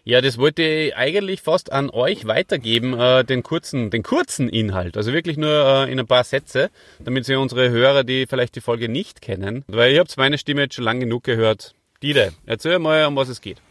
Ja, 0.06 0.20
das 0.20 0.36
wollte 0.36 0.62
ich 0.62 0.96
eigentlich 0.96 1.40
fast 1.40 1.72
an 1.72 1.88
euch 1.88 2.26
weitergeben, 2.26 2.92
äh, 2.92 3.24
den 3.24 3.42
kurzen, 3.42 3.88
den 3.88 4.02
kurzen 4.02 4.50
Inhalt. 4.50 4.98
Also 4.98 5.14
wirklich 5.14 5.38
nur 5.38 5.50
äh, 5.50 5.90
in 5.90 5.98
ein 5.98 6.06
paar 6.06 6.24
Sätze, 6.24 6.70
damit 6.98 7.24
sie 7.24 7.36
unsere 7.36 7.70
Hörer, 7.70 8.04
die 8.04 8.26
vielleicht 8.26 8.54
die 8.54 8.60
Folge 8.60 8.90
nicht 8.90 9.22
kennen, 9.22 9.64
weil 9.66 9.92
ihr 9.92 10.00
habt 10.00 10.14
meine 10.18 10.36
Stimme 10.36 10.62
jetzt 10.62 10.74
schon 10.74 10.84
lang 10.84 11.00
genug 11.00 11.24
gehört. 11.24 11.74
Dide, 12.02 12.34
erzähl 12.44 12.78
mal, 12.80 13.06
um 13.06 13.16
was 13.16 13.30
es 13.30 13.40
geht. 13.40 13.62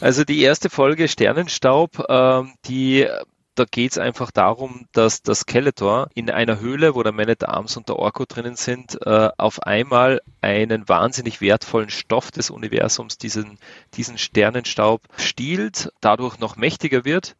Also 0.00 0.24
die 0.24 0.42
erste 0.42 0.70
Folge 0.70 1.06
Sternenstaub, 1.06 2.04
ähm, 2.08 2.54
die 2.66 3.06
da 3.54 3.64
geht's 3.64 3.98
einfach 3.98 4.30
darum, 4.30 4.86
dass 4.92 5.22
das 5.22 5.40
Skeletor 5.40 6.08
in 6.14 6.30
einer 6.30 6.60
Höhle, 6.60 6.94
wo 6.94 7.02
der 7.02 7.12
Man 7.12 7.30
at 7.30 7.48
Arms 7.48 7.76
und 7.76 7.88
der 7.88 7.96
Orko 7.96 8.24
drinnen 8.24 8.56
sind, 8.56 8.98
äh, 9.06 9.30
auf 9.38 9.62
einmal 9.62 10.20
einen 10.40 10.88
wahnsinnig 10.88 11.40
wertvollen 11.40 11.90
Stoff 11.90 12.30
des 12.30 12.50
Universums, 12.50 13.18
diesen, 13.18 13.58
diesen 13.94 14.18
Sternenstaub, 14.18 15.02
stiehlt, 15.16 15.92
dadurch 16.00 16.38
noch 16.38 16.56
mächtiger 16.56 17.04
wird, 17.04 17.36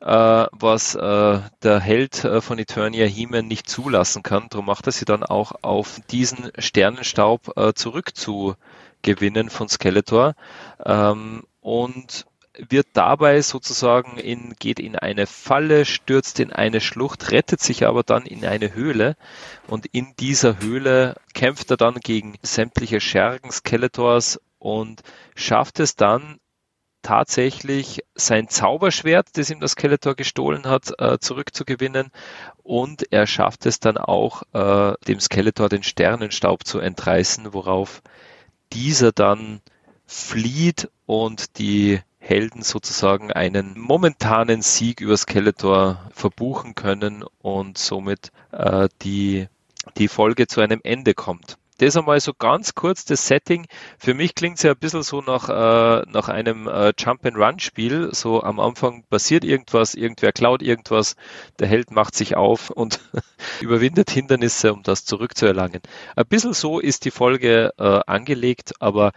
äh, 0.00 0.06
was 0.52 0.94
äh, 0.94 1.40
der 1.62 1.80
Held 1.80 2.24
äh, 2.24 2.40
von 2.40 2.58
Eternia 2.58 3.06
He-Man 3.06 3.46
nicht 3.46 3.68
zulassen 3.68 4.22
kann. 4.22 4.46
Darum 4.50 4.66
macht 4.66 4.86
er 4.86 4.92
sie 4.92 5.04
dann 5.04 5.22
auch 5.22 5.52
auf 5.62 6.00
diesen 6.10 6.50
Sternenstaub 6.58 7.56
äh, 7.56 7.74
zurückzugewinnen 7.74 9.50
von 9.50 9.68
Skeletor. 9.68 10.34
Ähm, 10.84 11.44
und 11.60 12.26
wird 12.68 12.88
dabei 12.92 13.40
sozusagen 13.42 14.18
in, 14.18 14.54
geht 14.58 14.80
in 14.80 14.96
eine 14.96 15.26
Falle, 15.26 15.84
stürzt 15.84 16.40
in 16.40 16.52
eine 16.52 16.80
Schlucht, 16.80 17.30
rettet 17.30 17.60
sich 17.60 17.86
aber 17.86 18.02
dann 18.02 18.26
in 18.26 18.44
eine 18.44 18.74
Höhle. 18.74 19.16
Und 19.66 19.86
in 19.86 20.14
dieser 20.18 20.60
Höhle 20.60 21.14
kämpft 21.34 21.70
er 21.70 21.76
dann 21.76 21.96
gegen 21.96 22.36
sämtliche 22.42 23.00
Schergen 23.00 23.50
Skeletors 23.50 24.40
und 24.58 25.02
schafft 25.36 25.80
es 25.80 25.96
dann 25.96 26.38
tatsächlich 27.02 28.02
sein 28.14 28.48
Zauberschwert, 28.48 29.28
das 29.34 29.50
ihm 29.50 29.60
das 29.60 29.72
Skeletor 29.72 30.14
gestohlen 30.14 30.66
hat, 30.66 30.92
äh, 30.98 31.18
zurückzugewinnen. 31.18 32.10
Und 32.62 33.12
er 33.12 33.26
schafft 33.26 33.66
es 33.66 33.80
dann 33.80 33.96
auch, 33.96 34.42
äh, 34.52 34.94
dem 35.06 35.20
Skeletor 35.20 35.68
den 35.68 35.82
Sternenstaub 35.82 36.66
zu 36.66 36.80
entreißen, 36.80 37.54
worauf 37.54 38.02
dieser 38.72 39.12
dann 39.12 39.60
flieht 40.06 40.90
und 41.06 41.58
die 41.58 42.00
Helden 42.28 42.60
sozusagen 42.60 43.32
einen 43.32 43.78
momentanen 43.78 44.60
Sieg 44.60 45.00
über 45.00 45.16
Skeletor 45.16 46.10
verbuchen 46.12 46.74
können 46.74 47.24
und 47.40 47.78
somit 47.78 48.32
äh, 48.52 48.90
die, 49.00 49.48
die 49.96 50.08
Folge 50.08 50.46
zu 50.46 50.60
einem 50.60 50.80
Ende 50.84 51.14
kommt. 51.14 51.56
Das 51.78 51.96
einmal 51.96 52.20
so 52.20 52.34
ganz 52.34 52.74
kurz 52.74 53.06
das 53.06 53.26
Setting. 53.26 53.66
Für 53.98 54.12
mich 54.12 54.34
klingt 54.34 54.58
es 54.58 54.62
ja 54.64 54.72
ein 54.72 54.78
bisschen 54.78 55.04
so 55.04 55.22
nach, 55.22 55.48
äh, 55.48 56.04
nach 56.10 56.28
einem 56.28 56.68
äh, 56.68 56.92
Jump-and-Run-Spiel. 56.98 58.10
So 58.12 58.42
am 58.42 58.60
Anfang 58.60 59.04
passiert 59.08 59.42
irgendwas, 59.42 59.94
irgendwer 59.94 60.32
klaut 60.32 60.60
irgendwas, 60.60 61.16
der 61.60 61.68
Held 61.68 61.92
macht 61.92 62.14
sich 62.14 62.36
auf 62.36 62.68
und 62.68 63.00
überwindet 63.62 64.10
Hindernisse, 64.10 64.74
um 64.74 64.82
das 64.82 65.06
zurückzuerlangen. 65.06 65.80
Ein 66.14 66.26
bisschen 66.26 66.52
so 66.52 66.78
ist 66.78 67.06
die 67.06 67.10
Folge 67.10 67.72
äh, 67.78 68.00
angelegt, 68.06 68.72
aber 68.80 69.12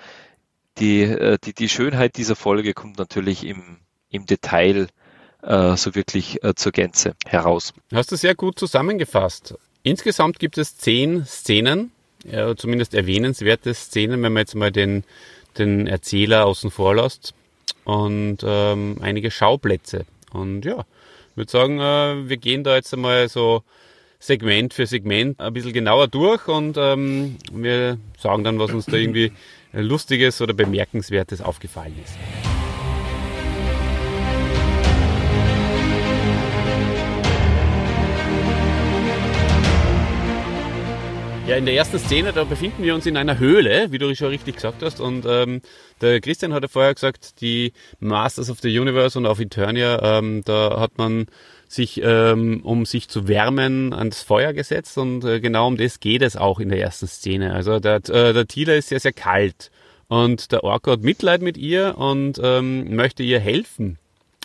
die, 0.82 1.03
äh, 1.03 1.38
die, 1.41 1.53
die 1.53 1.69
Schönheit 1.69 2.17
dieser 2.17 2.36
Folge 2.36 2.73
kommt 2.73 2.97
natürlich 2.97 3.45
im, 3.45 3.77
im 4.09 4.25
Detail 4.25 4.88
äh, 5.43 5.75
so 5.77 5.95
wirklich 5.95 6.43
äh, 6.43 6.55
zur 6.55 6.71
Gänze 6.71 7.13
heraus. 7.25 7.73
Hast 7.93 8.11
du 8.11 8.15
sehr 8.15 8.36
gut 8.36 8.59
zusammengefasst. 8.59 9.55
Insgesamt 9.84 10.39
gibt 10.39 10.57
es 10.57 10.77
zehn 10.77 11.25
Szenen, 11.25 11.91
ja, 12.25 12.55
zumindest 12.55 12.93
erwähnenswerte 12.93 13.73
Szenen, 13.73 14.21
wenn 14.21 14.34
man 14.34 14.41
jetzt 14.41 14.55
mal 14.55 14.71
den, 14.71 15.03
den 15.57 15.88
Erzähler 15.88 16.45
außen 16.45 16.69
vor 16.69 16.95
lässt 16.95 17.34
und 17.84 18.39
ähm, 18.43 18.97
einige 19.01 19.32
Schauplätze. 19.32 20.05
Und 20.32 20.65
ja, 20.65 20.86
ich 21.32 21.38
würde 21.38 21.51
sagen, 21.51 21.79
äh, 21.79 22.29
wir 22.29 22.38
gehen 22.38 22.63
da 22.63 22.75
jetzt 22.75 22.93
einmal 22.93 23.29
so 23.29 23.63
Segment 24.19 24.73
für 24.73 24.86
Segment 24.86 25.39
ein 25.39 25.53
bisschen 25.53 25.73
genauer 25.73 26.07
durch 26.07 26.47
und 26.47 26.77
ähm, 26.77 27.38
wir 27.51 27.97
sagen 28.19 28.43
dann, 28.43 28.59
was 28.59 28.71
uns 28.71 28.86
da 28.86 28.97
irgendwie 28.97 29.32
Lustiges 29.74 30.41
oder 30.41 30.53
Bemerkenswertes 30.53 31.41
aufgefallen 31.41 31.95
ist. 32.03 32.51
Ja, 41.52 41.58
in 41.58 41.66
der 41.66 41.76
ersten 41.76 41.99
Szene, 41.99 42.32
da 42.32 42.45
befinden 42.45 42.82
wir 42.82 42.95
uns 42.95 43.06
in 43.06 43.18
einer 43.18 43.38
Höhle, 43.38 43.91
wie 43.91 43.97
du 43.97 44.16
schon 44.16 44.30
richtig 44.30 44.56
gesagt 44.56 44.82
hast. 44.82 45.02
Und 45.02 45.26
ähm, 45.28 45.62
der 45.99 46.22
Christian 46.22 46.54
hat 46.54 46.64
ja 46.64 46.70
vorher 46.70 46.93
gesagt, 46.93 47.41
die 47.41 47.74
Masters 47.99 48.49
of 48.49 48.62
the 48.62 48.80
Universe 48.80 49.20
und 49.20 49.26
auf 49.26 49.38
Eternia, 49.38 50.18
ähm, 50.18 50.43
da 50.45 50.80
hat 50.80 50.97
man 50.97 51.26
sich, 51.68 51.99
ähm, 52.02 52.62
um 52.64 52.86
sich 52.86 53.10
zu 53.10 53.28
wärmen, 53.28 53.93
ans 53.93 54.22
Feuer 54.22 54.54
gesetzt 54.54 54.97
und 54.97 55.26
äh, 55.26 55.41
genau 55.41 55.68
um 55.68 55.76
das 55.76 55.99
geht 55.99 56.22
es 56.22 56.38
auch 56.38 56.62
in 56.62 56.70
der 56.70 56.80
ersten 56.80 57.08
Szene. 57.08 57.54
Also 57.54 57.82
der, 57.82 57.95
äh, 57.97 58.32
der 58.32 58.47
Tila 58.47 58.76
ist 58.76 58.88
sehr, 58.88 59.02
sehr 59.02 59.12
kalt 59.12 59.72
und 60.08 60.54
der 60.54 60.64
Orko 60.64 60.91
hat 60.91 61.02
Mitleid 61.02 61.41
mit 61.41 61.58
ihr 61.58 61.97
und 61.97 62.39
ähm, 62.41 62.95
möchte 62.95 63.24
ihr 63.24 63.41
helfen 63.41 63.97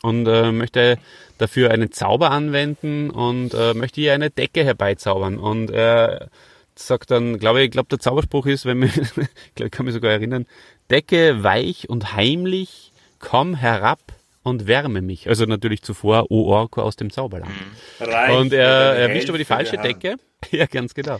und 0.02 0.26
äh, 0.26 0.50
möchte 0.50 0.98
dafür 1.38 1.70
einen 1.70 1.92
Zauber 1.92 2.32
anwenden 2.32 3.10
und 3.10 3.54
äh, 3.54 3.74
möchte 3.74 4.00
ihr 4.00 4.12
eine 4.12 4.30
Decke 4.30 4.64
herbeizaubern 4.64 5.38
und 5.38 5.70
er 5.70 6.30
sagt 6.78 7.10
dann, 7.10 7.38
glaube 7.38 7.62
ich, 7.62 7.70
glaube 7.70 7.88
der 7.88 7.98
Zauberspruch 7.98 8.46
ist, 8.46 8.66
wenn 8.66 8.78
man, 8.78 8.90
ich 9.58 9.70
kann 9.70 9.86
mich 9.86 9.94
sogar 9.94 10.12
erinnern, 10.12 10.46
Decke 10.90 11.42
weich 11.42 11.88
und 11.88 12.14
heimlich, 12.14 12.92
komm 13.18 13.54
herab 13.54 14.00
und 14.46 14.68
wärme 14.68 15.02
mich. 15.02 15.28
Also 15.28 15.44
natürlich 15.44 15.82
zuvor 15.82 16.30
O 16.30 16.44
Orko 16.44 16.82
aus 16.82 16.94
dem 16.94 17.10
Zauberland. 17.10 17.50
Reich 17.98 18.38
und 18.38 18.52
er 18.52 18.92
oder 18.92 18.96
erwischt 18.96 19.28
aber 19.28 19.38
die 19.38 19.44
falsche. 19.44 19.76
Decke. 19.76 20.16
Ja, 20.52 20.66
ganz 20.66 20.94
genau. 20.94 21.18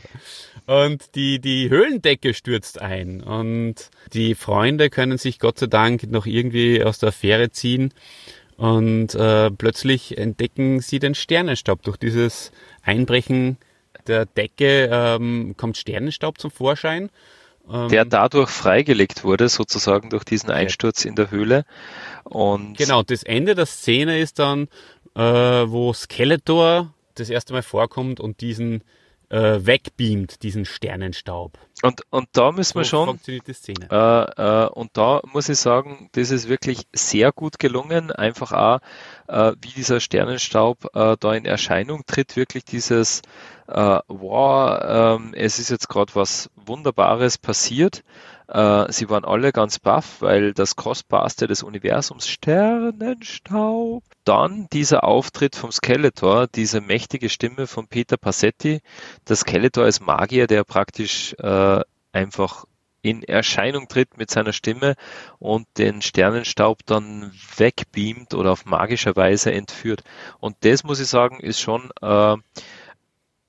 Und 0.67 1.17
die, 1.17 1.41
die 1.41 1.71
Höhlendecke 1.71 2.35
stürzt 2.35 2.81
ein. 2.81 3.23
Und 3.23 3.91
die 4.13 4.35
Freunde 4.35 4.91
können 4.91 5.19
sich 5.19 5.41
Gott 5.41 5.59
sei 5.59 5.67
Dank 5.67 6.09
noch 6.11 6.27
irgendwie 6.27 6.85
aus 6.85 6.99
der 6.99 7.09
Affäre 7.09 7.51
ziehen. 7.51 7.93
Und 8.57 9.15
äh, 9.15 9.51
plötzlich 9.51 10.17
entdecken 10.17 10.81
sie 10.81 10.99
den 10.99 11.15
Sternenstaub. 11.15 11.83
Durch 11.83 11.97
dieses 11.97 12.53
Einbrechen 12.83 13.57
der 14.09 14.27
Decke 14.27 14.89
ähm, 14.93 15.55
kommt 15.57 15.77
Sternenstaub 15.77 16.39
zum 16.39 16.51
Vorschein. 16.51 17.11
Ähm, 17.71 17.89
Der 17.89 18.05
dadurch 18.05 18.51
freigelegt 18.51 19.25
wurde, 19.25 19.49
sozusagen 19.49 20.11
durch 20.11 20.25
diesen 20.25 20.51
Einsturz 20.51 21.05
in 21.05 21.15
der 21.17 21.31
Höhle. 21.31 21.65
Und 22.25 22.77
Genau, 22.79 23.03
das 23.03 23.23
Ende 23.23 23.55
der 23.55 23.67
Szene 23.67 24.19
ist 24.21 24.39
dann, 24.39 24.69
äh, 25.15 25.21
wo 25.21 25.93
Skeletor 25.93 26.93
das 27.15 27.31
erste 27.31 27.53
Mal 27.53 27.63
vorkommt 27.63 28.21
und 28.21 28.41
diesen 28.41 28.83
äh, 29.29 29.59
wegbeamt, 29.67 30.43
diesen 30.45 30.65
Sternenstaub. 30.65 31.59
Und, 31.83 32.03
und 32.11 32.29
da 32.33 32.53
müssen 32.53 32.77
wir 32.77 32.85
So 32.85 32.91
schon, 32.91 33.07
funktioniert 33.09 33.47
die 33.49 33.55
Szene. 33.55 33.89
äh, 33.91 34.65
äh, 34.65 34.69
und 34.69 34.91
da 34.97 35.21
muss 35.33 35.49
ich 35.49 35.59
sagen, 35.59 36.09
das 36.13 36.31
ist 36.31 36.49
wirklich 36.49 36.87
sehr 36.95 37.33
gut 37.33 37.59
gelungen. 37.59 38.13
Einfach 38.13 38.53
auch, 38.53 38.79
äh, 39.29 39.53
wie 39.61 39.71
dieser 39.71 40.01
Sternenstaub 40.01 40.95
äh, 40.95 41.17
da 41.19 41.35
in 41.35 41.45
Erscheinung 41.45 42.03
tritt, 42.07 42.37
wirklich 42.37 42.65
dieses, 42.65 43.23
äh, 43.69 43.99
wow, 44.09 44.79
ähm, 44.83 45.35
es 45.35 45.59
ist 45.59 45.71
jetzt 45.71 45.89
gerade 45.89 46.15
was 46.15 46.51
Wunderbares 46.57 47.39
passiert. 47.39 48.03
Äh, 48.49 48.93
sie 48.93 49.11
waren 49.11 49.25
alle 49.25 49.53
ganz 49.53 49.79
baff, 49.79 50.21
weil 50.21 50.53
das 50.53 50.77
Kostbarste 50.77 51.47
des 51.47 51.63
Universums, 51.63 52.29
Sternenstaub. 52.29 54.05
Dann 54.25 54.69
dieser 54.73 55.05
Auftritt 55.05 55.57
vom 55.57 55.73
Skeletor, 55.73 56.47
diese 56.47 56.81
mächtige 56.81 57.29
Stimme 57.29 57.67
von 57.67 57.89
Peter 57.89 58.17
Passetti. 58.17 58.81
Der 59.29 59.37
Skeletor 59.37 59.85
als 59.85 60.01
Magier, 60.01 60.47
der 60.47 60.65
praktisch 60.65 61.35
äh, 61.39 61.81
einfach 62.13 62.67
in 63.07 63.23
Erscheinung 63.23 63.87
tritt 63.87 64.19
mit 64.19 64.33
seiner 64.33 64.53
Stimme 64.53 64.97
und 65.39 65.69
den 65.79 66.03
Sternenstaub 66.03 66.85
dann 66.87 67.33
wegbeamt 67.57 68.35
oder 68.35 68.51
auf 68.51 68.65
magische 68.65 69.15
Weise 69.15 69.53
entführt. 69.53 70.03
Und 70.41 70.57
das 70.63 70.83
muss 70.83 70.99
ich 70.99 71.07
sagen, 71.07 71.39
ist 71.39 71.61
schon 71.61 71.91
äh, 72.03 72.37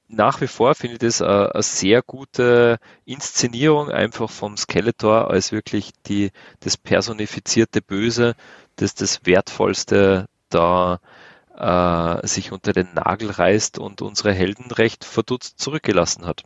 nach 0.09 0.41
wie 0.41 0.47
vor 0.47 0.75
finde 0.75 0.93
ich 0.93 0.99
das 0.99 1.23
eine, 1.23 1.55
eine 1.55 1.63
sehr 1.63 2.03
gute 2.03 2.77
Inszenierung 3.05 3.89
einfach 3.89 4.29
vom 4.29 4.57
Skeletor 4.57 5.31
als 5.31 5.51
wirklich 5.51 5.89
die, 6.05 6.31
das 6.59 6.77
personifizierte 6.77 7.81
Böse, 7.81 8.35
das 8.75 8.93
das 8.93 9.25
Wertvollste 9.25 10.27
da 10.49 10.99
äh, 11.57 12.27
sich 12.27 12.51
unter 12.51 12.73
den 12.73 12.93
Nagel 12.93 13.31
reißt 13.31 13.79
und 13.79 14.03
unsere 14.03 14.33
Helden 14.33 14.69
recht 14.71 15.03
verdutzt 15.03 15.59
zurückgelassen 15.59 16.27
hat. 16.27 16.43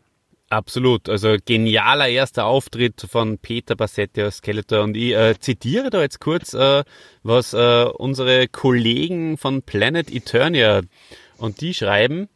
Absolut. 0.52 1.08
Also 1.08 1.38
genialer 1.46 2.10
erster 2.10 2.44
Auftritt 2.46 3.08
von 3.10 3.38
Peter 3.38 3.78
Bassetti 3.78 4.22
als 4.22 4.38
Skeletor. 4.38 4.84
Und 4.84 4.98
ich 4.98 5.14
äh, 5.14 5.40
zitiere 5.40 5.90
da 5.90 6.02
jetzt 6.02 6.20
kurz, 6.20 6.54
äh, 6.54 6.84
was 7.24 7.54
äh, 7.54 7.86
unsere 7.86 8.50
Kollegen 8.50 9.38
von 9.38 9.62
Planet 9.62 10.14
Eternia 10.14 10.82
und 11.38 11.62
die 11.62 11.74
schreiben. 11.74 12.28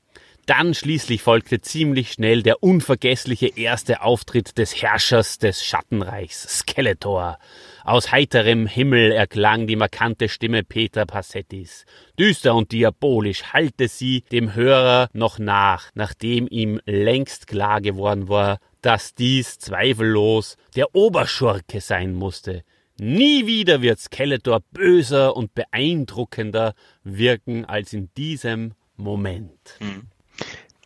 Dann 0.46 0.76
schließlich 0.76 1.24
folgte 1.24 1.60
ziemlich 1.60 2.12
schnell 2.12 2.44
der 2.44 2.62
unvergessliche 2.62 3.48
erste 3.48 4.04
Auftritt 4.04 4.60
des 4.60 4.80
Herrschers 4.80 5.40
des 5.40 5.66
Schattenreichs, 5.66 6.60
Skeletor. 6.60 7.40
Aus 7.84 8.12
heiterem 8.12 8.68
Himmel 8.68 9.12
erklang 9.12 9.66
die 9.66 9.76
markante 9.76 10.30
Stimme 10.30 10.64
Peter 10.64 11.08
Passettis. 11.08 11.86
Düster 12.20 12.54
und 12.54 12.72
diabolisch 12.72 13.54
hallte 13.54 13.88
sie 13.88 14.24
dem 14.32 14.54
Hörer 14.54 15.10
noch 15.14 15.40
nach, 15.40 15.90
nachdem 15.96 16.48
ihm 16.48 16.80
längst 16.86 17.48
klar 17.48 17.82
geworden 17.82 18.30
war, 18.30 18.60
dass 18.82 19.16
dies 19.16 19.58
zweifellos 19.58 20.58
der 20.76 20.94
Oberschurke 20.94 21.82
sein 21.82 22.14
musste. 22.14 22.64
Nie 23.00 23.48
wieder 23.48 23.82
wird 23.82 24.00
Skeletor 24.00 24.62
böser 24.72 25.36
und 25.36 25.56
beeindruckender 25.56 26.76
wirken 27.04 27.66
als 27.66 27.94
in 27.94 28.10
diesem 28.16 28.76
Moment. 28.96 29.80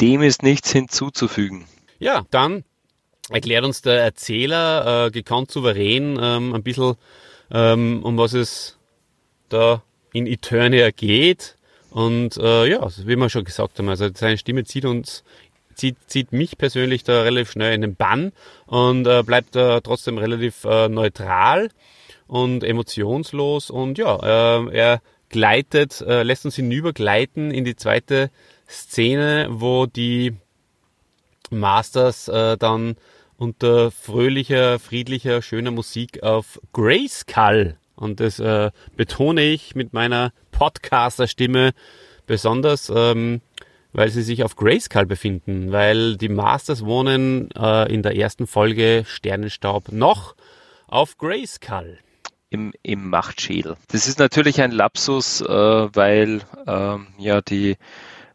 Dem 0.01 0.21
ist 0.21 0.43
nichts 0.43 0.71
hinzuzufügen. 0.71 1.65
Ja, 1.99 2.25
dann 2.31 2.63
erklärt 3.29 3.65
uns 3.65 3.81
der 3.81 4.01
Erzähler 4.01 5.07
äh, 5.07 5.11
gekonnt 5.11 5.51
souverän 5.51 6.17
ähm, 6.21 6.53
ein 6.53 6.63
bisschen, 6.63 6.95
ähm, 7.51 8.01
um 8.03 8.17
was 8.17 8.33
es 8.33 8.77
da 9.49 9.83
in 10.13 10.25
Eternia 10.25 10.91
geht. 10.91 11.55
Und 11.91 12.37
äh, 12.37 12.67
ja, 12.67 12.87
wie 13.05 13.15
wir 13.15 13.29
schon 13.29 13.43
gesagt 13.43 13.79
haben, 13.79 13.89
also 13.89 14.09
seine 14.13 14.37
Stimme 14.37 14.63
zieht 14.63 14.85
uns, 14.85 15.23
zieht, 15.75 15.97
zieht 16.07 16.31
mich 16.31 16.57
persönlich 16.57 17.03
da 17.03 17.23
relativ 17.23 17.51
schnell 17.51 17.73
in 17.73 17.81
den 17.81 17.95
Bann 17.95 18.31
und 18.67 19.07
äh, 19.07 19.23
bleibt 19.23 19.55
da 19.55 19.81
trotzdem 19.81 20.17
relativ 20.17 20.63
äh, 20.65 20.87
neutral. 20.87 21.69
und 22.29 22.63
emotionslos 22.63 23.71
und 23.71 23.97
ja, 23.97 24.15
äh, 24.61 24.69
er 24.71 25.01
gleitet, 25.29 26.01
äh, 26.01 26.23
lässt 26.23 26.45
uns 26.45 26.55
hinübergleiten 26.55 27.51
in 27.51 27.65
die 27.65 27.75
zweite 27.75 28.29
Szene, 28.69 29.47
wo 29.49 29.85
die 29.85 30.35
Masters 31.49 32.27
äh, 32.27 32.57
dann 32.57 32.95
unter 33.37 33.91
fröhlicher, 33.91 34.79
friedlicher, 34.79 35.41
schöner 35.41 35.71
Musik 35.71 36.23
auf 36.23 36.59
Grayskull 36.73 37.77
und 37.99 38.21
das 38.21 38.39
äh, 38.39 38.71
betone 38.95 39.43
ich 39.43 39.75
mit 39.75 39.91
meiner 39.91 40.31
Podcaster-Stimme 40.51 41.71
besonders, 42.27 42.91
ähm, 42.95 43.41
weil 43.91 44.09
sie 44.09 44.21
sich 44.21 44.43
auf 44.43 44.55
Grayskull 44.55 45.05
befinden, 45.05 45.71
weil 45.71 46.15
die 46.15 46.29
Masters 46.29 46.85
wohnen 46.85 47.49
äh, 47.51 47.91
in 47.93 48.01
der 48.01 48.15
ersten 48.15 48.47
Folge 48.47 49.03
Sternenstaub 49.05 49.91
noch 49.91 50.35
auf 50.87 51.17
Grayskull. 51.17 51.99
Im, 52.51 52.73
im 52.81 53.11
Machtschädel. 53.11 53.77
Das 53.91 54.07
ist 54.07 54.17
natürlich 54.17 54.59
ein 54.59 54.71
Lapsus, 54.71 55.39
äh, 55.41 55.45
weil 55.47 56.41
ähm, 56.65 57.05
ja 57.19 57.41
die 57.41 57.77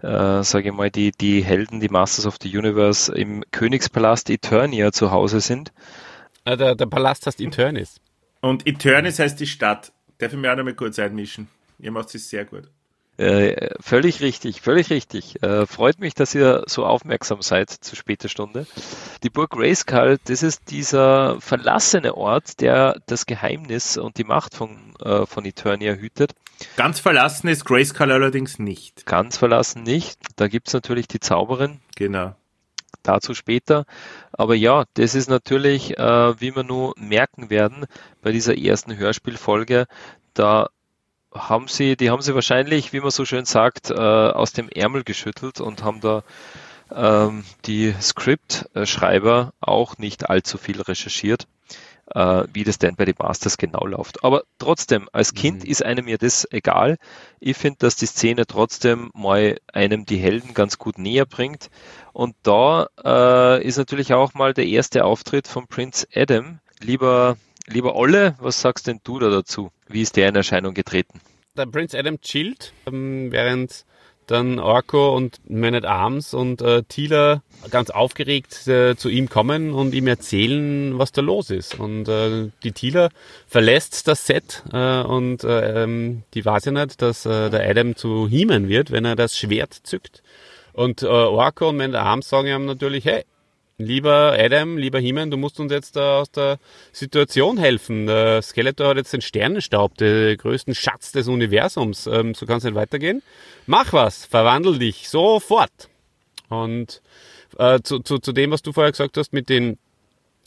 äh, 0.05 0.45
sage 0.45 0.69
ich 0.69 0.75
mal, 0.75 0.91
die, 0.91 1.11
die 1.11 1.43
Helden, 1.43 1.81
die 1.81 1.89
Masters 1.89 2.27
of 2.27 2.37
the 2.41 2.57
Universe 2.57 3.13
im 3.13 3.43
Königspalast 3.51 4.31
Eternia 4.31 4.93
zu 4.93 5.11
Hause 5.11 5.41
sind. 5.41 5.73
Äh, 6.45 6.57
der, 6.57 6.75
der 6.75 6.87
Palast 6.87 7.27
heißt 7.27 7.41
Eternis. 7.41 8.01
Und 8.41 8.67
Eternis 8.67 9.19
heißt 9.19 9.41
die 9.41 9.47
Stadt. 9.47 9.93
Darf 10.19 10.33
ich 10.33 10.39
mir 10.39 10.53
auch 10.53 10.57
noch 10.57 10.65
mal 10.65 10.75
kurz 10.75 10.99
einmischen? 10.99 11.49
Ihr 11.79 11.91
macht 11.91 12.15
es 12.15 12.29
sehr 12.29 12.45
gut. 12.45 12.69
Äh, 13.17 13.71
völlig 13.81 14.21
richtig, 14.21 14.61
völlig 14.61 14.91
richtig. 14.91 15.41
Äh, 15.43 15.67
freut 15.67 16.01
mich, 16.01 16.15
dass 16.15 16.35
ihr 16.35 16.65
so 16.67 16.85
aufmerksam 16.85 17.43
seid 17.43 17.71
zu 17.71 17.95
später 17.95 18.29
Stunde. 18.29 18.67
Die 19.23 19.31
Burg 19.31 19.51
Grayskull, 19.51 20.19
das 20.25 20.43
ist 20.43 20.71
dieser 20.71 21.41
verlassene 21.41 22.17
Ort, 22.17 22.61
der 22.61 23.01
das 23.07 23.27
Geheimnis 23.27 23.97
und 23.97 24.19
die 24.19 24.25
Macht 24.25 24.55
von, 24.55 24.95
äh, 25.01 25.27
von 25.27 25.45
Eternia 25.45 25.95
hütet. 25.95 26.35
Ganz 26.77 26.99
verlassen 26.99 27.49
ist 27.49 27.65
Grayskull 27.65 28.11
allerdings 28.11 28.59
nicht. 28.59 29.07
Ganz 29.07 29.37
verlassen 29.37 29.85
nicht. 29.85 30.19
Da 30.37 30.49
gibt's 30.49 30.73
natürlich 30.73 31.07
die 31.07 31.21
Zauberin. 31.21 31.81
Genau. 31.95 32.35
Dazu 33.05 33.35
später. 33.35 33.85
Aber 34.33 34.55
ja, 34.57 34.85
das 34.95 35.15
ist 35.15 35.29
natürlich, 35.29 35.99
äh, 35.99 36.41
wie 36.41 36.57
wir 36.57 36.65
nur 36.65 36.95
merken 36.97 37.51
werden, 37.51 37.87
bei 38.23 38.33
dieser 38.33 38.59
ersten 38.59 38.97
Hörspielfolge, 38.97 39.87
da 40.33 40.71
haben 41.35 41.69
sie, 41.69 41.97
die 41.97 42.11
haben 42.11 42.23
sie 42.23 42.35
wahrscheinlich, 42.35 42.93
wie 42.93 43.01
man 43.01 43.11
so 43.11 43.25
schön 43.25 43.45
sagt, 43.45 43.91
äh, 43.91 43.95
aus 43.95 44.53
dem 44.53 44.69
Ärmel 44.69 45.05
geschüttelt 45.05 45.61
und 45.61 45.83
haben 45.83 46.01
da 46.01 46.23
ähm, 46.95 47.45
die 47.67 47.95
Script-Schreiber 48.01 49.53
auch 49.61 49.99
nicht 49.99 50.29
allzu 50.31 50.59
viel 50.59 50.81
recherchiert, 50.81 51.47
äh, 52.15 52.45
wie 52.53 52.65
das 52.65 52.79
denn 52.79 52.95
bei 52.97 53.05
den 53.05 53.17
Masters 53.19 53.57
genau 53.59 53.87
läuft. 53.87 54.23
Aber 54.23 54.45
trotzdem, 54.59 55.09
als 55.13 55.35
Kind 55.35 55.65
Mhm. 55.65 55.71
ist 55.71 55.85
einem 55.85 56.05
mir 56.05 56.19
das 56.19 56.47
egal. 56.53 56.99
Ich 57.41 57.57
finde, 57.57 57.79
dass 57.81 57.97
die 57.97 58.07
Szene 58.07 58.47
trotzdem 58.47 59.11
mal 59.15 59.59
einem 59.73 60.05
die 60.07 60.19
Helden 60.19 60.55
ganz 60.55 60.79
gut 60.79 60.99
näher 60.99 61.27
bringt. 61.27 61.71
Und 62.13 62.37
da 62.43 62.89
äh, 63.05 63.65
ist 63.65 63.79
natürlich 63.79 64.13
auch 64.15 64.35
mal 64.35 64.55
der 64.55 64.67
erste 64.67 65.05
Auftritt 65.05 65.49
von 65.49 65.67
Prince 65.67 66.07
Adam. 66.15 66.61
Lieber, 66.81 67.37
lieber 67.67 67.97
Olle, 67.97 68.35
was 68.39 68.61
sagst 68.61 68.87
denn 68.87 69.01
du 69.05 69.19
da 69.19 69.31
dazu? 69.31 69.71
Wie 69.89 70.03
ist 70.03 70.17
der 70.17 70.29
in 70.29 70.37
Erscheinung 70.37 70.75
getreten? 70.75 71.21
Der 71.57 71.67
Prince 71.67 71.99
Adam 71.99 72.21
chillt, 72.21 72.73
ähm, 72.87 73.31
während 73.31 73.85
dann 74.27 74.59
Orko 74.59 75.15
und 75.15 75.39
Man 75.49 75.75
at 75.75 75.85
Arms 75.85 76.35
und 76.35 76.63
äh, 76.63 76.83
Tila 76.85 77.43
ganz 77.71 77.91
aufgeregt 77.91 78.67
äh, 78.67 78.97
zu 78.97 79.09
ihm 79.09 79.29
kommen 79.29 79.73
und 79.73 79.95
ihm 79.95 80.07
erzählen, 80.07 80.99
was 80.99 81.13
da 81.13 81.21
los 81.21 81.51
ist. 81.51 81.79
Und 81.79 82.09
äh, 82.09 82.51
die 82.63 82.73
Tila 82.73 83.11
verlässt 83.47 84.09
das 84.09 84.27
Set 84.27 84.63
äh, 84.73 85.03
und 85.03 85.45
äh, 85.45 85.83
ähm, 85.85 86.23
die 86.35 86.45
weiß 86.45 86.67
ja 86.67 86.73
nicht, 86.73 87.03
dass 87.03 87.27
äh, 87.27 87.51
der 87.51 87.69
Adam 87.69 87.97
zu 87.97 88.29
He-Man 88.29 88.69
wird, 88.69 88.91
wenn 88.91 89.05
er 89.05 89.17
das 89.17 89.37
Schwert 89.37 89.75
zückt. 89.83 90.23
Und 90.73 91.03
äh, 91.03 91.07
Orko 91.07 91.69
und 91.69 91.77
Man 91.77 91.95
at 91.95 92.03
Arms 92.03 92.29
sagen 92.29 92.49
ihm 92.49 92.65
natürlich, 92.65 93.05
hey, 93.05 93.25
Lieber 93.77 94.37
Adam, 94.39 94.77
lieber 94.77 95.01
He-Man, 95.01 95.33
du 95.33 95.37
musst 95.37 95.59
uns 95.59 95.73
jetzt 95.73 95.99
aus 95.99 96.31
der 96.31 96.59
Situation 96.93 97.59
helfen. 97.59 98.07
Der 98.07 98.41
Skeletor 98.41 98.89
hat 98.89 98.99
jetzt 98.99 99.13
den 99.13 99.21
Sternenstaub, 99.21 99.97
den 99.97 100.37
größten 100.37 100.77
Schatz 100.77 101.11
des 101.11 101.27
Universums. 101.27 102.07
Ähm, 102.07 102.35
so 102.35 102.47
kann 102.47 102.59
es 102.59 102.65
nicht 102.65 102.77
weitergehen. 102.77 103.23
Mach 103.67 103.93
was, 103.93 104.27
verwandel 104.27 104.79
dich 104.79 105.09
sofort. 105.09 105.89
Und 106.49 107.03
äh, 107.59 107.81
zu, 107.83 107.99
zu, 107.99 108.19
zu 108.19 108.33
dem, 108.33 108.53
was 108.53 108.63
du 108.63 108.73
vorher 108.73 108.93
gesagt 108.93 109.17
hast, 109.17 109.33
mit 109.33 109.49
den 109.49 109.77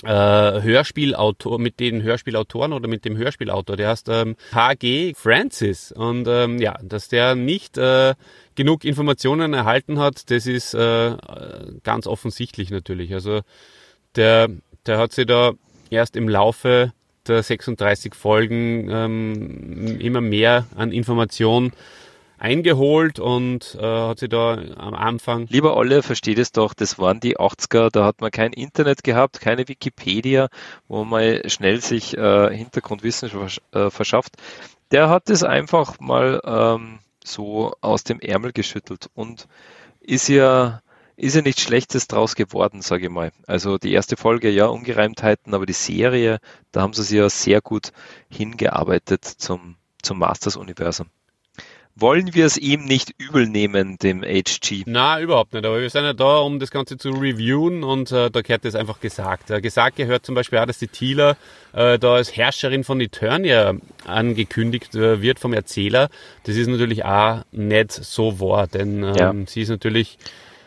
äh, 0.03 0.61
Hörspielautor, 0.61 1.59
mit 1.59 1.79
den 1.79 2.03
Hörspielautoren 2.03 2.73
oder 2.73 2.87
mit 2.87 3.05
dem 3.05 3.17
Hörspielautor, 3.17 3.77
der 3.77 3.89
heißt 3.89 4.09
ähm, 4.09 4.35
HG 4.53 5.13
Francis. 5.15 5.91
Und 5.91 6.27
ähm, 6.27 6.59
ja, 6.59 6.77
dass 6.83 7.07
der 7.07 7.35
nicht 7.35 7.77
äh, 7.77 8.13
genug 8.55 8.85
Informationen 8.85 9.53
erhalten 9.53 9.99
hat, 9.99 10.29
das 10.29 10.45
ist 10.45 10.73
äh, 10.73 11.15
ganz 11.83 12.07
offensichtlich 12.07 12.69
natürlich. 12.69 13.13
Also 13.13 13.41
der, 14.15 14.49
der 14.85 14.97
hat 14.97 15.13
sich 15.13 15.25
da 15.25 15.53
erst 15.89 16.15
im 16.15 16.29
Laufe 16.29 16.93
der 17.27 17.43
36 17.43 18.15
Folgen 18.15 18.89
ähm, 18.89 19.99
immer 19.99 20.21
mehr 20.21 20.67
an 20.75 20.91
Informationen 20.91 21.73
eingeholt 22.37 23.19
und 23.19 23.77
äh, 23.79 23.83
hat 23.83 24.19
sich 24.19 24.29
da 24.29 24.57
am 24.75 24.93
Anfang 24.93 25.47
Lieber 25.49 25.75
Olle, 25.75 26.03
versteht 26.03 26.37
es 26.37 26.51
doch, 26.51 26.73
das 26.73 26.99
waren 26.99 27.19
die 27.19 27.37
80er, 27.37 27.89
da 27.89 28.05
hat 28.05 28.21
man 28.21 28.31
kein 28.31 28.53
Internet 28.53 29.03
gehabt, 29.03 29.39
keine 29.39 29.67
Wikipedia, 29.67 30.49
wo 30.87 31.03
man 31.03 31.41
schnell 31.49 31.81
sich 31.81 32.17
äh, 32.17 32.55
Hintergrundwissen 32.55 33.29
versch 33.29 33.61
äh, 33.71 33.89
verschafft. 33.89 34.37
Der 34.91 35.09
hat 35.09 35.29
es 35.29 35.43
einfach 35.43 35.99
mal 35.99 36.41
ähm, 36.45 36.99
so 37.23 37.73
aus 37.81 38.03
dem 38.03 38.19
Ärmel 38.19 38.53
geschüttelt 38.53 39.09
und 39.13 39.47
ist 39.99 40.29
ja 40.29 40.81
ist 41.17 41.35
ja 41.35 41.41
nichts 41.41 41.63
Schlechtes 41.63 42.07
draus 42.07 42.35
geworden, 42.35 42.83
sage 42.83 43.07
ich 43.07 43.11
mal. 43.11 43.31
Also 43.47 43.79
die 43.79 43.91
erste 43.91 44.15
Folge, 44.17 44.51
ja, 44.51 44.67
Ungereimtheiten, 44.67 45.55
aber 45.55 45.65
die 45.65 45.73
Serie, 45.73 46.39
da 46.71 46.81
haben 46.81 46.93
sie 46.93 47.03
sich 47.03 47.17
ja 47.17 47.27
sehr 47.27 47.59
gut 47.59 47.91
hingearbeitet 48.29 49.25
zum, 49.25 49.77
zum 50.03 50.19
Masters-Universum. 50.19 51.07
Wollen 51.99 52.35
wir 52.35 52.45
es 52.45 52.57
ihm 52.57 52.85
nicht 52.85 53.13
übel 53.17 53.47
nehmen, 53.47 53.97
dem 53.97 54.21
HG? 54.23 54.83
Na, 54.85 55.19
überhaupt 55.19 55.53
nicht. 55.53 55.65
Aber 55.65 55.81
wir 55.81 55.89
sind 55.89 56.03
ja 56.03 56.13
da, 56.13 56.37
um 56.39 56.59
das 56.59 56.69
Ganze 56.69 56.97
zu 56.97 57.09
reviewen 57.09 57.83
und 57.83 58.11
äh, 58.11 58.29
da 58.29 58.41
gehört 58.41 58.65
das 58.65 58.75
einfach 58.75 58.99
gesagt. 58.99 59.49
Äh, 59.49 59.61
gesagt 59.61 59.95
gehört 59.95 60.25
zum 60.25 60.35
Beispiel 60.35 60.59
auch, 60.59 60.65
dass 60.67 60.77
die 60.77 60.87
Tila 60.89 61.35
äh, 61.73 61.97
da 61.97 62.13
als 62.13 62.35
Herrscherin 62.37 62.83
von 62.83 63.01
Eternia 63.01 63.73
angekündigt 64.05 64.93
äh, 64.95 65.21
wird 65.21 65.39
vom 65.39 65.53
Erzähler. 65.53 66.09
Das 66.43 66.55
ist 66.55 66.67
natürlich 66.67 67.03
auch 67.05 67.43
nicht 67.51 67.91
so 67.91 68.39
wahr, 68.39 68.67
denn 68.67 69.03
ähm, 69.03 69.13
Ja. 69.15 69.33
sie 69.47 69.61
ist 69.61 69.69
natürlich 69.69 70.17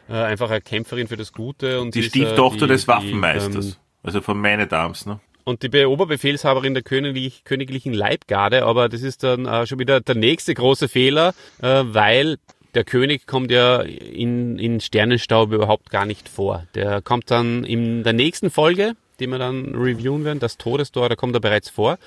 äh, 0.09 0.15
einfach 0.15 0.51
eine 0.51 0.61
Kämpferin 0.61 1.07
für 1.07 1.17
das 1.17 1.33
Gute. 1.33 1.81
Und 1.81 1.95
Die 1.95 2.01
sie 2.03 2.07
ist, 2.09 2.17
äh, 2.17 2.19
Stieftochter 2.27 2.67
die- 2.67 2.73
des 2.73 2.83
die, 2.83 2.89
Waffenmeisters. 2.89 3.67
ähm, 3.67 3.75
also 4.03 4.21
von 4.21 4.45
at 4.45 4.73
Arms, 4.73 5.07
ne? 5.07 5.21
Und 5.45 5.63
die 5.63 5.69
Be- 5.69 5.89
Oberbefehlshaberin 5.89 6.75
der 6.75 6.83
Königlich, 6.83 7.45
königlichen 7.45 7.93
Leibgarde, 7.93 8.65
aber 8.65 8.89
das 8.89 9.03
ist 9.03 9.23
dann 9.23 9.47
äh, 9.47 9.67
schon 9.67 9.79
wieder 9.79 10.01
der 10.01 10.15
nächste 10.15 10.55
große 10.55 10.89
Fehler, 10.89 11.35
äh, 11.63 11.83
weil 11.85 12.39
der 12.75 12.85
König 12.85 13.27
kommt 13.27 13.51
ja 13.51 13.81
in, 13.81 14.59
in 14.59 14.81
Sternenstaub 14.81 15.53
überhaupt 15.53 15.91
gar 15.91 16.07
nicht 16.07 16.29
vor. 16.29 16.67
Der 16.75 17.03
kommt 17.03 17.31
dann 17.31 17.65
in 17.65 18.05
der 18.05 18.13
nächsten 18.13 18.51
Folge, 18.51 18.93
die 19.19 19.27
wir 19.27 19.39
dann 19.39 19.75
reviewen 19.75 20.25
werden, 20.25 20.39
das 20.39 20.57
Todestor, 20.57 21.09
da 21.09 21.17
kommt 21.17 21.35
er 21.35 21.41
bereits 21.41 21.69
vor, 21.69 21.99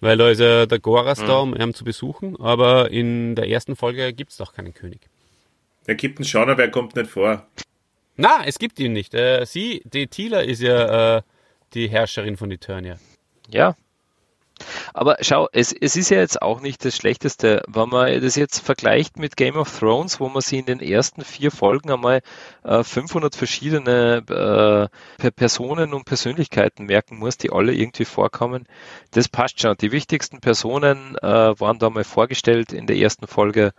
weil 0.00 0.16
da 0.16 0.28
ist 0.28 0.40
ja 0.40 0.66
der 0.66 0.78
Goras 0.80 1.24
da, 1.24 1.38
um 1.38 1.54
ihn 1.54 1.74
zu 1.74 1.84
besuchen, 1.84 2.36
aber 2.40 2.90
in 2.90 3.34
der 3.34 3.48
ersten 3.48 3.76
Folge 3.76 4.12
gibt's 4.12 4.36
doch 4.36 4.52
keinen 4.54 4.74
König. 4.74 5.00
Der 5.86 5.94
gibt 5.94 6.18
einen 6.18 6.24
schon, 6.26 6.50
aber 6.50 6.62
er 6.62 6.70
kommt 6.70 6.94
nicht 6.96 7.10
vor. 7.10 7.46
Na, 8.16 8.44
es 8.44 8.58
gibt 8.58 8.78
ihn 8.80 8.92
nicht. 8.92 9.14
Äh, 9.14 9.46
sie, 9.46 9.80
die 9.84 10.08
Tila 10.08 10.40
ist 10.40 10.60
ja 10.60 11.18
äh, 11.18 11.22
die 11.74 11.88
Herrscherin 11.88 12.36
von 12.36 12.50
Eternia. 12.50 12.98
Ja. 13.48 13.74
Aber 14.92 15.18
schau, 15.20 15.48
es, 15.52 15.72
es 15.72 15.94
ist 15.94 16.10
ja 16.10 16.18
jetzt 16.18 16.42
auch 16.42 16.60
nicht 16.60 16.84
das 16.84 16.96
Schlechteste, 16.96 17.62
wenn 17.68 17.88
man 17.88 18.20
das 18.20 18.34
jetzt 18.34 18.58
vergleicht 18.58 19.16
mit 19.16 19.36
Game 19.36 19.54
of 19.56 19.78
Thrones, 19.78 20.18
wo 20.18 20.28
man 20.28 20.42
sie 20.42 20.58
in 20.58 20.66
den 20.66 20.80
ersten 20.80 21.22
vier 21.22 21.52
Folgen 21.52 21.92
einmal 21.92 22.22
äh, 22.64 22.82
500 22.82 23.36
verschiedene 23.36 24.16
äh, 24.28 25.22
Per- 25.22 25.30
Personen 25.30 25.94
und 25.94 26.06
Persönlichkeiten 26.06 26.86
merken 26.86 27.18
muss, 27.18 27.36
die 27.38 27.52
alle 27.52 27.72
irgendwie 27.72 28.04
vorkommen. 28.04 28.66
Das 29.12 29.28
passt 29.28 29.60
schon. 29.60 29.76
Die 29.76 29.92
wichtigsten 29.92 30.40
Personen 30.40 31.16
äh, 31.18 31.22
waren 31.22 31.78
da 31.78 31.88
mal 31.88 32.02
vorgestellt 32.04 32.72
in 32.72 32.88
der 32.88 32.96
ersten 32.96 33.28
Folge. 33.28 33.72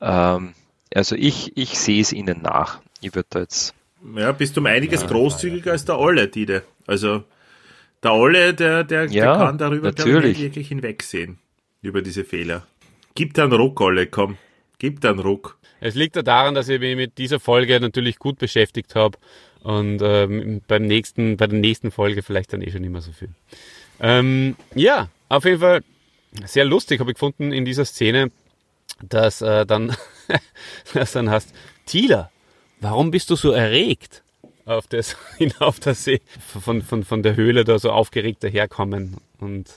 Ähm, 0.00 0.54
also 0.92 1.14
ich, 1.14 1.56
ich 1.56 1.78
sehe 1.78 2.00
es 2.00 2.12
ihnen 2.12 2.42
nach. 2.42 2.80
Ich 3.00 3.14
würde 3.14 3.28
da 3.30 3.38
jetzt 3.40 3.74
Ja, 4.16 4.32
bist 4.32 4.56
du 4.56 4.60
um 4.60 4.66
einiges 4.66 5.06
großzügiger 5.06 5.70
als 5.70 5.84
der 5.84 6.00
Olle, 6.00 6.28
Tide. 6.32 6.64
Also, 6.86 7.24
der 8.02 8.12
Olle, 8.12 8.54
der, 8.54 8.84
der, 8.84 9.06
der 9.06 9.14
Ja, 9.14 9.36
kann 9.36 9.58
darüber 9.58 9.88
natürlich. 9.88 10.38
nicht 10.38 10.40
wirklich 10.40 10.68
hinwegsehen. 10.68 11.38
Über 11.82 12.02
diese 12.02 12.24
Fehler. 12.24 12.66
Gib 13.14 13.34
dir 13.34 13.44
einen 13.44 13.52
Ruck, 13.52 13.80
Olle, 13.80 14.06
komm. 14.06 14.38
Gib 14.78 15.00
dir 15.00 15.10
einen 15.10 15.20
Ruck. 15.20 15.58
Es 15.80 15.94
liegt 15.94 16.16
ja 16.16 16.22
daran, 16.22 16.54
dass 16.54 16.68
ich 16.68 16.80
mich 16.80 16.96
mit 16.96 17.18
dieser 17.18 17.40
Folge 17.40 17.78
natürlich 17.80 18.18
gut 18.18 18.38
beschäftigt 18.38 18.94
habe 18.94 19.18
und 19.62 20.00
ähm, 20.02 20.62
beim 20.66 20.82
nächsten, 20.82 21.36
bei 21.36 21.46
der 21.46 21.58
nächsten 21.58 21.90
Folge 21.90 22.22
vielleicht 22.22 22.52
dann 22.52 22.62
eh 22.62 22.70
schon 22.70 22.80
nicht 22.82 22.90
mehr 22.90 23.00
so 23.02 23.12
viel. 23.12 23.28
Ähm, 24.00 24.56
ja, 24.74 25.08
auf 25.28 25.44
jeden 25.44 25.60
Fall 25.60 25.82
sehr 26.44 26.64
lustig 26.64 27.00
habe 27.00 27.10
ich 27.10 27.14
gefunden 27.14 27.52
in 27.52 27.64
dieser 27.64 27.84
Szene, 27.84 28.30
dass 29.02 29.42
äh, 29.42 29.66
dann, 29.66 29.94
dass 30.94 31.12
dann 31.12 31.30
hast, 31.30 31.54
Tila, 31.86 32.30
warum 32.80 33.10
bist 33.10 33.30
du 33.30 33.36
so 33.36 33.52
erregt? 33.52 34.22
Auf 34.66 34.88
das, 34.88 35.16
hinauf, 35.38 35.80
dass 35.80 36.04
sie 36.04 36.20
von, 36.60 36.82
von, 36.82 37.04
von 37.04 37.22
der 37.22 37.36
Höhle 37.36 37.64
da 37.64 37.78
so 37.78 37.90
aufgeregt 37.90 38.44
daherkommen. 38.44 39.16
Und 39.38 39.70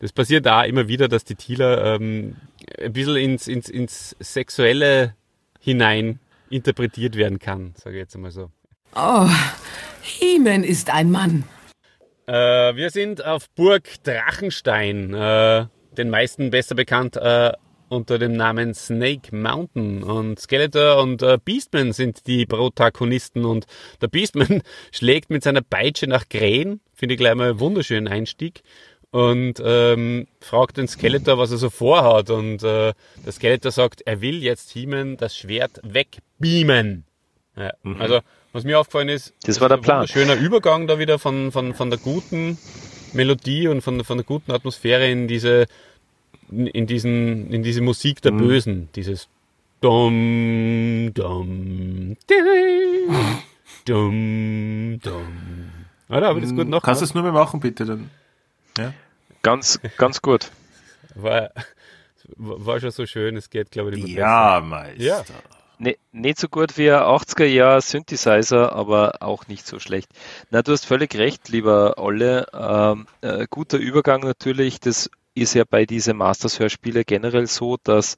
das 0.00 0.12
passiert 0.12 0.44
da 0.44 0.64
immer 0.64 0.88
wieder, 0.88 1.08
dass 1.08 1.24
die 1.24 1.36
Tila 1.36 1.94
ähm, 1.94 2.36
ein 2.78 2.92
bisschen 2.92 3.16
ins, 3.16 3.48
ins, 3.48 3.68
ins 3.70 4.16
Sexuelle 4.20 5.14
hinein 5.60 6.18
interpretiert 6.50 7.16
werden 7.16 7.38
kann, 7.38 7.74
sage 7.76 7.96
ich 7.96 8.00
jetzt 8.00 8.14
einmal 8.14 8.32
so. 8.32 8.50
Oh, 8.94 9.28
Hiemen 10.02 10.64
ist 10.64 10.90
ein 10.90 11.10
Mann. 11.10 11.44
Äh, 12.26 12.76
wir 12.76 12.90
sind 12.90 13.24
auf 13.24 13.48
Burg 13.50 14.02
Drachenstein, 14.02 15.14
äh, 15.14 15.66
den 15.96 16.10
meisten 16.10 16.50
besser 16.50 16.74
bekannt 16.74 17.16
äh, 17.16 17.52
unter 17.94 18.18
dem 18.18 18.32
Namen 18.32 18.74
Snake 18.74 19.34
Mountain. 19.34 20.02
Und 20.02 20.38
Skeletor 20.40 21.02
und 21.02 21.22
äh, 21.22 21.38
Beastman 21.42 21.92
sind 21.92 22.26
die 22.26 22.46
Protagonisten. 22.46 23.44
Und 23.44 23.66
der 24.00 24.08
Beastman 24.08 24.62
schlägt 24.92 25.30
mit 25.30 25.42
seiner 25.42 25.62
Peitsche 25.62 26.06
nach 26.06 26.28
Krähen. 26.28 26.80
Finde 26.94 27.14
ich 27.14 27.20
gleich 27.20 27.34
mal 27.34 27.50
einen 27.50 27.60
wunderschönen 27.60 28.08
Einstieg. 28.08 28.62
Und 29.10 29.62
ähm, 29.64 30.26
fragt 30.40 30.76
den 30.76 30.88
Skeletor, 30.88 31.38
was 31.38 31.52
er 31.52 31.58
so 31.58 31.70
vorhat. 31.70 32.30
Und 32.30 32.62
äh, 32.62 32.92
der 33.24 33.32
Skeletor 33.32 33.70
sagt, 33.70 34.02
er 34.04 34.20
will 34.20 34.42
jetzt 34.42 34.72
He-Man 34.72 35.16
das 35.16 35.36
Schwert 35.36 35.80
wegbeamen. 35.84 37.04
Ja, 37.56 37.72
Mhm. 37.82 38.00
Also, 38.00 38.20
was 38.52 38.64
mir 38.64 38.78
aufgefallen 38.78 39.08
ist, 39.08 39.34
Das 39.44 39.60
war 39.60 39.68
der 39.68 39.78
ein 39.78 39.82
Plan. 39.82 40.08
Schöner 40.08 40.34
Übergang 40.34 40.86
da 40.86 40.98
wieder 40.98 41.18
von, 41.18 41.52
von, 41.52 41.74
von 41.74 41.90
der 41.90 41.98
guten 41.98 42.58
Melodie 43.12 43.68
und 43.68 43.80
von, 43.80 44.02
von 44.04 44.18
der 44.18 44.24
guten 44.24 44.52
Atmosphäre 44.52 45.08
in 45.08 45.28
diese, 45.28 45.66
in 46.50 46.86
diesen, 46.86 47.50
in 47.50 47.62
diese 47.62 47.80
Musik 47.80 48.18
Mhm. 48.18 48.22
der 48.22 48.30
Bösen. 48.32 48.88
Dieses 48.94 49.28
Dum, 49.80 51.10
Dum, 51.14 52.16
Dum, 52.26 53.36
Dum, 53.84 54.98
Dum. 55.02 55.70
Oder, 56.08 56.28
habe 56.28 56.38
ich 56.38 56.44
das 56.46 56.54
gut 56.54 56.68
noch? 56.68 56.82
Kannst 56.82 57.00
du 57.00 57.04
es 57.04 57.14
nur 57.14 57.22
mehr 57.22 57.32
machen, 57.32 57.60
bitte? 57.60 57.84
Dann. 57.86 58.10
Ganz, 59.42 59.78
ganz 59.98 60.22
gut. 60.22 60.50
War, 61.14 61.50
war 62.36 62.80
schon 62.80 62.90
so 62.90 63.04
schön, 63.06 63.36
es 63.36 63.50
geht, 63.50 63.70
glaube 63.70 63.90
ich, 63.90 63.96
nicht 64.02 64.14
mehr 64.14 64.24
Ja, 64.24 64.60
Meister. 64.64 65.02
Ja. 65.02 65.22
Ne, 65.78 65.96
nicht 66.12 66.38
so 66.38 66.48
gut 66.48 66.78
wie 66.78 66.90
ein 66.90 67.00
80er 67.02 67.44
Jahr 67.44 67.80
Synthesizer, 67.80 68.72
aber 68.72 69.22
auch 69.22 69.48
nicht 69.48 69.66
so 69.66 69.78
schlecht. 69.80 70.08
Na, 70.50 70.62
du 70.62 70.72
hast 70.72 70.86
völlig 70.86 71.14
recht, 71.16 71.48
lieber 71.48 71.98
Olle. 71.98 72.46
Ähm, 72.54 73.06
äh, 73.20 73.46
guter 73.50 73.76
Übergang 73.78 74.20
natürlich. 74.22 74.80
Das 74.80 75.10
ist 75.34 75.54
ja 75.54 75.64
bei 75.68 75.84
diesen 75.86 76.16
Masters-Hörspiele 76.16 77.04
generell 77.04 77.46
so, 77.46 77.76
dass 77.82 78.16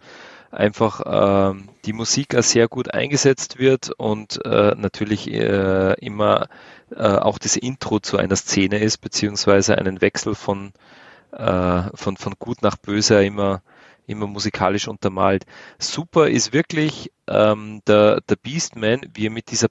einfach 0.51 1.03
ähm, 1.05 1.69
die 1.85 1.93
Musik 1.93 2.35
sehr 2.41 2.69
gut 2.69 2.93
eingesetzt 2.95 3.59
wird 3.59 3.91
und 3.91 4.45
äh, 4.45 4.75
natürlich 4.77 5.31
äh, 5.31 5.95
immer 5.95 6.49
äh, 6.95 7.03
auch 7.03 7.39
das 7.39 7.57
Intro 7.57 8.01
zu 8.01 8.17
einer 8.17 8.37
Szene 8.37 8.79
ist, 8.79 8.99
beziehungsweise 8.99 9.77
einen 9.77 10.01
Wechsel 10.01 10.35
von, 10.35 10.73
äh, 11.33 11.83
von, 11.95 12.17
von 12.17 12.35
gut 12.39 12.63
nach 12.63 12.77
böse 12.77 13.25
immer, 13.25 13.63
immer 14.07 14.27
musikalisch 14.27 14.89
untermalt. 14.89 15.45
Super 15.79 16.29
ist 16.29 16.53
wirklich 16.53 17.13
ähm, 17.27 17.83
der, 17.87 18.21
der 18.29 18.37
Beastman, 18.37 19.01
wie 19.15 19.27
er 19.27 19.33
mit 19.33 19.51
dieser, 19.51 19.69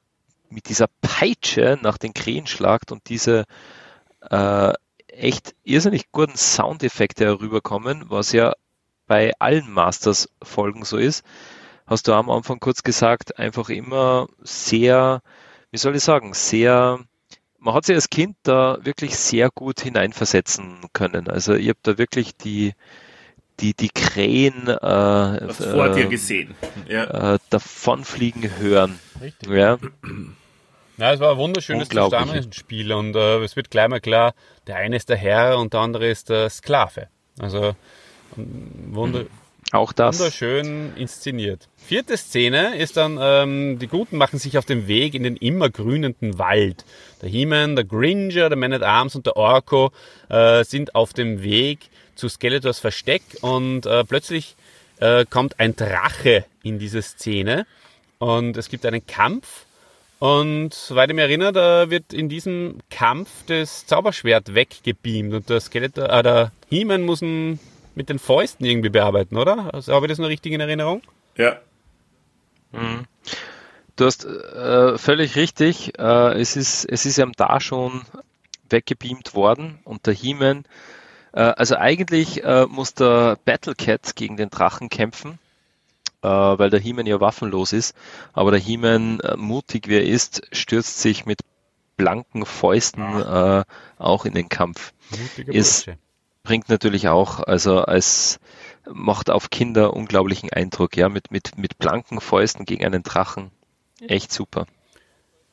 mit 0.50 0.70
dieser 0.70 0.88
Peitsche 1.02 1.80
nach 1.82 1.98
den 1.98 2.14
Krähen 2.14 2.48
schlagt 2.48 2.92
und 2.92 3.10
diese 3.10 3.46
äh, 4.30 4.74
echt 5.18 5.56
irrsinnig 5.64 6.12
guten 6.12 6.38
Soundeffekte 6.38 7.26
herüberkommen, 7.26 8.06
was 8.10 8.32
ja 8.32 8.54
bei 9.08 9.34
allen 9.40 9.72
Masters-Folgen 9.72 10.84
so 10.84 10.98
ist. 10.98 11.24
Hast 11.86 12.08
du 12.08 12.14
am 12.14 12.30
Anfang 12.30 12.60
kurz 12.60 12.84
gesagt, 12.84 13.38
einfach 13.38 13.70
immer 13.70 14.28
sehr, 14.42 15.22
wie 15.72 15.78
soll 15.78 15.96
ich 15.96 16.04
sagen, 16.04 16.34
sehr, 16.34 17.00
man 17.60 17.74
hat 17.76 17.86
sich 17.86 17.96
als 17.96 18.10
Kind 18.10 18.36
da 18.44 18.80
wirklich 18.82 19.16
sehr 19.16 19.50
gut 19.54 19.82
hineinversetzen 19.82 20.86
können. 20.94 21.28
Also 21.30 21.54
ich 21.54 21.70
habe 21.70 21.80
da 21.84 21.98
wirklich 22.00 22.36
die, 22.36 22.74
die, 23.60 23.76
die 23.76 23.90
Krähen 23.90 24.68
äh, 24.68 24.72
Was 24.82 25.64
vor 25.64 25.90
dir 25.90 26.06
äh, 26.06 26.10
gesehen. 26.10 26.56
Ja. 26.88 27.36
äh, 27.36 27.40
davonfliegen 27.52 28.58
hören. 28.58 29.00
Richtig. 29.22 29.50
Ja, 29.50 29.78
Ja, 30.98 31.14
es 31.14 31.20
war 31.20 31.32
ein 31.32 31.38
wunderschönes. 31.38 31.90
Zusammenspiel 31.90 32.94
und 32.94 33.16
äh, 33.16 33.40
es 33.44 33.56
wird 33.56 33.70
gleich 33.70 33.88
mal 33.90 34.00
klar, 34.00 34.34
der 34.68 34.78
eine 34.78 34.96
ist 34.96 35.10
der 35.10 35.18
Herr 35.18 35.58
und 35.60 35.74
der 35.74 35.82
andere 35.82 36.08
ist 36.08 36.30
der 36.30 36.50
Sklave. 36.50 37.08
Also 37.40 37.76
ähm, 38.38 38.72
wunder 38.92 39.26
auch 39.72 39.92
das. 39.92 40.20
wunderschön 40.20 40.96
inszeniert. 40.96 41.68
Vierte 41.76 42.18
Szene 42.18 42.78
ist 42.78 42.98
dann, 42.98 43.18
ähm, 43.20 43.80
die 43.80 43.88
Guten 43.88 44.18
machen 44.18 44.40
sich 44.40 44.58
auf 44.58 44.66
den 44.66 44.88
Weg 44.88 45.16
in 45.16 45.24
den 45.24 45.36
immer 45.36 45.70
grünenden 45.70 46.38
Wald. 46.38 46.86
Der 47.22 47.30
He-Man, 47.30 47.76
der 47.76 47.84
Gringer, 47.84 48.50
der 48.50 48.58
Man-at-Arms 48.58 49.16
und 49.16 49.26
der 49.26 49.36
Orko 49.36 49.92
äh, 50.30 50.64
sind 50.64 50.96
auf 50.96 51.14
dem 51.14 51.44
Weg 51.44 51.90
zu 52.16 52.30
Skeletors 52.30 52.80
Versteck 52.80 53.24
und 53.42 53.86
äh, 53.86 54.04
plötzlich 54.06 54.56
äh, 55.00 55.26
kommt 55.26 55.60
ein 55.60 55.76
Drache 55.76 56.46
in 56.64 56.80
diese 56.80 57.02
Szene 57.02 57.66
und 58.20 58.56
es 58.58 58.70
gibt 58.70 58.86
einen 58.86 59.06
Kampf 59.06 59.65
und 60.26 60.74
soweit 60.74 61.10
ich 61.10 61.16
mich 61.16 61.24
erinnere, 61.24 61.52
da 61.52 61.90
wird 61.90 62.14
in 62.14 62.30
diesem 62.30 62.80
Kampf 62.90 63.30
das 63.46 63.86
Zauberschwert 63.86 64.56
weggebeamt 64.56 65.34
und 65.34 65.50
der 65.50 65.60
Skeletor, 65.60 66.10
äh, 66.10 66.24
der 66.24 66.52
He-Man 66.70 67.04
muss 67.04 67.22
ihn 67.22 67.60
mit 67.94 68.10
den 68.10 68.18
Fäusten 68.18 68.66
irgendwie 68.66 68.90
bearbeiten, 68.90 69.38
oder? 69.38 69.74
Also, 69.74 69.94
habe 69.94 70.06
ich 70.06 70.10
das 70.10 70.18
noch 70.18 70.30
richtig 70.30 70.54
in 70.54 70.62
Erinnerung? 70.62 71.02
ja. 71.38 73.04
Du 73.96 74.06
hast 74.06 74.26
äh, 74.26 74.98
völlig 74.98 75.36
richtig. 75.36 75.98
Äh, 75.98 76.40
es 76.40 76.56
ist 76.58 76.86
es 76.86 77.06
ist 77.06 77.18
ja 77.18 77.26
da 77.38 77.60
schon 77.60 78.02
weggebeamt 78.70 79.36
worden 79.36 79.80
und 79.84 80.08
der 80.08 80.14
He-Man. 80.14 80.66
Äh, 81.34 81.42
also 81.42 81.78
eigentlich 81.78 82.44
äh, 82.44 82.66
muss 82.66 82.94
der 82.94 83.38
Battlecat 83.46 84.16
gegen 84.16 84.38
den 84.38 84.50
Drachen 84.50 84.90
kämpfen, 84.90 85.40
weil 86.26 86.70
der 86.70 86.80
He-Man 86.80 87.06
ja 87.06 87.20
waffenlos 87.20 87.74
ist. 87.74 87.96
Aber 88.34 88.52
der 88.52 88.60
He-Man, 88.60 89.20
äh, 89.22 89.36
mutig 89.38 89.88
wie 89.88 89.96
er 89.96 90.06
ist, 90.06 90.42
stürzt 90.52 91.02
sich 91.02 91.26
mit 91.26 91.42
blanken 91.98 92.46
Fäusten 92.46 93.02
äh, 93.22 93.64
auch 93.98 94.26
in 94.26 94.34
den 94.34 94.50
Kampf. 94.50 94.94
Mutiger 95.12 95.54
Ist- 95.54 95.90
bringt 96.44 96.70
natürlich 96.70 97.08
auch, 97.08 97.40
also 97.40 97.80
als 97.82 98.40
macht 98.92 99.30
auf 99.32 99.50
Kinder 99.50 99.94
unglaublichen 99.96 100.52
Eindruck, 100.52 100.96
ja, 100.96 101.10
mit, 101.10 101.32
mit, 101.32 101.58
mit 101.58 101.80
blanken 101.80 102.22
Fäusten 102.22 102.66
gegen 102.66 102.86
einen 102.86 103.02
Drachen. 103.02 103.50
Echt 104.02 104.32
super. 104.32 104.68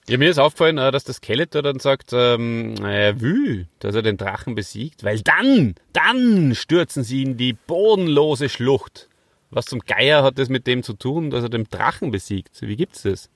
Ja, 0.08 0.18
mir 0.18 0.28
ist 0.28 0.38
aufgefallen, 0.38 0.78
äh, 0.78 0.90
dass 0.90 1.04
der 1.04 1.14
Skeletor 1.14 1.62
dann 1.62 1.78
sagt, 1.78 2.10
ähm, 2.12 2.74
er 2.84 3.20
will, 3.20 3.68
dass 3.78 3.94
er 3.94 4.02
den 4.02 4.16
Drachen 4.16 4.54
besiegt, 4.56 5.04
weil 5.04 5.20
dann, 5.20 5.76
dann 5.92 6.54
stürzen 6.56 7.04
sie 7.04 7.22
in 7.22 7.36
die 7.36 7.52
bodenlose 7.52 8.48
Schlucht. 8.48 9.08
Was 9.52 9.66
zum 9.66 9.80
Geier 9.80 10.22
hat 10.22 10.38
das 10.38 10.48
mit 10.48 10.66
dem 10.66 10.82
zu 10.82 10.94
tun, 10.94 11.30
dass 11.30 11.42
er 11.44 11.50
den 11.50 11.64
Drachen 11.64 12.10
besiegt? 12.10 12.62
Wie 12.62 12.76
gibt's 12.76 13.02
das? 13.02 13.28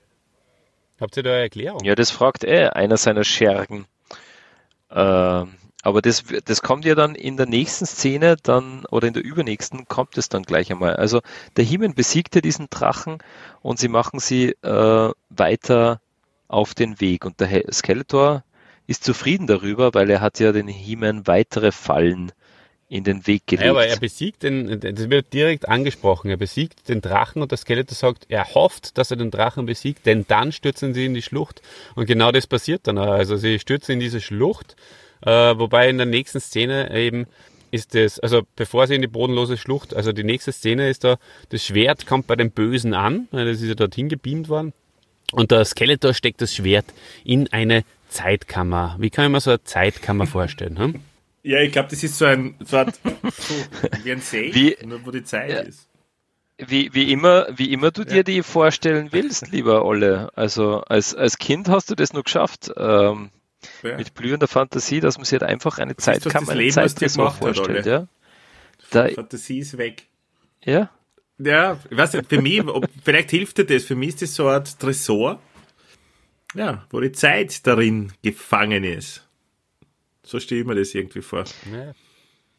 Habt 0.99 1.17
ihr 1.19 1.23
da 1.23 1.31
eine 1.31 1.43
Erklärung? 1.43 1.85
Ja, 1.85 1.95
das 1.95 2.11
fragt 2.11 2.43
eh 2.43 2.69
einer 2.69 2.97
seiner 2.97 3.23
Schergen. 3.23 3.85
Ähm, 4.91 5.55
aber 5.83 6.01
das, 6.01 6.25
das 6.47 6.63
kommt 6.63 6.87
ja 6.87 6.95
dann 6.95 7.15
in 7.15 7.37
der 7.37 7.45
nächsten 7.45 7.85
Szene 7.85 8.37
dann 8.43 8.87
oder 8.87 9.07
in 9.07 9.13
der 9.13 9.23
übernächsten 9.23 9.87
kommt 9.89 10.17
es 10.17 10.31
dann 10.31 10.45
gleich 10.45 10.73
einmal. 10.73 10.97
Also 10.97 11.21
der 11.57 11.65
Himen 11.65 11.95
besiegte 11.95 12.41
diesen 12.41 12.69
Drachen 12.71 13.19
und 13.61 13.79
sie 13.79 13.89
machen 13.89 14.19
sie 14.19 14.57
äh, 14.63 15.13
weiter 15.29 16.01
auf 16.49 16.73
den 16.73 16.99
Weg 16.99 17.27
und 17.27 17.41
der 17.41 17.71
Skeletor 17.71 18.43
ist 18.87 19.05
zufrieden 19.05 19.47
darüber, 19.47 19.93
weil 19.93 20.09
er 20.09 20.23
hat 20.23 20.39
ja 20.39 20.53
den 20.53 20.69
Himen 20.69 21.27
weitere 21.27 21.73
Fallen 21.73 22.33
in 22.89 23.03
den 23.03 23.27
Weg 23.27 23.47
gelegt. 23.47 23.65
Ja, 23.65 23.73
aber 23.73 23.87
er 23.87 23.99
besiegt 23.99 24.45
den, 24.45 24.79
das 24.81 25.11
wird 25.11 25.33
direkt 25.33 25.69
angesprochen, 25.69 26.31
er 26.31 26.37
besiegt 26.37 26.89
den 26.89 27.01
Drachen 27.01 27.43
und 27.43 27.51
der 27.51 27.59
Skeletor 27.59 27.97
sagt, 27.97 28.27
er 28.29 28.55
hofft, 28.55 28.97
dass 28.97 29.11
er 29.11 29.17
den 29.17 29.31
Drachen 29.31 29.67
besiegt, 29.67 30.07
denn 30.07 30.25
dann 30.29 30.53
stürzen 30.53 30.95
sie 30.95 31.07
in 31.07 31.15
die 31.15 31.23
Schlucht. 31.23 31.63
Und 31.97 32.07
genau 32.07 32.31
das 32.31 32.47
passiert 32.47 32.87
dann 32.87 32.99
auch. 32.99 33.11
Also 33.11 33.37
sie 33.37 33.59
stürzen 33.59 33.95
in 33.95 34.01
diese 34.01 34.21
Schlucht, 34.21 34.77
äh, 35.23 35.31
wobei 35.31 35.89
in 35.89 35.97
der 35.97 36.07
nächsten 36.07 36.41
Szene 36.41 36.95
eben 36.97 37.27
ist 37.73 37.97
das, 37.97 38.21
also 38.21 38.43
bevor 38.55 38.87
sie 38.87 38.95
in 38.95 39.03
die 39.03 39.09
bodenlose 39.09 39.57
Schlucht, 39.57 39.95
also 39.95 40.13
die 40.13 40.23
nächste 40.23 40.53
Szene 40.53 40.89
ist 40.89 41.03
da, 41.03 41.17
das 41.49 41.65
Schwert 41.65 42.07
kommt 42.07 42.29
bei 42.29 42.37
den 42.37 42.53
Bösen 42.53 42.95
an, 42.95 43.27
weil 43.33 43.47
das 43.47 43.61
ist 43.61 43.69
ja 43.69 43.75
dorthin 43.75 44.09
gebeamt 44.09 44.49
worden. 44.49 44.73
Und 45.33 45.51
der 45.51 45.65
Skeletor 45.65 46.15
steckt 46.15 46.41
das 46.41 46.55
Schwert 46.55 46.87
in 47.25 47.53
eine 47.53 47.85
Zeitkammer. 48.09 48.95
Wie 49.01 49.11
kann 49.11 49.25
ich 49.25 49.33
mir 49.33 49.41
so 49.41 49.51
eine 49.51 49.65
Zeitkammer 49.65 50.27
vorstellen? 50.27 50.79
Hm? 50.79 51.01
Ja, 51.47 51.61
ich 51.61 51.71
glaube, 51.73 51.89
das 51.91 52.03
ist 52.03 52.19
so 52.19 52.25
ein, 52.25 52.57
so, 52.65 52.79
ein, 52.79 52.93
so 53.37 53.55
wie 54.03 54.13
ein 54.13 54.21
Safe, 54.21 54.53
Wie- 54.53 54.77
nur 54.85 55.05
wo 55.07 55.11
die 55.11 55.23
Zeit 55.25 55.51
Ja. 55.51 55.59
ist. 55.61 55.89
Wie, 56.59 56.93
wie 56.95 57.13
immer, 57.13 57.47
wie 57.55 57.71
immer 57.73 57.91
du 57.91 58.05
dir 58.05 58.25
die 58.25 58.43
vorstellen 58.43 59.09
willst, 59.13 59.49
lieber 59.53 59.85
Olle. 59.85 60.31
Also 60.35 60.81
als, 60.81 61.15
als 61.15 61.37
Kind 61.39 61.69
hast 61.69 61.91
du 61.91 61.95
das 61.95 62.13
nur 62.15 62.23
geschafft. 62.25 62.73
Ähm, 62.77 63.31
ja. 63.83 63.97
mit 63.97 64.15
blühender 64.15 64.49
Fantasie, 64.49 65.01
dass 65.01 65.17
man 65.19 65.25
sich 65.25 65.41
halt 65.41 65.43
einfach 65.51 65.79
eine 65.79 65.97
Zeitkammer, 65.97 66.51
eine 66.53 66.69
Zeittresor 66.69 67.31
vorstellt. 67.33 67.85
Ja? 67.87 68.07
Da, 68.91 69.09
Fantasie 69.09 69.59
ist 69.59 69.77
weg. 69.77 70.05
Ja? 70.65 70.91
Ja, 71.39 71.79
ich 71.91 71.97
weiß 71.97 72.15
nicht, 72.15 72.29
für 72.29 72.41
mich, 72.41 72.65
ob, 72.67 72.89
vielleicht 73.05 73.31
hilft 73.31 73.59
dir 73.59 73.67
das, 73.67 73.85
für 73.85 73.95
mich 73.97 74.11
ist 74.11 74.23
das 74.23 74.35
so 74.35 74.45
eine 74.47 74.57
Art 74.57 74.79
Tresor, 74.79 75.41
ja, 76.55 76.87
wo 76.91 77.01
die 77.01 77.13
Zeit 77.13 77.67
darin 77.67 78.13
gefangen 78.23 78.85
ist. 78.85 79.26
So 80.27 80.41
stelle 80.41 80.63
ich 80.63 80.67
mir 80.67 80.75
das 80.75 80.93
irgendwie 80.93 81.23
vor. 81.23 81.45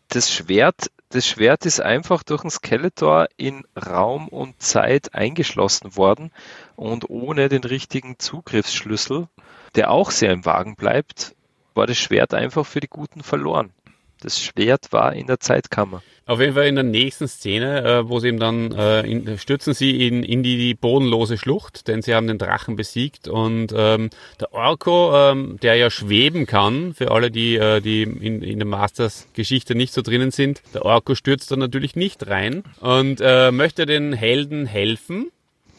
Das 0.07 0.33
Schwert, 0.33 0.89
das 1.09 1.27
Schwert 1.27 1.65
ist 1.65 1.81
einfach 1.81 2.23
durch 2.23 2.45
ein 2.45 2.49
Skeletor 2.49 3.27
in 3.35 3.65
Raum 3.75 4.29
und 4.29 4.61
Zeit 4.61 5.13
eingeschlossen 5.13 5.97
worden 5.97 6.31
und 6.77 7.09
ohne 7.09 7.49
den 7.49 7.65
richtigen 7.65 8.19
Zugriffsschlüssel, 8.19 9.27
der 9.75 9.91
auch 9.91 10.11
sehr 10.11 10.31
im 10.31 10.45
Wagen 10.45 10.77
bleibt, 10.77 11.35
war 11.73 11.87
das 11.87 11.97
Schwert 11.97 12.33
einfach 12.33 12.65
für 12.65 12.79
die 12.79 12.87
Guten 12.87 13.21
verloren. 13.21 13.73
Das 14.21 14.41
Schwert 14.41 14.93
war 14.93 15.13
in 15.13 15.27
der 15.27 15.41
Zeitkammer. 15.41 16.01
Auf 16.27 16.41
jeden 16.41 16.55
Fall 16.55 16.67
in 16.67 16.75
der 16.75 16.83
nächsten 16.83 17.29
Szene, 17.29 17.83
äh, 17.83 18.09
wo 18.09 18.19
sie 18.19 18.27
ihm 18.27 18.39
dann 18.39 18.73
äh, 18.73 19.01
in, 19.09 19.37
stürzen 19.37 19.73
sie 19.73 20.05
in, 20.05 20.23
in 20.23 20.43
die, 20.43 20.57
die 20.57 20.73
bodenlose 20.73 21.37
Schlucht, 21.37 21.87
denn 21.87 22.01
sie 22.01 22.13
haben 22.13 22.27
den 22.27 22.37
Drachen 22.37 22.75
besiegt 22.75 23.29
und 23.29 23.73
ähm, 23.73 24.09
der 24.41 24.53
Orko, 24.53 25.15
ähm, 25.15 25.57
der 25.61 25.75
ja 25.75 25.89
schweben 25.89 26.45
kann, 26.45 26.93
für 26.93 27.11
alle, 27.11 27.31
die, 27.31 27.55
äh, 27.55 27.79
die 27.79 28.03
in, 28.03 28.41
in 28.41 28.59
der 28.59 28.67
Masters-Geschichte 28.67 29.73
nicht 29.73 29.93
so 29.93 30.01
drinnen 30.01 30.31
sind, 30.31 30.61
der 30.73 30.83
Orko 30.83 31.15
stürzt 31.15 31.49
dann 31.51 31.59
natürlich 31.59 31.95
nicht 31.95 32.27
rein 32.27 32.63
und 32.81 33.21
äh, 33.21 33.51
möchte 33.51 33.85
den 33.85 34.11
Helden 34.11 34.65
helfen 34.65 35.31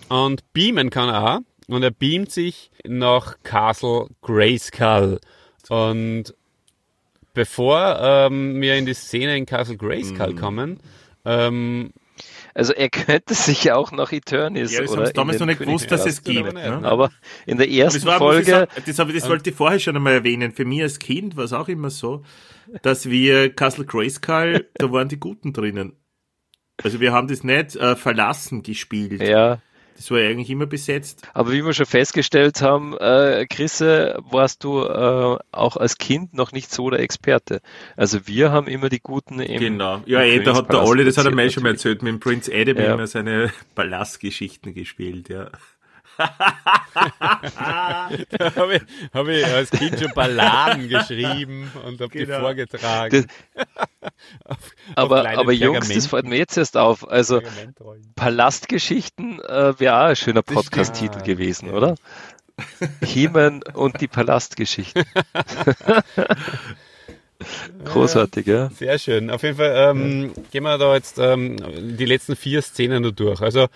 und 0.08 0.50
beamen 0.54 0.88
kann 0.88 1.10
er 1.10 1.34
auch 1.34 1.38
und 1.68 1.82
er 1.82 1.90
beamt 1.90 2.32
sich 2.32 2.70
nach 2.86 3.36
Castle 3.42 4.06
Grayskull 4.22 5.20
und 5.68 6.34
bevor 7.38 8.00
ähm, 8.02 8.60
wir 8.60 8.74
in 8.74 8.84
die 8.84 8.94
Szene 8.94 9.36
in 9.36 9.46
Castle 9.46 9.76
Grayskull 9.76 10.34
mm. 10.34 10.36
kommen, 10.36 10.80
ähm, 11.24 11.92
also 12.52 12.72
er 12.72 12.88
könnte 12.90 13.34
sich 13.34 13.62
ja 13.62 13.76
auch 13.76 13.92
nach 13.92 14.10
Eternis 14.10 14.72
ja, 14.72 14.80
das 14.80 14.90
oder 14.90 15.12
damals 15.12 15.38
noch 15.38 15.46
nicht 15.46 15.60
gewusst, 15.60 15.88
dass 15.92 16.04
es 16.04 16.24
gibt. 16.24 16.52
Ne? 16.52 16.80
Aber 16.82 17.12
in 17.46 17.58
der 17.58 17.70
ersten 17.70 18.00
das 18.00 18.06
war, 18.06 18.18
Folge... 18.18 18.50
Sagen, 18.50 18.72
das, 18.84 18.96
das 18.96 19.28
wollte 19.28 19.50
ich 19.50 19.54
vorher 19.54 19.78
schon 19.78 19.94
einmal 19.94 20.14
erwähnen. 20.14 20.50
Für 20.50 20.64
mich 20.64 20.82
als 20.82 20.98
Kind 20.98 21.36
war 21.36 21.44
es 21.44 21.52
auch 21.52 21.68
immer 21.68 21.90
so, 21.90 22.24
dass 22.82 23.08
wir 23.08 23.54
Castle 23.54 23.84
Grayskull, 23.84 24.68
da 24.74 24.90
waren 24.90 25.06
die 25.06 25.20
Guten 25.20 25.52
drinnen. 25.52 25.92
Also 26.82 26.98
wir 26.98 27.12
haben 27.12 27.28
das 27.28 27.44
nicht 27.44 27.76
äh, 27.76 27.94
verlassen 27.94 28.64
gespielt. 28.64 29.22
Ja. 29.22 29.60
Das 29.98 30.12
war 30.12 30.20
ja 30.20 30.30
eigentlich 30.30 30.48
immer 30.48 30.66
besetzt. 30.66 31.26
Aber 31.34 31.50
wie 31.50 31.64
wir 31.64 31.72
schon 31.72 31.84
festgestellt 31.84 32.62
haben, 32.62 32.96
äh, 32.98 33.46
Chrisse, 33.50 34.16
warst 34.30 34.62
du 34.62 34.84
äh, 34.84 35.38
auch 35.50 35.76
als 35.76 35.98
Kind 35.98 36.34
noch 36.34 36.52
nicht 36.52 36.70
so 36.70 36.88
der 36.88 37.00
Experte. 37.00 37.60
Also 37.96 38.28
wir 38.28 38.52
haben 38.52 38.68
immer 38.68 38.90
die 38.90 39.00
Guten 39.00 39.40
im 39.40 39.58
Genau. 39.58 40.00
Ja, 40.06 40.22
im 40.22 40.40
eh, 40.40 40.44
da 40.44 40.54
hat 40.54 40.72
der 40.72 40.84
Olli, 40.84 41.04
das 41.04 41.18
hat 41.18 41.26
er 41.26 41.34
mir 41.34 41.50
schon 41.50 41.64
mal 41.64 41.70
erzählt, 41.70 42.04
mit 42.04 42.12
dem 42.12 42.20
Prince 42.20 42.48
Adam 42.54 42.76
ja. 42.76 42.94
immer 42.94 43.08
seine 43.08 43.52
Palastgeschichten 43.74 44.72
gespielt, 44.72 45.30
ja. 45.30 45.50
da 46.18 48.10
habe 48.56 48.76
ich, 48.76 48.82
hab 49.12 49.28
ich 49.28 49.46
als 49.46 49.70
Kind 49.70 49.98
schon 49.98 50.12
Balladen 50.14 50.88
geschrieben 50.88 51.72
und 51.84 52.00
habe 52.00 52.10
genau. 52.10 52.36
die 52.36 52.40
vorgetragen. 52.40 53.26
Auf, 54.44 54.58
aber 54.94 55.20
auf 55.22 55.38
aber 55.38 55.52
Jungs, 55.52 55.88
das 55.88 56.06
fällt 56.06 56.26
mir 56.26 56.36
jetzt 56.36 56.56
erst 56.56 56.76
auf. 56.76 57.08
Also 57.08 57.40
Palastgeschichten 58.16 59.40
äh, 59.40 59.78
wäre 59.78 59.96
auch 59.96 60.08
ein 60.08 60.16
schöner 60.16 60.42
Podcast-Titel 60.42 61.22
gewesen, 61.22 61.68
ja. 61.68 61.74
oder? 61.74 61.94
Hemen 63.04 63.62
und 63.74 64.00
die 64.00 64.08
Palastgeschichten. 64.08 65.04
Großartig, 67.84 68.46
ja. 68.46 68.68
Sehr 68.70 68.98
schön. 68.98 69.30
Auf 69.30 69.44
jeden 69.44 69.56
Fall 69.56 69.72
ähm, 69.76 70.32
gehen 70.50 70.64
wir 70.64 70.76
da 70.76 70.94
jetzt 70.94 71.18
ähm, 71.18 71.56
die 71.96 72.04
letzten 72.04 72.34
vier 72.34 72.62
Szenen 72.62 73.02
nur 73.02 73.12
durch. 73.12 73.40
Also 73.40 73.68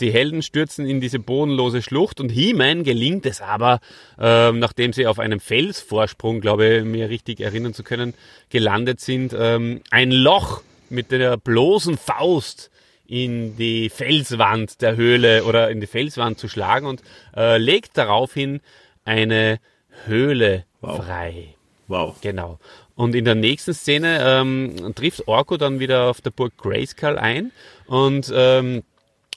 die 0.00 0.12
Helden 0.12 0.42
stürzen 0.42 0.86
in 0.86 1.00
diese 1.00 1.18
bodenlose 1.18 1.82
Schlucht 1.82 2.20
und 2.20 2.30
He-Man 2.30 2.84
gelingt 2.84 3.26
es 3.26 3.40
aber, 3.40 3.80
ähm, 4.18 4.58
nachdem 4.58 4.92
sie 4.92 5.06
auf 5.06 5.18
einem 5.18 5.40
Felsvorsprung, 5.40 6.40
glaube 6.40 6.66
ich, 6.66 6.84
mir 6.84 7.08
richtig 7.08 7.40
erinnern 7.40 7.74
zu 7.74 7.82
können, 7.82 8.14
gelandet 8.50 9.00
sind, 9.00 9.34
ähm, 9.38 9.80
ein 9.90 10.10
Loch 10.10 10.62
mit 10.90 11.10
der 11.10 11.36
bloßen 11.36 11.96
Faust 11.96 12.70
in 13.06 13.56
die 13.56 13.90
Felswand 13.90 14.80
der 14.80 14.96
Höhle 14.96 15.44
oder 15.44 15.70
in 15.70 15.80
die 15.80 15.86
Felswand 15.86 16.38
zu 16.38 16.48
schlagen 16.48 16.86
und 16.86 17.02
äh, 17.36 17.58
legt 17.58 17.98
daraufhin 17.98 18.60
eine 19.04 19.58
Höhle 20.06 20.64
wow. 20.80 21.04
frei. 21.04 21.54
Wow. 21.88 22.16
Genau. 22.20 22.58
Und 22.94 23.14
in 23.14 23.24
der 23.24 23.34
nächsten 23.34 23.74
Szene 23.74 24.18
ähm, 24.22 24.94
trifft 24.94 25.26
Orko 25.26 25.56
dann 25.56 25.80
wieder 25.80 26.04
auf 26.04 26.20
der 26.20 26.30
Burg 26.30 26.56
Grayskull 26.56 27.18
ein 27.18 27.52
und 27.86 28.32
ähm, 28.34 28.82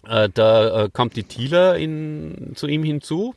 äh, 0.08 0.30
da 0.34 0.86
äh, 0.86 0.90
kommt 0.92 1.16
die 1.16 1.24
Tila 1.24 1.76
in, 1.76 2.54
zu 2.56 2.68
ihm 2.68 2.84
hinzu 2.84 3.36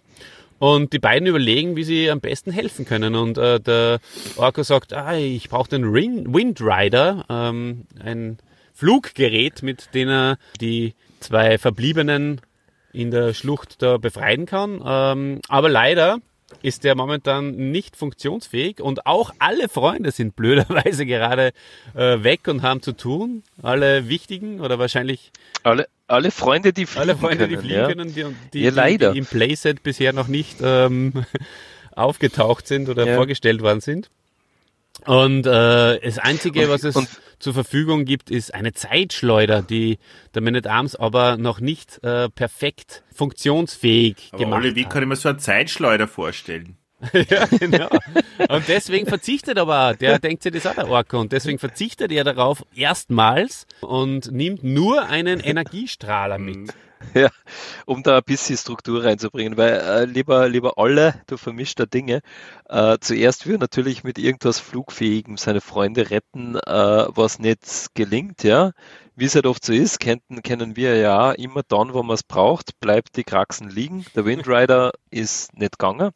und 0.58 0.92
die 0.92 0.98
beiden 0.98 1.28
überlegen, 1.28 1.76
wie 1.76 1.84
sie 1.84 2.10
am 2.10 2.20
besten 2.20 2.50
helfen 2.50 2.84
können. 2.84 3.14
Und 3.14 3.38
äh, 3.38 3.60
der 3.60 4.00
Orko 4.36 4.62
sagt, 4.62 4.92
ah, 4.92 5.16
ich 5.16 5.48
brauche 5.48 5.70
den 5.70 5.84
Ring 5.84 6.34
Windrider, 6.34 7.24
ähm, 7.28 7.86
ein 8.02 8.38
Fluggerät, 8.74 9.62
mit 9.62 9.94
dem 9.94 10.08
er 10.08 10.38
die 10.60 10.94
zwei 11.20 11.58
Verbliebenen 11.58 12.40
in 12.92 13.10
der 13.10 13.34
Schlucht 13.34 13.82
da 13.82 13.98
befreien 13.98 14.46
kann. 14.46 14.82
Ähm, 14.84 15.40
aber 15.48 15.68
leider 15.68 16.18
ist 16.62 16.84
der 16.84 16.94
momentan 16.94 17.70
nicht 17.70 17.96
funktionsfähig 17.96 18.80
und 18.80 19.06
auch 19.06 19.32
alle 19.38 19.68
Freunde 19.68 20.10
sind 20.10 20.34
blöderweise 20.36 21.06
gerade 21.06 21.52
äh, 21.94 22.22
weg 22.22 22.48
und 22.48 22.62
haben 22.62 22.82
zu 22.82 22.92
tun. 22.92 23.42
Alle 23.62 24.08
wichtigen 24.08 24.60
oder 24.60 24.78
wahrscheinlich. 24.78 25.30
Alle, 25.62 25.86
alle 26.08 26.30
Freunde, 26.30 26.72
die 26.72 26.86
fliegen 26.86 27.10
alle 27.10 27.16
Freunde, 27.16 27.46
können. 27.46 27.50
Die 27.50 27.56
fliegen 27.58 27.80
ja. 27.80 27.86
können, 27.86 28.14
die, 28.14 28.26
die, 28.52 28.60
ja, 28.62 28.70
leider. 28.70 29.12
die 29.12 29.18
im 29.18 29.26
Playset 29.26 29.82
bisher 29.82 30.12
noch 30.12 30.26
nicht 30.26 30.58
ähm, 30.62 31.12
aufgetaucht 31.92 32.66
sind 32.66 32.88
oder 32.88 33.06
ja. 33.06 33.14
vorgestellt 33.14 33.62
worden 33.62 33.80
sind. 33.80 34.10
Und 35.04 35.46
äh, 35.46 36.00
das 36.00 36.18
Einzige, 36.18 36.68
was 36.68 36.82
es 36.82 36.96
und, 36.96 37.08
zur 37.38 37.54
Verfügung 37.54 38.04
gibt, 38.04 38.30
ist 38.30 38.52
eine 38.52 38.72
Zeitschleuder, 38.72 39.62
die 39.62 39.98
der 40.34 40.42
Man 40.42 40.56
at 40.56 40.66
Arms 40.66 40.96
aber 40.96 41.36
noch 41.36 41.60
nicht 41.60 42.02
äh, 42.02 42.28
perfekt 42.28 43.04
funktionsfähig 43.14 44.30
aber 44.32 44.42
gemacht 44.42 44.64
Olli, 44.64 44.74
wie 44.74 44.84
kann 44.84 45.02
ich 45.02 45.08
mir 45.08 45.16
so 45.16 45.28
eine 45.28 45.38
Zeitschleuder 45.38 46.08
vorstellen? 46.08 46.77
ja, 47.30 47.46
genau. 47.46 47.88
Und 48.48 48.66
deswegen 48.68 49.06
verzichtet 49.06 49.58
aber, 49.58 49.94
der 49.94 50.18
denkt 50.18 50.42
sich 50.42 50.52
das 50.52 50.66
auch 50.66 50.74
der 50.74 50.88
Orko, 50.88 51.20
und 51.20 51.32
deswegen 51.32 51.58
verzichtet 51.58 52.10
er 52.10 52.24
darauf 52.24 52.64
erstmals 52.74 53.66
und 53.80 54.32
nimmt 54.32 54.64
nur 54.64 55.04
einen 55.04 55.40
Energiestrahler 55.40 56.38
mit. 56.38 56.74
Ja, 57.14 57.30
um 57.86 58.02
da 58.02 58.16
ein 58.18 58.24
bisschen 58.24 58.56
Struktur 58.56 59.04
reinzubringen, 59.04 59.56
weil 59.56 59.74
äh, 59.74 60.04
lieber, 60.04 60.48
lieber 60.48 60.78
alle, 60.78 61.14
du 61.28 61.36
vermischter 61.36 61.86
Dinge. 61.86 62.22
Äh, 62.68 62.98
zuerst 63.00 63.46
will 63.46 63.58
natürlich 63.58 64.02
mit 64.02 64.18
irgendwas 64.18 64.58
Flugfähigem 64.58 65.36
seine 65.36 65.60
Freunde 65.60 66.10
retten, 66.10 66.56
äh, 66.56 66.60
was 67.08 67.38
nicht 67.38 67.94
gelingt, 67.94 68.42
ja. 68.42 68.72
Wie 69.14 69.24
es 69.26 69.36
halt 69.36 69.46
oft 69.46 69.64
so 69.64 69.72
ist, 69.72 70.00
kennen, 70.00 70.42
kennen 70.42 70.76
wir 70.76 70.96
ja 70.96 71.32
immer 71.32 71.62
dann, 71.66 71.94
wo 71.94 72.02
man 72.02 72.14
es 72.14 72.22
braucht, 72.22 72.78
bleibt 72.80 73.16
die 73.16 73.24
Kraxen 73.24 73.68
liegen. 73.70 74.04
Der 74.14 74.24
Windrider 74.24 74.92
ist 75.10 75.56
nicht 75.56 75.78
gegangen. 75.78 76.10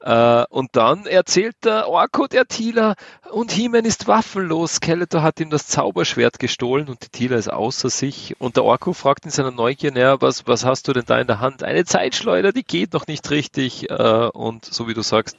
Äh, 0.00 0.44
und 0.50 0.70
dann 0.76 1.06
erzählt 1.06 1.56
der 1.64 1.88
Orko 1.88 2.26
der 2.26 2.46
Tila, 2.46 2.94
und 3.30 3.50
He-Man 3.50 3.84
ist 3.84 4.06
waffenlos. 4.06 4.76
Skeletor 4.76 5.22
hat 5.22 5.40
ihm 5.40 5.50
das 5.50 5.66
Zauberschwert 5.66 6.38
gestohlen 6.38 6.88
und 6.88 7.02
die 7.04 7.08
Tila 7.08 7.36
ist 7.36 7.52
außer 7.52 7.90
sich. 7.90 8.36
Und 8.38 8.56
der 8.56 8.64
Orko 8.64 8.92
fragt 8.92 9.24
in 9.24 9.30
seiner 9.30 9.50
Neugier, 9.50 9.92
naja, 9.92 10.20
was, 10.20 10.46
was 10.46 10.64
hast 10.64 10.88
du 10.88 10.92
denn 10.92 11.04
da 11.06 11.18
in 11.18 11.26
der 11.26 11.40
Hand? 11.40 11.62
Eine 11.62 11.84
Zeitschleuder, 11.84 12.52
die 12.52 12.64
geht 12.64 12.92
noch 12.92 13.06
nicht 13.06 13.30
richtig. 13.30 13.90
Äh, 13.90 14.28
und 14.32 14.64
so 14.64 14.86
wie 14.88 14.94
du 14.94 15.02
sagst, 15.02 15.36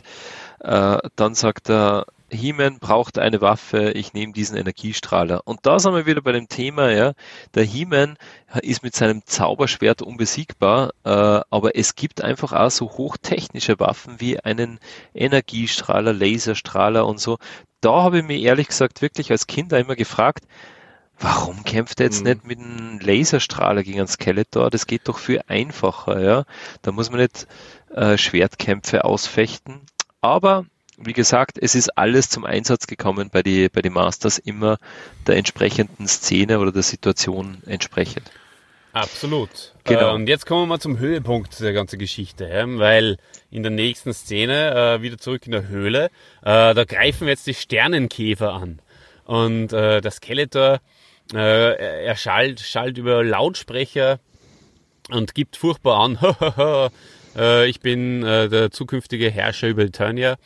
äh, 0.59 0.97
dann 1.15 1.35
sagt 1.35 1.69
er, 1.69 2.05
He-Man 2.29 2.79
braucht 2.79 3.17
eine 3.19 3.39
Waffe, 3.41 3.91
ich 3.91 4.13
nehme 4.13 4.33
diesen 4.33 4.57
Energiestrahler. 4.57 5.41
Und 5.45 5.65
da 5.65 5.79
sind 5.79 5.93
wir 5.93 6.05
wieder 6.05 6.21
bei 6.21 6.33
dem 6.33 6.49
Thema, 6.49 6.91
ja, 6.91 7.13
der 7.55 7.63
He-Man 7.63 8.17
ist 8.61 8.83
mit 8.83 8.95
seinem 8.95 9.25
Zauberschwert 9.25 10.01
unbesiegbar, 10.01 10.91
äh, 11.05 11.09
aber 11.09 11.75
es 11.75 11.95
gibt 11.95 12.21
einfach 12.21 12.51
auch 12.51 12.71
so 12.71 12.91
hochtechnische 12.91 13.79
Waffen 13.79 14.19
wie 14.19 14.39
einen 14.39 14.79
Energiestrahler, 15.13 16.13
Laserstrahler 16.13 17.05
und 17.05 17.19
so. 17.19 17.37
Da 17.79 18.03
habe 18.03 18.19
ich 18.19 18.25
mir 18.25 18.39
ehrlich 18.39 18.67
gesagt 18.67 19.01
wirklich 19.01 19.31
als 19.31 19.47
Kind 19.47 19.71
immer 19.71 19.95
gefragt, 19.95 20.43
warum 21.19 21.63
kämpft 21.63 21.99
er 21.99 22.07
jetzt 22.07 22.19
hm. 22.19 22.25
nicht 22.25 22.45
mit 22.45 22.59
einem 22.59 22.99
Laserstrahler 22.99 23.83
gegen 23.83 23.99
einen 23.99 24.07
Skeletor? 24.07 24.69
Das 24.69 24.87
geht 24.87 25.07
doch 25.07 25.17
viel 25.17 25.41
einfacher, 25.47 26.21
ja. 26.21 26.43
Da 26.81 26.91
muss 26.91 27.09
man 27.09 27.21
nicht 27.21 27.47
äh, 27.93 28.17
Schwertkämpfe 28.17 29.05
ausfechten. 29.05 29.81
Aber 30.19 30.65
wie 30.97 31.13
gesagt, 31.13 31.57
es 31.61 31.75
ist 31.75 31.97
alles 31.97 32.29
zum 32.29 32.43
Einsatz 32.43 32.87
gekommen 32.87 33.29
bei 33.31 33.43
den 33.43 33.69
bei 33.71 33.81
die 33.81 33.89
Masters 33.89 34.39
immer 34.39 34.77
der 35.27 35.37
entsprechenden 35.37 36.07
Szene 36.07 36.59
oder 36.59 36.71
der 36.71 36.83
Situation 36.83 37.61
entsprechend. 37.65 38.31
Absolut. 38.93 39.73
Genau. 39.83 40.11
Äh, 40.11 40.13
und 40.15 40.27
jetzt 40.27 40.45
kommen 40.45 40.63
wir 40.63 40.65
mal 40.65 40.79
zum 40.79 40.97
Höhepunkt 40.97 41.59
der 41.59 41.73
ganzen 41.73 41.99
Geschichte, 41.99 42.47
ja, 42.47 42.65
weil 42.67 43.17
in 43.51 43.61
der 43.61 43.71
nächsten 43.71 44.13
Szene, 44.13 44.97
äh, 44.97 45.01
wieder 45.01 45.19
zurück 45.19 45.45
in 45.45 45.51
der 45.51 45.67
Höhle, 45.67 46.05
äh, 46.41 46.73
da 46.73 46.83
greifen 46.83 47.21
wir 47.21 47.29
jetzt 47.29 47.45
die 47.45 47.53
Sternenkäfer 47.53 48.53
an. 48.53 48.79
Und 49.25 49.71
äh, 49.71 50.01
der 50.01 50.11
Skeletor, 50.11 50.79
äh, 51.33 51.37
er 51.37 52.01
er 52.05 52.15
schallt, 52.15 52.59
schallt 52.59 52.97
über 52.97 53.23
Lautsprecher 53.23 54.19
und 55.11 55.35
gibt 55.35 55.57
furchtbar 55.57 55.99
an, 55.99 56.17
äh, 57.35 57.67
ich 57.67 57.81
bin 57.81 58.23
äh, 58.23 58.49
der 58.49 58.71
zukünftige 58.71 59.29
Herrscher 59.29 59.67
über 59.67 59.83
Eternia. 59.83 60.37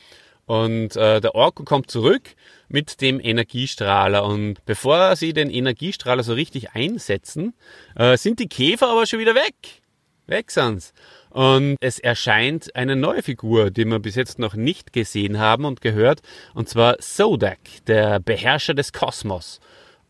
Und 0.51 0.97
äh, 0.97 1.21
der 1.21 1.33
Orko 1.33 1.63
kommt 1.63 1.89
zurück 1.89 2.35
mit 2.67 2.99
dem 2.99 3.21
Energiestrahler. 3.21 4.25
Und 4.25 4.65
bevor 4.65 5.15
sie 5.15 5.31
den 5.31 5.49
Energiestrahler 5.49 6.23
so 6.23 6.33
richtig 6.33 6.71
einsetzen, 6.71 7.53
äh, 7.95 8.17
sind 8.17 8.37
die 8.37 8.49
Käfer 8.49 8.89
aber 8.89 9.05
schon 9.05 9.19
wieder 9.19 9.33
weg. 9.33 9.55
Weg 10.27 10.51
sind's. 10.51 10.93
Und 11.29 11.77
es 11.79 11.99
erscheint 11.99 12.75
eine 12.75 12.97
neue 12.97 13.23
Figur, 13.23 13.71
die 13.71 13.85
wir 13.85 13.99
bis 13.99 14.15
jetzt 14.15 14.39
noch 14.39 14.53
nicht 14.53 14.91
gesehen 14.91 15.39
haben 15.39 15.63
und 15.63 15.79
gehört, 15.79 16.21
und 16.53 16.67
zwar 16.67 16.97
Sodak, 16.99 17.59
der 17.87 18.19
Beherrscher 18.19 18.73
des 18.73 18.91
Kosmos. 18.91 19.61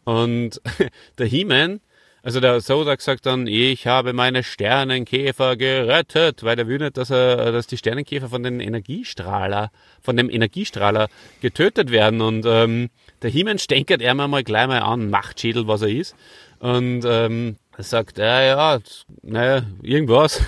Und 0.05 0.59
der 1.19 1.27
He-Man, 1.27 1.81
also 2.23 2.39
der 2.39 2.61
Sodak 2.61 3.01
sagt 3.01 3.25
dann, 3.25 3.47
ich 3.47 3.87
habe 3.87 4.13
meine 4.13 4.43
Sternenkäfer 4.43 5.55
gerettet, 5.55 6.43
weil 6.43 6.59
er 6.59 6.67
will 6.67 6.77
nicht, 6.77 6.97
dass 6.97 7.09
er, 7.09 7.51
dass 7.51 7.65
die 7.65 7.77
Sternenkäfer 7.77 8.29
von 8.29 8.43
den 8.43 8.59
Energiestrahler, 8.59 9.71
von 10.01 10.17
dem 10.17 10.29
Energiestrahler 10.29 11.09
getötet 11.41 11.89
werden. 11.89 12.21
Und 12.21 12.45
ähm, 12.45 12.91
der 13.23 13.31
He-Man 13.31 13.57
stänkert 13.57 14.01
er 14.01 14.13
mal 14.13 14.43
gleich 14.43 14.67
mal 14.67 14.81
an, 14.81 15.09
Machtschädel, 15.09 15.67
was 15.67 15.81
er 15.81 15.89
ist. 15.89 16.15
Und 16.59 17.03
ähm, 17.05 17.55
er 17.75 17.83
sagt, 17.83 18.19
ja, 18.19 18.41
ja, 18.43 18.79
naja, 19.23 19.63
irgendwas. 19.81 20.43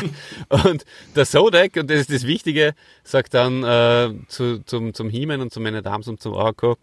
und 0.48 0.84
der 1.16 1.24
Sodak, 1.24 1.76
und 1.76 1.90
das 1.90 2.02
ist 2.02 2.12
das 2.12 2.26
Wichtige, 2.28 2.74
sagt 3.02 3.34
dann 3.34 3.64
äh, 3.64 4.14
zu, 4.28 4.62
zum, 4.64 4.94
zum 4.94 5.10
He-Man 5.10 5.40
und 5.40 5.52
zum 5.52 5.64
Man 5.64 5.74
at 5.74 5.86
Arms 5.88 6.06
und 6.06 6.22
zum 6.22 6.34
Orko, 6.34 6.76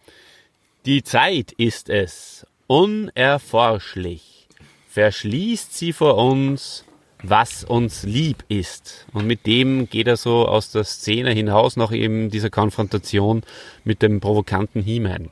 die 0.85 1.03
Zeit 1.03 1.53
ist 1.53 1.89
es, 1.89 2.45
unerforschlich, 2.67 4.47
verschließt 4.89 5.77
sie 5.77 5.93
vor 5.93 6.17
uns, 6.17 6.85
was 7.21 7.63
uns 7.63 8.03
lieb 8.03 8.43
ist. 8.49 9.05
Und 9.13 9.27
mit 9.27 9.45
dem 9.45 9.89
geht 9.89 10.07
er 10.07 10.17
so 10.17 10.47
aus 10.47 10.71
der 10.71 10.83
Szene 10.83 11.31
hinaus 11.31 11.75
nach 11.75 11.91
eben 11.91 12.29
dieser 12.29 12.49
Konfrontation 12.49 13.43
mit 13.83 14.01
dem 14.01 14.19
provokanten 14.19 14.81
He-Man. 14.81 15.31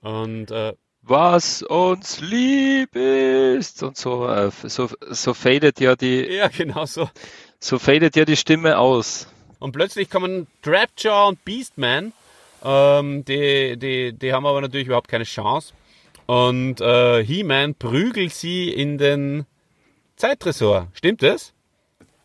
Und 0.00 0.50
äh, 0.50 0.72
Was 1.02 1.62
uns 1.62 2.20
lieb 2.20 2.94
ist 2.94 3.82
und 3.82 3.96
so, 3.96 4.28
äh, 4.28 4.50
so, 4.64 4.88
so 5.10 5.34
fadet 5.34 5.80
ja 5.80 5.96
die, 5.96 6.26
ja, 6.36 6.48
genau 6.48 6.86
so. 6.86 7.08
so 7.58 7.78
fadet 7.78 8.16
ja 8.16 8.24
die 8.24 8.36
Stimme 8.36 8.78
aus. 8.78 9.28
Und 9.58 9.72
plötzlich 9.72 10.10
kommen 10.10 10.48
Trapjaw 10.62 11.28
und 11.28 11.44
Beastman. 11.44 12.12
Ähm, 12.64 13.24
die, 13.24 13.76
die, 13.76 14.12
die 14.12 14.32
haben 14.32 14.46
aber 14.46 14.60
natürlich 14.60 14.86
überhaupt 14.86 15.08
keine 15.08 15.24
Chance. 15.24 15.72
Und 16.26 16.80
äh, 16.80 17.24
He-Man 17.24 17.74
prügelt 17.74 18.32
sie 18.32 18.70
in 18.70 18.98
den 18.98 19.46
Zeittresor. 20.16 20.88
Stimmt 20.94 21.22
das? 21.22 21.52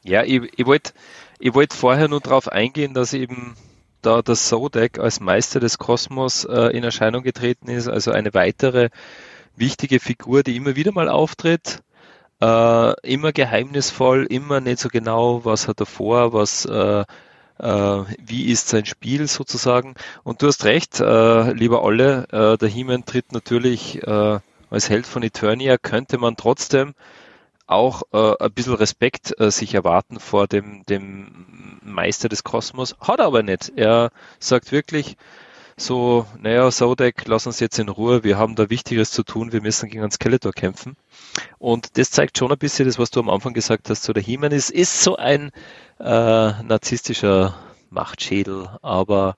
Ja, 0.03 0.23
ich, 0.23 0.41
ich 0.55 0.65
wollte 0.65 0.93
ich 1.39 1.53
wollt 1.53 1.73
vorher 1.73 2.07
nur 2.07 2.21
darauf 2.21 2.47
eingehen, 2.47 2.93
dass 2.93 3.13
eben 3.13 3.55
da 4.01 4.21
der 4.21 4.35
Sodak 4.35 4.99
als 4.99 5.19
Meister 5.19 5.59
des 5.59 5.77
Kosmos 5.77 6.45
äh, 6.45 6.75
in 6.75 6.83
Erscheinung 6.83 7.23
getreten 7.23 7.69
ist, 7.69 7.87
also 7.87 8.11
eine 8.11 8.33
weitere 8.33 8.89
wichtige 9.55 9.99
Figur, 9.99 10.43
die 10.43 10.55
immer 10.55 10.75
wieder 10.75 10.91
mal 10.91 11.09
auftritt, 11.09 11.81
äh, 12.41 12.93
immer 13.01 13.31
geheimnisvoll, 13.33 14.25
immer 14.29 14.61
nicht 14.61 14.79
so 14.79 14.89
genau, 14.89 15.45
was 15.45 15.67
hat 15.67 15.79
er 15.79 15.85
vor, 15.85 16.33
was, 16.33 16.65
äh, 16.65 17.05
wie 17.59 18.51
ist 18.51 18.69
sein 18.69 18.85
Spiel 18.85 19.27
sozusagen. 19.27 19.95
Und 20.23 20.41
du 20.41 20.47
hast 20.47 20.65
recht, 20.65 20.99
äh, 20.99 21.51
lieber 21.53 21.83
Olle, 21.83 22.27
äh, 22.31 22.57
der 22.57 22.69
He-Man 22.69 23.05
tritt 23.05 23.31
natürlich 23.31 24.01
äh, 24.03 24.39
als 24.69 24.89
Held 24.89 25.07
von 25.07 25.23
Eternia, 25.23 25.77
könnte 25.77 26.17
man 26.17 26.35
trotzdem 26.35 26.93
auch 27.67 28.03
äh, 28.13 28.33
ein 28.39 28.51
bisschen 28.51 28.75
Respekt 28.75 29.39
äh, 29.39 29.51
sich 29.51 29.73
erwarten 29.73 30.19
vor 30.19 30.47
dem, 30.47 30.85
dem 30.85 31.79
Meister 31.83 32.29
des 32.29 32.43
Kosmos. 32.43 32.95
Hat 33.01 33.19
er 33.19 33.25
aber 33.25 33.43
nicht. 33.43 33.73
Er 33.75 34.11
sagt 34.39 34.71
wirklich 34.71 35.17
so, 35.77 36.25
naja, 36.41 36.69
Sodek, 36.71 37.27
lass 37.27 37.45
uns 37.45 37.59
jetzt 37.59 37.77
in 37.77 37.87
Ruhe, 37.87 38.23
wir 38.23 38.37
haben 38.37 38.55
da 38.55 38.69
Wichtigeres 38.69 39.11
zu 39.11 39.23
tun, 39.23 39.51
wir 39.51 39.61
müssen 39.61 39.89
gegen 39.89 40.01
einen 40.01 40.11
Skeletor 40.11 40.51
kämpfen. 40.51 40.97
Und 41.59 41.97
das 41.97 42.09
zeigt 42.09 42.37
schon 42.37 42.51
ein 42.51 42.57
bisschen 42.57 42.87
das, 42.87 42.97
was 42.97 43.11
du 43.11 43.19
am 43.19 43.29
Anfang 43.29 43.53
gesagt 43.53 43.89
hast, 43.89 44.03
so 44.03 44.11
der 44.11 44.23
He-Man 44.23 44.51
ist, 44.51 44.71
ist 44.71 45.03
so 45.03 45.15
ein 45.17 45.51
äh, 45.99 46.03
narzisstischer 46.03 47.55
Machtschädel, 47.91 48.69
aber 48.81 49.37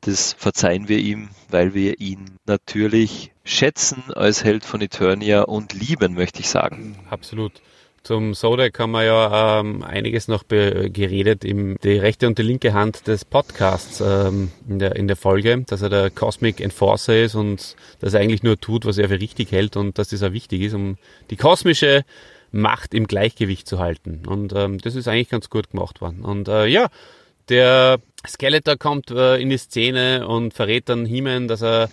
das 0.00 0.32
verzeihen 0.32 0.88
wir 0.88 0.98
ihm, 0.98 1.28
weil 1.50 1.72
wir 1.72 2.00
ihn 2.00 2.38
natürlich 2.46 3.32
schätzen 3.44 4.02
als 4.14 4.42
Held 4.42 4.64
von 4.64 4.80
Eternia 4.80 5.42
und 5.42 5.72
lieben, 5.72 6.14
möchte 6.14 6.40
ich 6.40 6.48
sagen. 6.48 6.96
Absolut. 7.10 7.62
Zum 8.02 8.32
Sodak 8.32 8.78
haben 8.78 8.92
wir 8.92 9.04
ja 9.04 9.60
ähm, 9.60 9.82
einiges 9.82 10.26
noch 10.26 10.48
geredet, 10.48 11.44
im, 11.44 11.76
die 11.82 11.98
rechte 11.98 12.26
und 12.26 12.38
die 12.38 12.42
linke 12.42 12.72
Hand 12.72 13.06
des 13.06 13.26
Podcasts 13.26 14.00
ähm, 14.00 14.50
in, 14.66 14.78
der, 14.78 14.96
in 14.96 15.06
der 15.06 15.16
Folge, 15.16 15.64
dass 15.66 15.82
er 15.82 15.90
der 15.90 16.10
Cosmic 16.10 16.60
Enforcer 16.60 17.22
ist 17.22 17.34
und 17.34 17.76
dass 18.00 18.14
er 18.14 18.20
eigentlich 18.20 18.42
nur 18.42 18.58
tut, 18.58 18.86
was 18.86 18.96
er 18.96 19.10
für 19.10 19.20
richtig 19.20 19.52
hält 19.52 19.76
und 19.76 19.98
dass 19.98 20.08
das 20.08 20.22
auch 20.22 20.32
wichtig 20.32 20.62
ist, 20.62 20.74
um 20.74 20.96
die 21.28 21.36
kosmische 21.36 22.04
Macht 22.52 22.94
im 22.94 23.06
Gleichgewicht 23.06 23.68
zu 23.68 23.78
halten. 23.78 24.22
Und 24.26 24.54
ähm, 24.56 24.78
das 24.78 24.94
ist 24.94 25.06
eigentlich 25.06 25.28
ganz 25.28 25.50
gut 25.50 25.70
gemacht 25.70 26.00
worden. 26.00 26.24
Und 26.24 26.48
äh, 26.48 26.66
ja, 26.66 26.88
der 27.50 28.00
Skeletor 28.26 28.76
kommt 28.76 29.10
äh, 29.10 29.36
in 29.36 29.50
die 29.50 29.58
Szene 29.58 30.26
und 30.26 30.54
verrät 30.54 30.88
dann 30.88 31.04
He-Man, 31.04 31.48
dass 31.48 31.62
er 31.62 31.90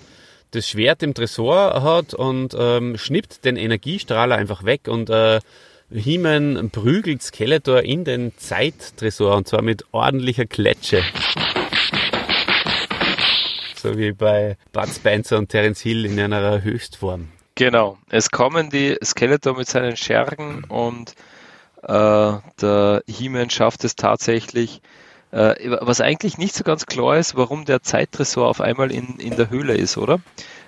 das 0.52 0.68
Schwert 0.70 1.04
im 1.04 1.14
Tresor 1.14 1.84
hat 1.84 2.14
und 2.14 2.56
ähm, 2.58 2.98
schnippt 2.98 3.44
den 3.44 3.58
Energiestrahler 3.58 4.38
einfach 4.38 4.64
weg 4.64 4.88
und 4.88 5.10
äh, 5.10 5.42
He-Man 5.90 6.70
prügelt 6.70 7.24
Skeletor 7.24 7.82
in 7.82 8.04
den 8.04 8.38
Zeittresor 8.38 9.38
und 9.38 9.48
zwar 9.48 9.62
mit 9.62 9.86
ordentlicher 9.94 10.46
Kletsche. 10.46 11.02
So 13.76 13.98
wie 13.98 14.12
bei 14.12 14.58
Bud 14.74 14.90
Spencer 14.90 15.38
und 15.38 15.48
Terence 15.48 15.80
Hill 15.80 16.06
in 16.06 16.20
einer 16.20 16.62
Höchstform. 16.62 17.30
Genau. 17.56 17.98
Es 18.10 18.32
kommen 18.32 18.70
die 18.70 18.98
Skeletor 19.02 19.56
mit 19.58 19.70
seinen 19.70 19.96
Schergen 19.96 20.66
und 20.66 21.16
äh, 21.84 22.34
der 22.62 23.04
He-Man 23.08 23.50
schafft 23.50 23.86
es 23.86 23.96
tatsächlich, 23.96 24.82
äh, 25.32 25.56
was 25.80 26.02
eigentlich 26.02 26.38
nicht 26.38 26.54
so 26.54 26.66
ganz 26.66 26.86
klar 26.86 27.18
ist, 27.18 27.38
warum 27.38 27.64
der 27.64 27.82
Zeittresor 27.82 28.50
auf 28.50 28.60
einmal 28.60 28.92
in, 28.92 29.20
in 29.20 29.38
der 29.38 29.50
Höhle 29.50 29.76
ist, 29.76 29.98
oder? 29.98 30.20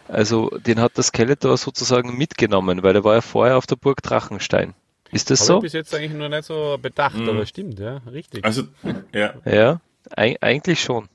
Also 0.07 0.49
den 0.49 0.79
hat 0.79 0.95
der 0.95 1.03
Skeletor 1.03 1.57
sozusagen 1.57 2.17
mitgenommen, 2.17 2.83
weil 2.83 2.95
er 2.95 3.03
war 3.03 3.15
ja 3.15 3.21
vorher 3.21 3.57
auf 3.57 3.67
der 3.67 3.75
Burg 3.75 4.01
Drachenstein. 4.01 4.73
Ist 5.11 5.29
das 5.29 5.39
Habe 5.41 5.47
so? 5.47 5.57
ich 5.57 5.61
bis 5.63 5.73
jetzt 5.73 5.93
eigentlich 5.95 6.13
noch 6.13 6.29
nicht 6.29 6.43
so 6.45 6.77
bedacht, 6.81 7.15
Mhm. 7.17 7.29
aber 7.29 7.45
stimmt, 7.45 7.79
ja, 7.79 7.97
richtig. 8.11 8.45
Also, 8.45 8.63
ja. 9.13 9.33
Ja, 9.45 9.81
eig 10.15 10.37
eigentlich 10.41 10.81
schon. 10.81 11.07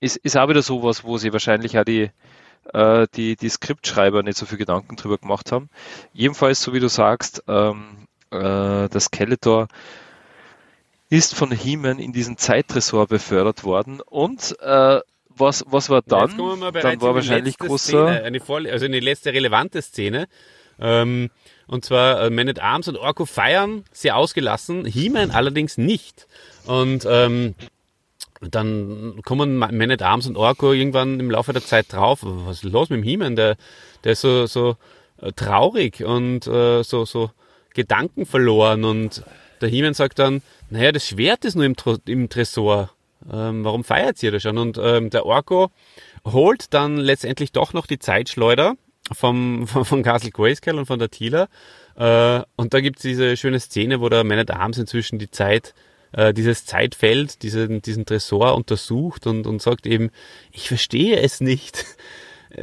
Ist, 0.00 0.16
ist 0.18 0.36
auch 0.36 0.48
wieder 0.48 0.62
sowas, 0.62 1.04
wo 1.04 1.18
sie 1.18 1.32
wahrscheinlich 1.32 1.78
auch 1.78 1.84
die, 1.84 2.10
äh, 2.72 3.06
die, 3.14 3.36
die 3.36 3.48
Skriptschreiber 3.48 4.22
nicht 4.22 4.38
so 4.38 4.46
viel 4.46 4.58
Gedanken 4.58 4.96
drüber 4.96 5.18
gemacht 5.18 5.50
haben. 5.52 5.68
Jedenfalls, 6.12 6.62
so 6.62 6.72
wie 6.72 6.80
du 6.80 6.88
sagst, 6.88 7.42
ähm, 7.48 8.06
äh, 8.30 8.88
der 8.88 9.00
Skeletor 9.00 9.68
ist 11.10 11.34
von 11.34 11.50
He-Man 11.50 11.98
in 11.98 12.12
diesen 12.12 12.36
Zeittresor 12.36 13.06
befördert 13.06 13.64
worden 13.64 14.00
und 14.00 14.56
äh, 14.60 15.00
was, 15.30 15.64
was 15.68 15.88
war 15.88 16.02
dann? 16.02 16.28
Jetzt 16.28 16.36
kommen 16.36 16.60
wir 16.60 16.72
mal 16.72 16.80
dann 16.80 17.00
war 17.00 17.14
wahrscheinlich 17.14 17.58
großer. 17.58 18.08
Szene, 18.08 18.24
eine 18.24 18.40
Vorle 18.40 18.70
also 18.72 18.86
in 18.86 18.92
die 18.92 19.00
letzte 19.00 19.32
relevante 19.32 19.80
Szene. 19.82 20.26
Ähm, 20.80 21.30
und 21.68 21.84
zwar 21.84 22.22
äh, 22.22 22.30
Man 22.30 22.48
at 22.48 22.58
Arms 22.60 22.88
und 22.88 22.96
Orko 22.96 23.24
feiern 23.24 23.84
sehr 23.92 24.16
ausgelassen, 24.16 24.84
He-Man 24.84 25.30
allerdings 25.30 25.78
nicht. 25.78 26.26
Und 26.66 27.06
ähm, 27.08 27.54
dann 28.40 29.20
kommen 29.24 29.56
Ma- 29.56 29.70
Man 29.72 29.90
at 29.90 30.02
Arms 30.02 30.26
und 30.26 30.36
Orko 30.36 30.72
irgendwann 30.72 31.20
im 31.20 31.30
Laufe 31.30 31.52
der 31.52 31.64
Zeit 31.64 31.92
drauf, 31.92 32.20
was 32.22 32.64
ist 32.64 32.72
los 32.72 32.90
mit 32.90 32.98
dem 32.98 33.04
He-Man? 33.04 33.36
Der, 33.36 33.56
der 34.04 34.12
ist 34.12 34.22
so, 34.22 34.46
so 34.46 34.76
äh, 35.20 35.32
traurig 35.32 36.04
und 36.04 36.46
äh, 36.46 36.82
so, 36.82 37.04
so 37.04 37.30
Gedanken 37.74 38.26
verloren. 38.26 38.84
Und 38.84 39.22
der 39.60 39.68
He-Man 39.68 39.94
sagt 39.94 40.18
dann, 40.18 40.42
naja, 40.70 40.92
das 40.92 41.06
Schwert 41.06 41.44
ist 41.44 41.54
nur 41.54 41.64
im, 41.64 41.76
Tro- 41.76 41.98
im 42.06 42.28
Tresor. 42.28 42.90
Ähm, 43.32 43.64
warum 43.64 43.82
feiert 43.84 44.22
ihr 44.22 44.30
das 44.30 44.42
schon? 44.42 44.58
Und 44.58 44.78
ähm, 44.80 45.10
der 45.10 45.26
Orko 45.26 45.70
holt 46.24 46.72
dann 46.72 46.96
letztendlich 46.96 47.52
doch 47.52 47.72
noch 47.72 47.86
die 47.86 47.98
Zeitschleuder 47.98 48.76
vom, 49.12 49.66
vom, 49.66 49.84
von 49.84 50.02
Castle 50.02 50.30
Grayskull 50.30 50.78
und 50.78 50.86
von 50.86 50.98
der 50.98 51.10
Tila. 51.10 51.48
Äh, 51.96 52.42
und 52.56 52.74
da 52.74 52.80
gibt's 52.80 53.02
diese 53.02 53.36
schöne 53.36 53.60
Szene, 53.60 54.00
wo 54.00 54.08
der 54.08 54.24
Man 54.24 54.38
at 54.38 54.50
Arms 54.50 54.78
inzwischen 54.78 55.18
die 55.18 55.30
Zeit, 55.30 55.74
äh, 56.12 56.32
dieses 56.32 56.64
Zeitfeld, 56.64 57.42
diesen, 57.42 57.82
diesen 57.82 58.06
Tresor 58.06 58.54
untersucht 58.54 59.26
und, 59.26 59.46
und 59.46 59.60
sagt 59.60 59.86
eben, 59.86 60.10
ich 60.52 60.68
verstehe 60.68 61.20
es 61.20 61.40
nicht. 61.40 61.84
äh, 62.56 62.62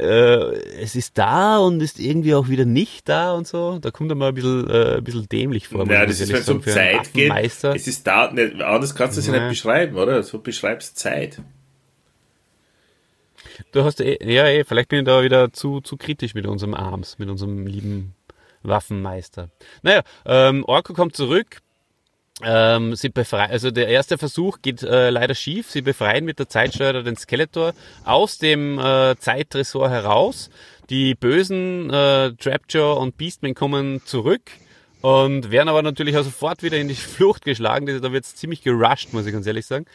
es 0.80 0.96
ist 0.96 1.16
da 1.18 1.58
und 1.58 1.80
ist 1.80 2.00
irgendwie 2.00 2.34
auch 2.34 2.48
wieder 2.48 2.64
nicht 2.64 3.08
da 3.08 3.34
und 3.34 3.46
so. 3.46 3.78
Da 3.78 3.90
kommt 3.90 4.10
er 4.10 4.14
mal 4.16 4.28
ein 4.28 4.34
bisschen, 4.34 4.68
äh, 4.68 4.96
ein 4.96 5.04
bisschen 5.04 5.28
dämlich 5.28 5.68
vor. 5.68 5.86
Ja, 5.90 6.06
das 6.06 6.20
ist, 6.20 6.32
wenn 6.32 6.40
es 6.40 6.48
um 6.48 6.62
Zeit 6.62 7.12
geht. 7.12 7.32
Es 7.32 7.86
ist 7.86 8.06
da, 8.06 8.32
nicht, 8.32 8.60
anders 8.60 8.94
kannst 8.94 9.16
du 9.16 9.20
es 9.20 9.26
ja 9.26 9.34
Ja. 9.34 9.40
nicht 9.40 9.50
beschreiben, 9.50 9.96
oder? 9.96 10.22
So 10.22 10.38
beschreibst 10.38 10.98
Zeit. 10.98 11.40
Du 13.72 13.84
hast 13.84 14.00
eh, 14.00 14.18
ja, 14.22 14.46
eh, 14.46 14.64
vielleicht 14.64 14.88
bin 14.88 15.00
ich 15.00 15.04
da 15.04 15.22
wieder 15.22 15.52
zu, 15.52 15.80
zu 15.80 15.96
kritisch 15.96 16.34
mit 16.34 16.46
unserem 16.46 16.74
Arms, 16.74 17.18
mit 17.18 17.28
unserem 17.28 17.66
lieben 17.66 18.14
Waffenmeister. 18.62 19.50
Naja, 19.82 20.02
ähm, 20.24 20.64
Orko 20.64 20.92
kommt 20.92 21.16
zurück. 21.16 21.60
Ähm, 22.42 22.94
sie 22.94 23.08
befrei 23.08 23.48
also 23.48 23.70
der 23.70 23.88
erste 23.88 24.18
Versuch 24.18 24.58
geht 24.60 24.82
äh, 24.82 25.08
leider 25.08 25.34
schief. 25.34 25.70
Sie 25.70 25.80
befreien 25.80 26.26
mit 26.26 26.38
der 26.38 26.48
Zeitsteuer 26.48 27.02
den 27.02 27.16
Skeletor 27.16 27.72
aus 28.04 28.36
dem 28.36 28.78
äh, 28.78 29.16
Zeittresor 29.18 29.88
heraus. 29.88 30.50
Die 30.90 31.14
bösen 31.14 31.88
äh, 31.88 32.32
Trapjaw 32.32 33.00
und 33.00 33.16
Beastman 33.16 33.54
kommen 33.54 34.02
zurück 34.04 34.50
und 35.00 35.50
werden 35.50 35.68
aber 35.68 35.82
natürlich 35.82 36.16
auch 36.16 36.24
sofort 36.24 36.62
wieder 36.62 36.76
in 36.76 36.88
die 36.88 36.94
Flucht 37.16 37.44
geschlagen. 37.44 37.86
Da 37.86 38.12
wird 38.12 38.24
es 38.24 38.34
ziemlich 38.34 38.62
gerusht, 38.62 39.12
muss 39.12 39.26
ich 39.26 39.32
ganz 39.32 39.46
ehrlich 39.46 39.64
sagen. 39.64 39.86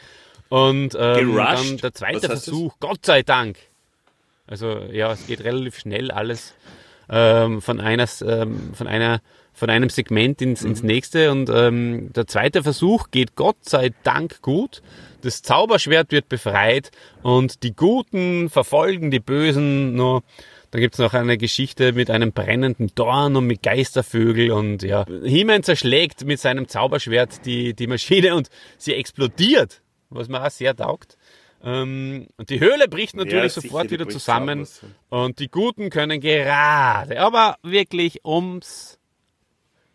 Und 0.51 0.97
ähm, 0.99 1.33
dann 1.37 1.77
der 1.77 1.93
zweite? 1.93 2.27
Versuch, 2.27 2.75
Gott 2.81 3.05
sei 3.05 3.23
Dank. 3.23 3.57
Also 4.47 4.79
ja, 4.91 5.13
es 5.13 5.25
geht 5.25 5.45
relativ 5.45 5.79
schnell 5.79 6.11
alles 6.11 6.53
ähm, 7.09 7.61
von 7.61 7.79
einer, 7.79 8.05
ähm, 8.27 8.73
von 8.73 8.85
einer, 8.85 9.21
von 9.53 9.69
einem 9.69 9.89
Segment 9.89 10.41
ins, 10.41 10.63
ins 10.63 10.83
nächste. 10.83 11.31
Und 11.31 11.49
ähm, 11.49 12.11
der 12.11 12.27
zweite 12.27 12.63
Versuch 12.63 13.11
geht 13.11 13.37
Gott 13.37 13.55
sei 13.61 13.91
Dank 14.03 14.41
gut. 14.41 14.81
Das 15.21 15.41
Zauberschwert 15.41 16.11
wird 16.11 16.27
befreit 16.27 16.91
und 17.23 17.63
die 17.63 17.73
Guten 17.73 18.49
verfolgen 18.49 19.09
die 19.09 19.21
Bösen 19.21 19.95
nur. 19.95 20.21
Da 20.71 20.79
gibt's 20.79 20.99
noch 20.99 21.13
eine 21.13 21.37
Geschichte 21.37 21.93
mit 21.93 22.09
einem 22.09 22.33
brennenden 22.33 22.91
Dorn 22.95 23.37
und 23.37 23.47
mit 23.47 23.63
Geistervögel 23.63 24.51
und 24.51 24.83
ja. 24.83 25.05
He-Man 25.23 25.63
zerschlägt 25.63 26.25
mit 26.25 26.41
seinem 26.41 26.67
Zauberschwert 26.67 27.45
die, 27.45 27.73
die 27.73 27.87
Maschine 27.87 28.35
und 28.35 28.49
sie 28.77 28.95
explodiert, 28.95 29.80
was 30.11 30.27
mir 30.27 30.45
auch 30.45 30.49
sehr 30.49 30.75
taugt. 30.75 31.17
Ähm, 31.63 32.27
und 32.37 32.49
die 32.49 32.59
Höhle 32.59 32.87
bricht 32.87 33.15
natürlich 33.15 33.53
sicher, 33.53 33.67
sofort 33.67 33.91
wieder 33.91 34.09
zusammen 34.09 34.67
und 35.09 35.39
die 35.39 35.49
Guten 35.49 35.89
können 35.89 36.19
gerade, 36.19 37.19
aber 37.19 37.57
wirklich 37.61 38.25
ums, 38.25 38.97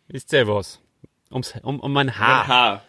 wisst 0.06 0.32
ihr 0.32 0.46
was, 0.46 0.80
ums, 1.30 1.54
um, 1.62 1.80
um 1.80 1.96
ein 1.96 2.18
Haar, 2.18 2.44
Aha. 2.44 2.82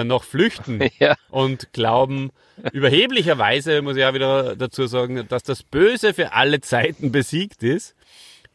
Äh, 0.00 0.04
noch 0.04 0.24
flüchten 0.24 0.80
Ja. 0.98 1.16
und 1.28 1.72
glauben 1.72 2.30
überheblicherweise, 2.72 3.82
muss 3.82 3.96
ich 3.96 4.04
auch 4.04 4.14
wieder 4.14 4.56
dazu 4.56 4.86
sagen, 4.86 5.26
dass 5.28 5.42
das 5.42 5.62
Böse 5.62 6.14
für 6.14 6.32
alle 6.32 6.60
Zeiten 6.60 7.12
besiegt 7.12 7.62
ist 7.62 7.94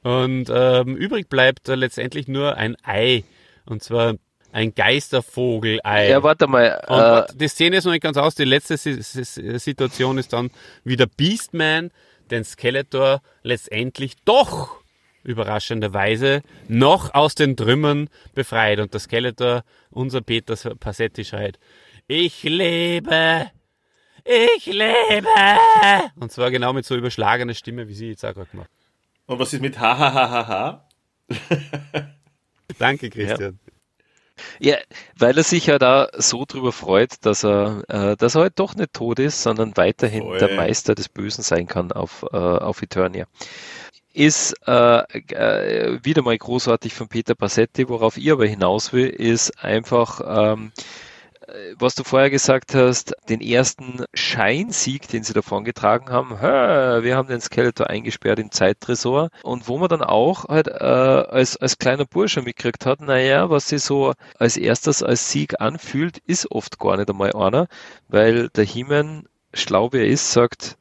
und 0.04 0.50
ähm, 0.50 0.96
übrig 0.98 1.30
bleibt 1.30 1.70
äh, 1.70 1.76
letztendlich 1.76 2.28
nur 2.28 2.56
ein 2.58 2.76
Ei 2.84 3.24
und 3.66 3.84
zwar 3.84 4.16
ein 4.56 4.74
Geistervogelei. 4.74 6.10
Ja, 6.10 6.24
warte 6.24 6.48
mal. 6.48 6.82
Und 6.88 7.36
Äh, 7.36 7.38
die 7.38 7.48
Szene 7.50 7.76
ist 7.78 7.84
noch 7.86 7.92
nicht 7.92 8.02
ganz 8.04 8.16
aus. 8.16 8.36
Die 8.36 8.46
letzte 8.46 8.78
Si- 8.78 9.02
Si- 9.02 9.60
Situation 9.60 10.18
ist 10.18 10.32
dann, 10.32 10.50
wie 10.86 10.96
der 10.96 11.08
Beastman 11.08 11.92
den 12.32 12.46
Skeletor 12.46 13.22
letztendlich 13.44 14.16
doch 14.24 14.78
überraschenderweise 15.24 16.42
noch 16.70 17.14
aus 17.14 17.36
den 17.36 17.58
Trümmern 17.58 18.10
befreit. 18.34 18.80
Und 18.80 18.94
der 18.94 19.02
Skeletor, 19.02 19.64
unser 19.90 20.22
Peter 20.22 20.56
Passetti 20.76 21.26
schreit, 21.26 21.60
ich 22.08 22.44
lebe, 22.44 23.52
ich 24.24 24.66
lebe. 24.68 25.28
Und 26.16 26.32
zwar 26.32 26.50
genau 26.50 26.72
mit 26.72 26.86
so 26.86 26.96
überschlagener 26.96 27.56
Stimme, 27.56 27.90
wie 27.90 27.94
sie 27.94 28.08
jetzt 28.10 28.24
auch 28.26 28.34
gerade 28.34 28.50
gemacht. 28.52 28.70
Und 29.26 29.38
was 29.40 29.52
ist 29.52 29.62
mit 29.62 29.78
ha 29.80 29.98
ha 29.98 30.14
ha 30.14 30.30
ha 30.30 30.48
ha? 30.48 30.88
Danke, 32.80 33.10
Christian. 33.10 33.60
Ja, 33.65 33.65
weil 35.18 35.38
er 35.38 35.44
sich 35.44 35.68
ja 35.68 35.78
da 35.78 36.10
so 36.18 36.46
drüber 36.48 36.72
freut, 36.72 37.26
dass 37.26 37.44
er, 37.44 37.84
äh, 37.88 38.16
dass 38.18 38.36
er 38.36 38.42
halt 38.42 38.60
doch 38.60 38.76
nicht 38.76 38.94
tot 38.94 39.20
ist, 39.20 39.42
sondern 39.42 39.76
weiterhin 39.76 40.24
Voll. 40.24 40.40
der 40.40 40.56
Meister 40.56 40.96
des 40.96 41.10
Bösen 41.10 41.44
sein 41.44 41.68
kann 41.68 41.92
auf, 41.92 42.26
äh, 42.32 42.38
auf 42.38 42.82
Eternia. 42.82 43.26
Ist 44.14 44.56
äh, 44.66 45.00
äh, 45.00 46.00
wieder 46.04 46.22
mal 46.22 46.38
großartig 46.38 46.94
von 46.94 47.10
Peter 47.10 47.36
Passetti, 47.36 47.90
worauf 47.90 48.18
ich 48.18 48.32
aber 48.32 48.46
hinaus 48.46 48.94
will, 48.94 49.08
ist 49.08 49.62
einfach, 49.64 50.22
ähm, 50.26 50.72
äh, 50.78 50.82
was 51.78 51.96
du 51.96 52.04
vorher 52.04 52.30
gesagt 52.30 52.76
hast, 52.76 53.16
den 53.30 53.42
ersten 53.42 54.06
Scheinsieg, 54.14 55.08
den 55.08 55.24
sie 55.24 55.34
davongetragen 55.34 56.10
haben. 56.10 56.32
Wir 56.42 57.16
haben 57.16 57.28
den 57.28 57.42
Skeletor 57.42 57.90
eingesperrt 57.90 58.40
im 58.40 58.52
Zeittresor. 58.52 59.30
Und 59.44 59.68
wo 59.68 59.78
man 59.78 59.90
dann 59.90 60.02
auch 60.02 60.46
halt 60.46 60.68
äh, 60.68 60.74
als, 60.74 61.58
als 61.58 61.78
kleiner 61.78 62.06
Bursche 62.06 62.42
mitgekriegt 62.42 62.86
hat, 62.86 63.02
naja, 63.02 63.50
was 63.50 63.70
sie 63.70 63.80
so 63.80 64.14
als 64.40 64.58
erstes 64.58 65.04
als 65.04 65.32
Sieg 65.32 65.60
anfühlt, 65.60 66.18
ist 66.26 66.52
oft 66.52 66.80
gar 66.80 66.98
nicht 66.98 67.10
einmal 67.10 67.34
einer, 67.34 67.68
weil 68.08 68.50
der 68.50 68.64
He-Man, 68.64 69.28
schlau 69.54 69.92
wie 69.94 69.98
er 69.98 70.08
ist, 70.08 70.32
sagt, 70.32 70.78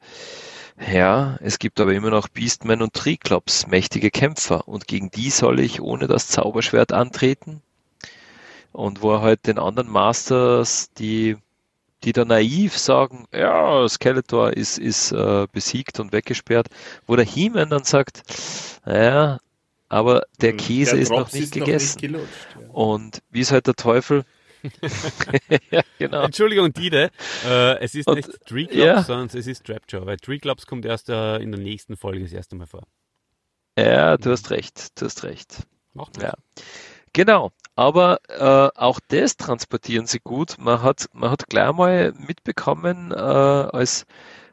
ja, 0.91 1.37
es 1.41 1.59
gibt 1.59 1.79
aber 1.79 1.93
immer 1.93 2.09
noch 2.09 2.27
Beastmen 2.27 2.81
und 2.81 2.93
Triklops, 2.93 3.67
mächtige 3.67 4.11
Kämpfer, 4.11 4.67
und 4.67 4.87
gegen 4.87 5.09
die 5.09 5.29
soll 5.29 5.59
ich 5.61 5.81
ohne 5.81 6.07
das 6.07 6.27
Zauberschwert 6.27 6.91
antreten? 6.91 7.61
Und 8.75 9.01
wo 9.01 9.13
er 9.13 9.21
halt 9.21 9.47
den 9.47 9.57
anderen 9.57 9.89
Masters, 9.89 10.91
die, 10.97 11.37
die 12.03 12.11
da 12.11 12.25
naiv 12.25 12.77
sagen, 12.77 13.25
ja, 13.33 13.87
Skeletor 13.87 14.51
ist, 14.51 14.77
ist 14.77 15.13
äh, 15.13 15.47
besiegt 15.49 16.01
und 16.01 16.11
weggesperrt, 16.11 16.67
wo 17.07 17.15
der 17.15 17.23
He-Man 17.23 17.69
dann 17.69 17.85
sagt, 17.85 18.23
ja, 18.85 19.39
aber 19.87 20.23
der 20.41 20.57
Käse 20.57 20.91
Der 20.91 20.99
ist 20.99 21.09
noch 21.09 21.31
nicht 21.31 21.43
ist 21.43 21.53
gegessen. 21.53 21.95
Noch 21.95 22.01
nicht 22.01 22.01
gelutscht, 22.01 22.47
ja. 22.59 22.69
Und 22.73 23.21
wie 23.31 23.39
ist 23.39 23.53
halt 23.53 23.65
der 23.67 23.75
Teufel? 23.75 24.25
ja, 25.71 25.81
genau. 25.97 26.23
Entschuldigung, 26.25 26.73
Dide, 26.73 27.11
äh, 27.45 27.79
es 27.79 27.95
ist 27.95 28.09
Und- 28.09 28.17
nicht 28.17 28.45
Treeclops, 28.45 28.75
ja. 28.75 29.03
sondern 29.03 29.27
es 29.27 29.47
ist 29.47 29.63
Trapjaw, 29.63 30.05
weil 30.05 30.17
Treeclops 30.17 30.67
kommt 30.67 30.83
erst 30.85 31.07
äh, 31.07 31.37
in 31.37 31.53
der 31.53 31.61
nächsten 31.61 31.95
Folge 31.95 32.23
das 32.23 32.33
erste 32.33 32.57
Mal 32.57 32.67
vor. 32.67 32.83
Ja, 33.79 34.17
du 34.17 34.31
hast 34.31 34.49
recht, 34.51 34.99
du 34.99 35.05
hast 35.05 35.23
recht. 35.23 35.59
Macht 35.93 36.21
Ja. 36.21 36.33
Genau, 37.13 37.53
aber 37.75 38.19
äh, 38.29 38.79
auch 38.79 38.99
das 39.07 39.37
transportieren 39.37 40.07
sie 40.07 40.19
gut. 40.19 40.55
Man 40.57 40.81
hat, 40.81 41.07
man 41.13 41.29
hat 41.29 41.47
gleich 41.47 41.73
mal 41.73 42.13
mitbekommen, 42.17 43.11
äh, 43.11 43.15
als, 43.15 44.05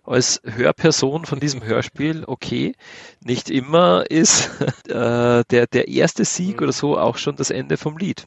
als 0.05 0.41
Hörperson 0.45 1.25
von 1.25 1.39
diesem 1.39 1.63
Hörspiel, 1.63 2.25
okay, 2.27 2.75
nicht 3.21 3.51
immer 3.51 4.11
ist 4.11 4.51
äh, 4.89 5.45
der, 5.45 5.67
der 5.67 5.89
erste 5.89 6.25
Sieg 6.25 6.61
oder 6.61 6.73
so 6.73 6.99
auch 6.99 7.17
schon 7.17 7.37
das 7.37 7.51
Ende 7.51 7.77
vom 7.77 7.97
Lied. 7.97 8.27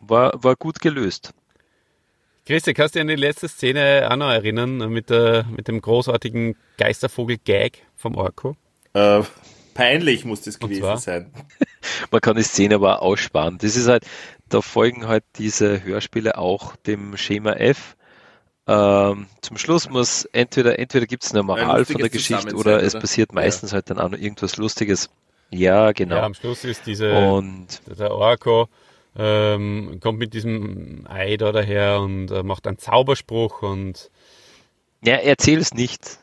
War, 0.00 0.32
war 0.42 0.56
gut 0.56 0.80
gelöst. 0.80 1.32
Christi, 2.46 2.72
kannst 2.72 2.94
du 2.94 2.98
dich 2.98 3.02
an 3.02 3.08
die 3.08 3.16
letzte 3.16 3.46
Szene 3.46 4.08
auch 4.10 4.16
noch 4.16 4.30
erinnern, 4.30 4.90
mit, 4.90 5.10
der, 5.10 5.44
mit 5.54 5.68
dem 5.68 5.82
großartigen 5.82 6.56
Geistervogel-Gag 6.78 7.84
vom 7.94 8.14
Orko? 8.14 8.56
Äh, 8.94 9.22
peinlich 9.78 10.24
muss 10.24 10.42
das 10.42 10.58
gewesen 10.58 10.80
zwar? 10.80 10.98
sein. 10.98 11.30
Man 12.10 12.20
kann 12.20 12.36
die 12.36 12.42
Szene 12.42 12.74
aber 12.74 13.00
aussparen. 13.00 13.58
Das 13.58 13.76
ist 13.76 13.86
halt, 13.86 14.04
da 14.48 14.60
folgen 14.60 15.06
halt 15.06 15.22
diese 15.36 15.84
Hörspiele 15.84 16.36
auch 16.36 16.74
dem 16.74 17.16
Schema 17.16 17.52
F. 17.52 17.96
Ähm, 18.66 19.26
zum 19.40 19.56
Schluss 19.56 19.88
muss 19.88 20.24
entweder, 20.32 20.80
entweder 20.80 21.06
gibt 21.06 21.22
es 21.22 21.30
eine 21.32 21.44
Moral 21.44 21.84
von 21.84 21.96
der 21.96 22.10
Geschichte 22.10 22.56
oder 22.56 22.82
es 22.82 22.94
oder? 22.94 23.02
passiert 23.02 23.32
meistens 23.32 23.72
halt 23.72 23.88
dann 23.88 24.00
auch 24.00 24.10
noch 24.10 24.18
irgendwas 24.18 24.56
Lustiges. 24.56 25.10
Ja, 25.50 25.92
genau. 25.92 26.16
Ja, 26.16 26.22
am 26.24 26.34
Schluss 26.34 26.64
ist 26.64 26.84
diese, 26.86 27.12
Und 27.12 27.80
der 27.86 28.10
Orko 28.10 28.68
ähm, 29.16 30.00
kommt 30.02 30.18
mit 30.18 30.34
diesem 30.34 31.06
Ei 31.08 31.36
da 31.36 31.52
daher 31.52 32.00
und 32.00 32.32
äh, 32.32 32.42
macht 32.42 32.66
einen 32.66 32.78
Zauberspruch 32.78 33.62
und 33.62 34.10
ja, 35.04 35.14
erzähl 35.14 35.58
es 35.60 35.72
nicht. 35.72 36.18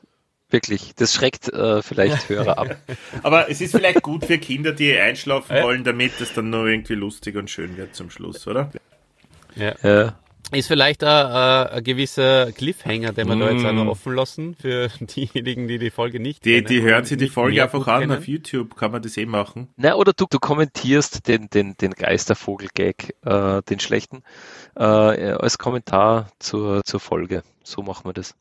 Wirklich. 0.55 0.93
Das 0.95 1.13
schreckt 1.13 1.51
äh, 1.53 1.81
vielleicht 1.81 2.29
Hörer 2.29 2.57
ab. 2.57 2.77
Aber 3.23 3.49
es 3.49 3.59
ist 3.61 3.71
vielleicht 3.75 4.01
gut 4.01 4.25
für 4.25 4.37
Kinder, 4.37 4.71
die 4.71 4.97
einschlafen 4.97 5.55
Ja. 5.57 5.63
wollen, 5.63 5.83
damit 5.83 6.19
es 6.21 6.33
dann 6.33 6.49
nur 6.49 6.67
irgendwie 6.67 6.95
lustig 6.95 7.35
und 7.35 7.49
schön 7.49 7.75
wird 7.77 7.93
zum 7.95 8.09
Schluss, 8.09 8.47
oder? 8.47 8.71
ja. 9.55 9.73
Ja. 9.83 10.15
Ist 10.51 10.67
vielleicht 10.67 11.03
ein, 11.03 11.09
äh, 11.09 11.69
ein 11.77 11.83
gewisser 11.83 12.51
Cliffhanger, 12.51 13.13
den 13.13 13.27
wir 13.27 13.35
da 13.35 13.49
jetzt 13.51 13.65
auch 13.65 13.71
Mm. 13.71 13.75
noch 13.77 13.87
offen 13.87 14.13
lassen 14.13 14.55
für 14.61 14.89
diejenigen, 14.99 15.67
die 15.67 15.79
die 15.79 15.89
Folge 15.89 16.19
nicht 16.19 16.45
Die, 16.45 16.53
kennen. 16.53 16.67
die 16.67 16.81
hören 16.83 17.03
sich 17.03 17.17
die 17.17 17.29
Folge 17.29 17.63
einfach 17.63 17.87
an 17.87 18.01
kennen. 18.01 18.17
auf 18.19 18.27
YouTube, 18.27 18.75
kann 18.77 18.91
man 18.91 19.01
das 19.01 19.17
eh 19.17 19.25
machen. 19.25 19.69
Na, 19.75 19.95
oder 19.95 20.13
du, 20.13 20.25
du 20.29 20.37
kommentierst 20.37 21.27
den, 21.27 21.49
den, 21.49 21.75
den 21.77 21.91
Geistervogel-Gag, 21.93 23.15
äh, 23.25 23.61
den 23.63 23.79
schlechten, 23.79 24.21
äh, 24.77 24.83
als 24.83 25.57
Kommentar 25.57 26.29
zur, 26.37 26.83
zur 26.85 26.99
Folge. 26.99 27.41
So 27.63 27.81
machen 27.81 28.05
wir 28.05 28.13
das. 28.13 28.35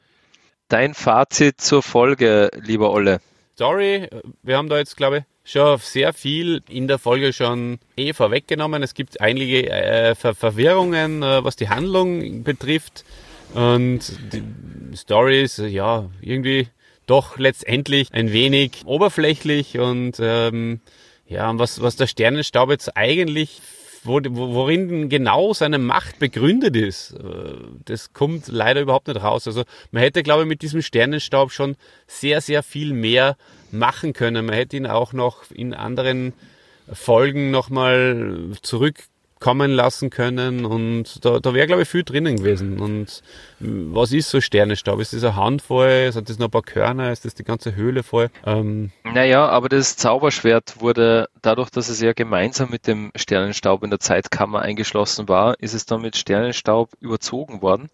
Dein 0.68 0.94
Fazit 0.94 1.60
zur 1.60 1.82
Folge, 1.82 2.50
lieber 2.62 2.90
Olle. 2.90 3.20
Sorry, 3.56 4.08
wir 4.42 4.56
haben 4.56 4.68
da 4.68 4.78
jetzt, 4.78 4.96
glaube 4.96 5.18
ich, 5.18 5.24
schon 5.52 5.78
sehr 5.78 6.12
viel 6.12 6.62
in 6.68 6.88
der 6.88 6.98
Folge 6.98 7.32
schon 7.32 7.78
eh 7.96 8.12
vorweggenommen. 8.12 8.82
Es 8.82 8.94
gibt 8.94 9.20
einige 9.20 9.70
äh, 9.70 10.14
Ver 10.14 10.34
Verwirrungen, 10.34 11.22
äh, 11.22 11.44
was 11.44 11.56
die 11.56 11.68
Handlung 11.68 12.42
betrifft. 12.42 13.04
Und 13.52 14.00
die 14.32 14.42
Story 14.96 15.42
ist, 15.42 15.58
äh, 15.58 15.66
ja, 15.66 16.08
irgendwie 16.22 16.68
doch 17.06 17.38
letztendlich 17.38 18.12
ein 18.12 18.32
wenig 18.32 18.82
oberflächlich 18.86 19.78
und 19.78 20.16
ähm, 20.18 20.80
ja, 21.26 21.56
was, 21.58 21.82
was 21.82 21.96
der 21.96 22.06
Sternenstaub 22.06 22.70
jetzt 22.70 22.96
eigentlich 22.96 23.60
wo, 24.06 24.20
worin 24.22 25.08
genau 25.08 25.52
seine 25.52 25.78
Macht 25.78 26.18
begründet 26.18 26.76
ist, 26.76 27.12
äh, 27.12 27.54
das 27.84 28.12
kommt 28.12 28.48
leider 28.48 28.80
überhaupt 28.80 29.08
nicht 29.08 29.22
raus. 29.22 29.46
Also 29.46 29.64
man 29.90 30.02
hätte, 30.02 30.22
glaube 30.22 30.42
ich, 30.42 30.48
mit 30.48 30.62
diesem 30.62 30.82
Sternenstaub 30.82 31.52
schon 31.52 31.76
sehr, 32.06 32.40
sehr 32.40 32.62
viel 32.62 32.92
mehr 32.92 33.36
machen 33.70 34.12
können. 34.12 34.46
Man 34.46 34.54
hätte 34.54 34.76
ihn 34.76 34.86
auch 34.86 35.12
noch 35.12 35.50
in 35.50 35.74
anderen 35.74 36.32
Folgen 36.92 37.50
nochmal 37.50 38.52
zurück 38.62 38.96
kommen 39.44 39.72
lassen 39.72 40.08
können 40.08 40.64
und 40.64 41.22
da, 41.22 41.38
da 41.38 41.52
wäre, 41.52 41.66
glaube 41.66 41.82
ich, 41.82 41.88
viel 41.90 42.02
drinnen 42.02 42.36
gewesen. 42.38 42.80
Und 42.80 43.20
was 43.60 44.10
ist 44.10 44.30
so 44.30 44.40
Sternenstaub? 44.40 44.98
Ist 45.00 45.12
das 45.12 45.22
eine 45.22 45.36
Handvoll? 45.36 46.10
Sind 46.12 46.30
das 46.30 46.38
noch 46.38 46.46
ein 46.46 46.50
paar 46.50 46.62
Körner? 46.62 47.12
Ist 47.12 47.26
das 47.26 47.34
die 47.34 47.44
ganze 47.44 47.76
Höhle 47.76 48.02
voll? 48.02 48.30
Ähm 48.46 48.90
naja, 49.04 49.46
aber 49.46 49.68
das 49.68 49.98
Zauberschwert 49.98 50.80
wurde 50.80 51.28
dadurch, 51.42 51.68
dass 51.68 51.90
es 51.90 52.00
ja 52.00 52.14
gemeinsam 52.14 52.70
mit 52.70 52.86
dem 52.86 53.12
Sternenstaub 53.16 53.82
in 53.84 53.90
der 53.90 54.00
Zeitkammer 54.00 54.62
eingeschlossen 54.62 55.28
war, 55.28 55.60
ist 55.60 55.74
es 55.74 55.84
dann 55.84 56.00
mit 56.00 56.16
Sternenstaub 56.16 56.88
überzogen 57.00 57.60
worden. 57.60 57.90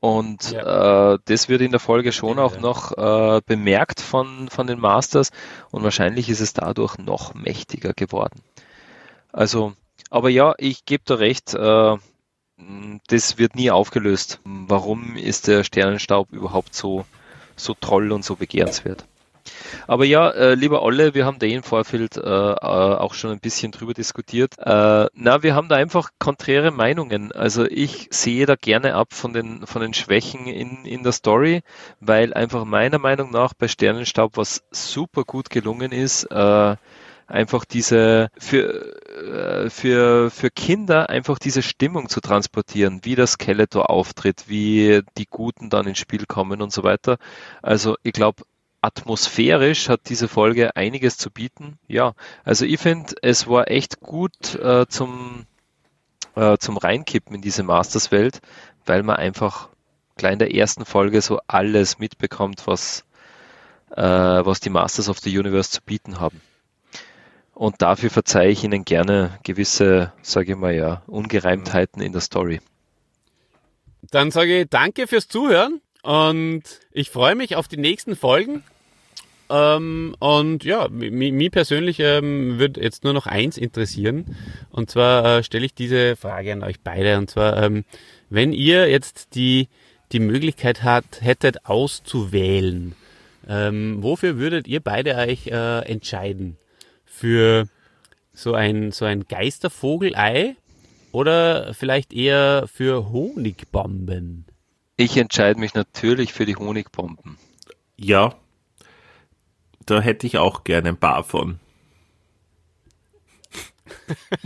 Und 0.00 0.52
ja. 0.52 1.16
äh, 1.16 1.18
das 1.26 1.50
wird 1.50 1.60
in 1.60 1.72
der 1.72 1.80
Folge 1.80 2.12
schon 2.12 2.38
auch 2.38 2.58
noch 2.58 2.96
äh, 2.96 3.42
bemerkt 3.44 4.00
von, 4.00 4.48
von 4.48 4.66
den 4.66 4.80
Masters 4.80 5.32
und 5.70 5.82
wahrscheinlich 5.82 6.30
ist 6.30 6.40
es 6.40 6.54
dadurch 6.54 6.96
noch 6.96 7.34
mächtiger 7.34 7.92
geworden. 7.92 8.40
Also 9.32 9.74
aber 10.12 10.28
ja, 10.28 10.54
ich 10.58 10.84
gebe 10.84 11.02
da 11.06 11.14
recht, 11.14 11.54
äh, 11.54 11.96
das 13.08 13.38
wird 13.38 13.56
nie 13.56 13.70
aufgelöst. 13.70 14.40
Warum 14.44 15.16
ist 15.16 15.48
der 15.48 15.64
Sternenstaub 15.64 16.30
überhaupt 16.32 16.74
so, 16.74 17.06
so 17.56 17.74
toll 17.80 18.12
und 18.12 18.22
so 18.22 18.36
begehrenswert? 18.36 19.06
Aber 19.86 20.04
ja, 20.04 20.30
äh, 20.30 20.54
lieber 20.54 20.82
Olle, 20.82 21.14
wir 21.14 21.24
haben 21.24 21.38
da 21.38 21.46
im 21.46 21.62
Vorfeld 21.62 22.18
äh, 22.18 22.20
äh, 22.20 22.54
auch 22.60 23.14
schon 23.14 23.30
ein 23.30 23.40
bisschen 23.40 23.72
drüber 23.72 23.94
diskutiert. 23.94 24.54
Äh, 24.58 25.06
na, 25.14 25.42
wir 25.42 25.54
haben 25.54 25.68
da 25.68 25.76
einfach 25.76 26.10
konträre 26.18 26.70
Meinungen. 26.70 27.32
Also 27.32 27.64
ich 27.64 28.08
sehe 28.10 28.44
da 28.44 28.54
gerne 28.54 28.94
ab 28.94 29.14
von 29.14 29.32
den, 29.32 29.66
von 29.66 29.80
den 29.80 29.94
Schwächen 29.94 30.46
in, 30.46 30.84
in 30.84 31.02
der 31.02 31.12
Story, 31.12 31.62
weil 32.00 32.34
einfach 32.34 32.66
meiner 32.66 32.98
Meinung 32.98 33.30
nach 33.32 33.54
bei 33.54 33.66
Sternenstaub 33.66 34.36
was 34.36 34.62
super 34.70 35.24
gut 35.24 35.48
gelungen 35.48 35.90
ist, 35.90 36.24
äh, 36.24 36.76
einfach 37.26 37.64
diese 37.64 38.28
für 38.38 39.00
für 39.68 40.30
für 40.30 40.50
Kinder 40.50 41.10
einfach 41.10 41.38
diese 41.38 41.62
Stimmung 41.62 42.08
zu 42.08 42.20
transportieren, 42.20 43.00
wie 43.02 43.14
das 43.14 43.32
Skeletor 43.32 43.90
auftritt, 43.90 44.44
wie 44.48 45.02
die 45.18 45.26
Guten 45.26 45.70
dann 45.70 45.86
ins 45.86 45.98
Spiel 45.98 46.24
kommen 46.26 46.62
und 46.62 46.72
so 46.72 46.82
weiter. 46.82 47.18
Also 47.62 47.96
ich 48.02 48.12
glaube, 48.12 48.44
atmosphärisch 48.82 49.88
hat 49.88 50.08
diese 50.08 50.28
Folge 50.28 50.76
einiges 50.76 51.16
zu 51.16 51.30
bieten. 51.30 51.78
Ja, 51.86 52.14
also 52.44 52.64
ich 52.66 52.80
finde, 52.80 53.14
es 53.22 53.46
war 53.46 53.70
echt 53.70 54.00
gut 54.00 54.54
äh, 54.56 54.86
zum 54.88 55.46
äh, 56.34 56.58
zum 56.58 56.76
Reinkippen 56.76 57.34
in 57.34 57.42
diese 57.42 57.62
Masters-Welt, 57.62 58.40
weil 58.84 59.02
man 59.02 59.16
einfach 59.16 59.68
gleich 60.16 60.34
in 60.34 60.38
der 60.38 60.54
ersten 60.54 60.84
Folge 60.84 61.20
so 61.20 61.40
alles 61.46 61.98
mitbekommt, 61.98 62.66
was 62.66 63.04
äh, 63.90 64.02
was 64.02 64.60
die 64.60 64.70
Masters 64.70 65.08
of 65.08 65.18
the 65.20 65.38
Universe 65.38 65.70
zu 65.70 65.82
bieten 65.82 66.20
haben. 66.20 66.40
Und 67.54 67.82
dafür 67.82 68.10
verzeihe 68.10 68.50
ich 68.50 68.64
Ihnen 68.64 68.84
gerne 68.84 69.38
gewisse, 69.42 70.12
sage 70.22 70.52
ich 70.52 70.58
mal 70.58 70.74
ja, 70.74 71.02
Ungereimtheiten 71.06 72.02
in 72.02 72.12
der 72.12 72.20
Story. 72.20 72.60
Dann 74.10 74.30
sage 74.30 74.62
ich 74.62 74.68
danke 74.68 75.06
fürs 75.06 75.28
Zuhören 75.28 75.80
und 76.02 76.62
ich 76.90 77.10
freue 77.10 77.34
mich 77.34 77.56
auf 77.56 77.68
die 77.68 77.76
nächsten 77.76 78.16
Folgen. 78.16 78.64
Ähm, 79.48 80.16
und 80.18 80.64
ja, 80.64 80.88
mich 80.88 81.50
persönlich 81.50 82.00
ähm, 82.00 82.58
würde 82.58 82.80
jetzt 82.80 83.04
nur 83.04 83.12
noch 83.12 83.26
eins 83.26 83.58
interessieren. 83.58 84.36
Und 84.70 84.90
zwar 84.90 85.38
äh, 85.38 85.44
stelle 85.44 85.66
ich 85.66 85.74
diese 85.74 86.16
Frage 86.16 86.52
an 86.52 86.62
euch 86.64 86.80
beide. 86.80 87.18
Und 87.18 87.30
zwar, 87.30 87.62
ähm, 87.62 87.84
wenn 88.30 88.52
ihr 88.52 88.88
jetzt 88.88 89.34
die, 89.34 89.68
die 90.12 90.20
Möglichkeit 90.20 90.82
hat, 90.82 91.20
hättet 91.20 91.66
auszuwählen, 91.66 92.94
ähm, 93.46 94.02
wofür 94.02 94.38
würdet 94.38 94.68
ihr 94.68 94.80
beide 94.80 95.16
euch 95.16 95.48
äh, 95.48 95.80
entscheiden? 95.80 96.56
Für 97.22 97.68
so 98.32 98.54
ein, 98.54 98.90
so 98.90 99.04
ein 99.04 99.28
Geistervogelei 99.28 100.56
oder 101.12 101.72
vielleicht 101.72 102.12
eher 102.12 102.66
für 102.66 103.10
Honigbomben? 103.10 104.46
Ich 104.96 105.16
entscheide 105.16 105.60
mich 105.60 105.74
natürlich 105.74 106.32
für 106.32 106.46
die 106.46 106.56
Honigbomben. 106.56 107.38
Ja, 107.96 108.34
da 109.86 110.00
hätte 110.00 110.26
ich 110.26 110.38
auch 110.38 110.64
gerne 110.64 110.88
ein 110.88 110.96
paar 110.96 111.22
von. 111.22 111.60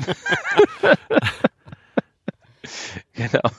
genau. 3.14 3.50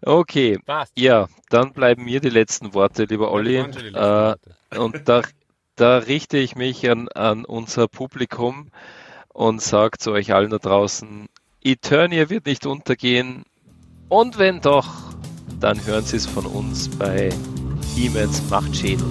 Okay. 0.00 0.58
Passt. 0.64 0.98
Ja, 0.98 1.28
dann 1.50 1.74
bleiben 1.74 2.04
mir 2.04 2.20
die 2.20 2.30
letzten 2.30 2.72
Worte, 2.72 3.04
lieber 3.04 3.30
Olli. 3.30 3.58
Äh, 3.58 4.34
und 4.78 5.06
da 5.06 5.20
da 5.76 5.98
richte 5.98 6.38
ich 6.38 6.56
mich 6.56 6.90
an, 6.90 7.08
an 7.08 7.44
unser 7.44 7.86
Publikum 7.86 8.70
und 9.28 9.60
sage 9.60 9.98
zu 9.98 10.12
euch 10.12 10.32
allen 10.32 10.50
da 10.50 10.58
draußen, 10.58 11.28
Eternia 11.62 12.30
wird 12.30 12.46
nicht 12.46 12.66
untergehen 12.66 13.44
und 14.08 14.38
wenn 14.38 14.60
doch, 14.60 14.88
dann 15.60 15.84
hören 15.84 16.04
Sie 16.04 16.16
es 16.16 16.26
von 16.26 16.46
uns 16.46 16.88
bei 16.88 17.30
Siemens 17.94 18.42
Machtschädel. 18.48 19.06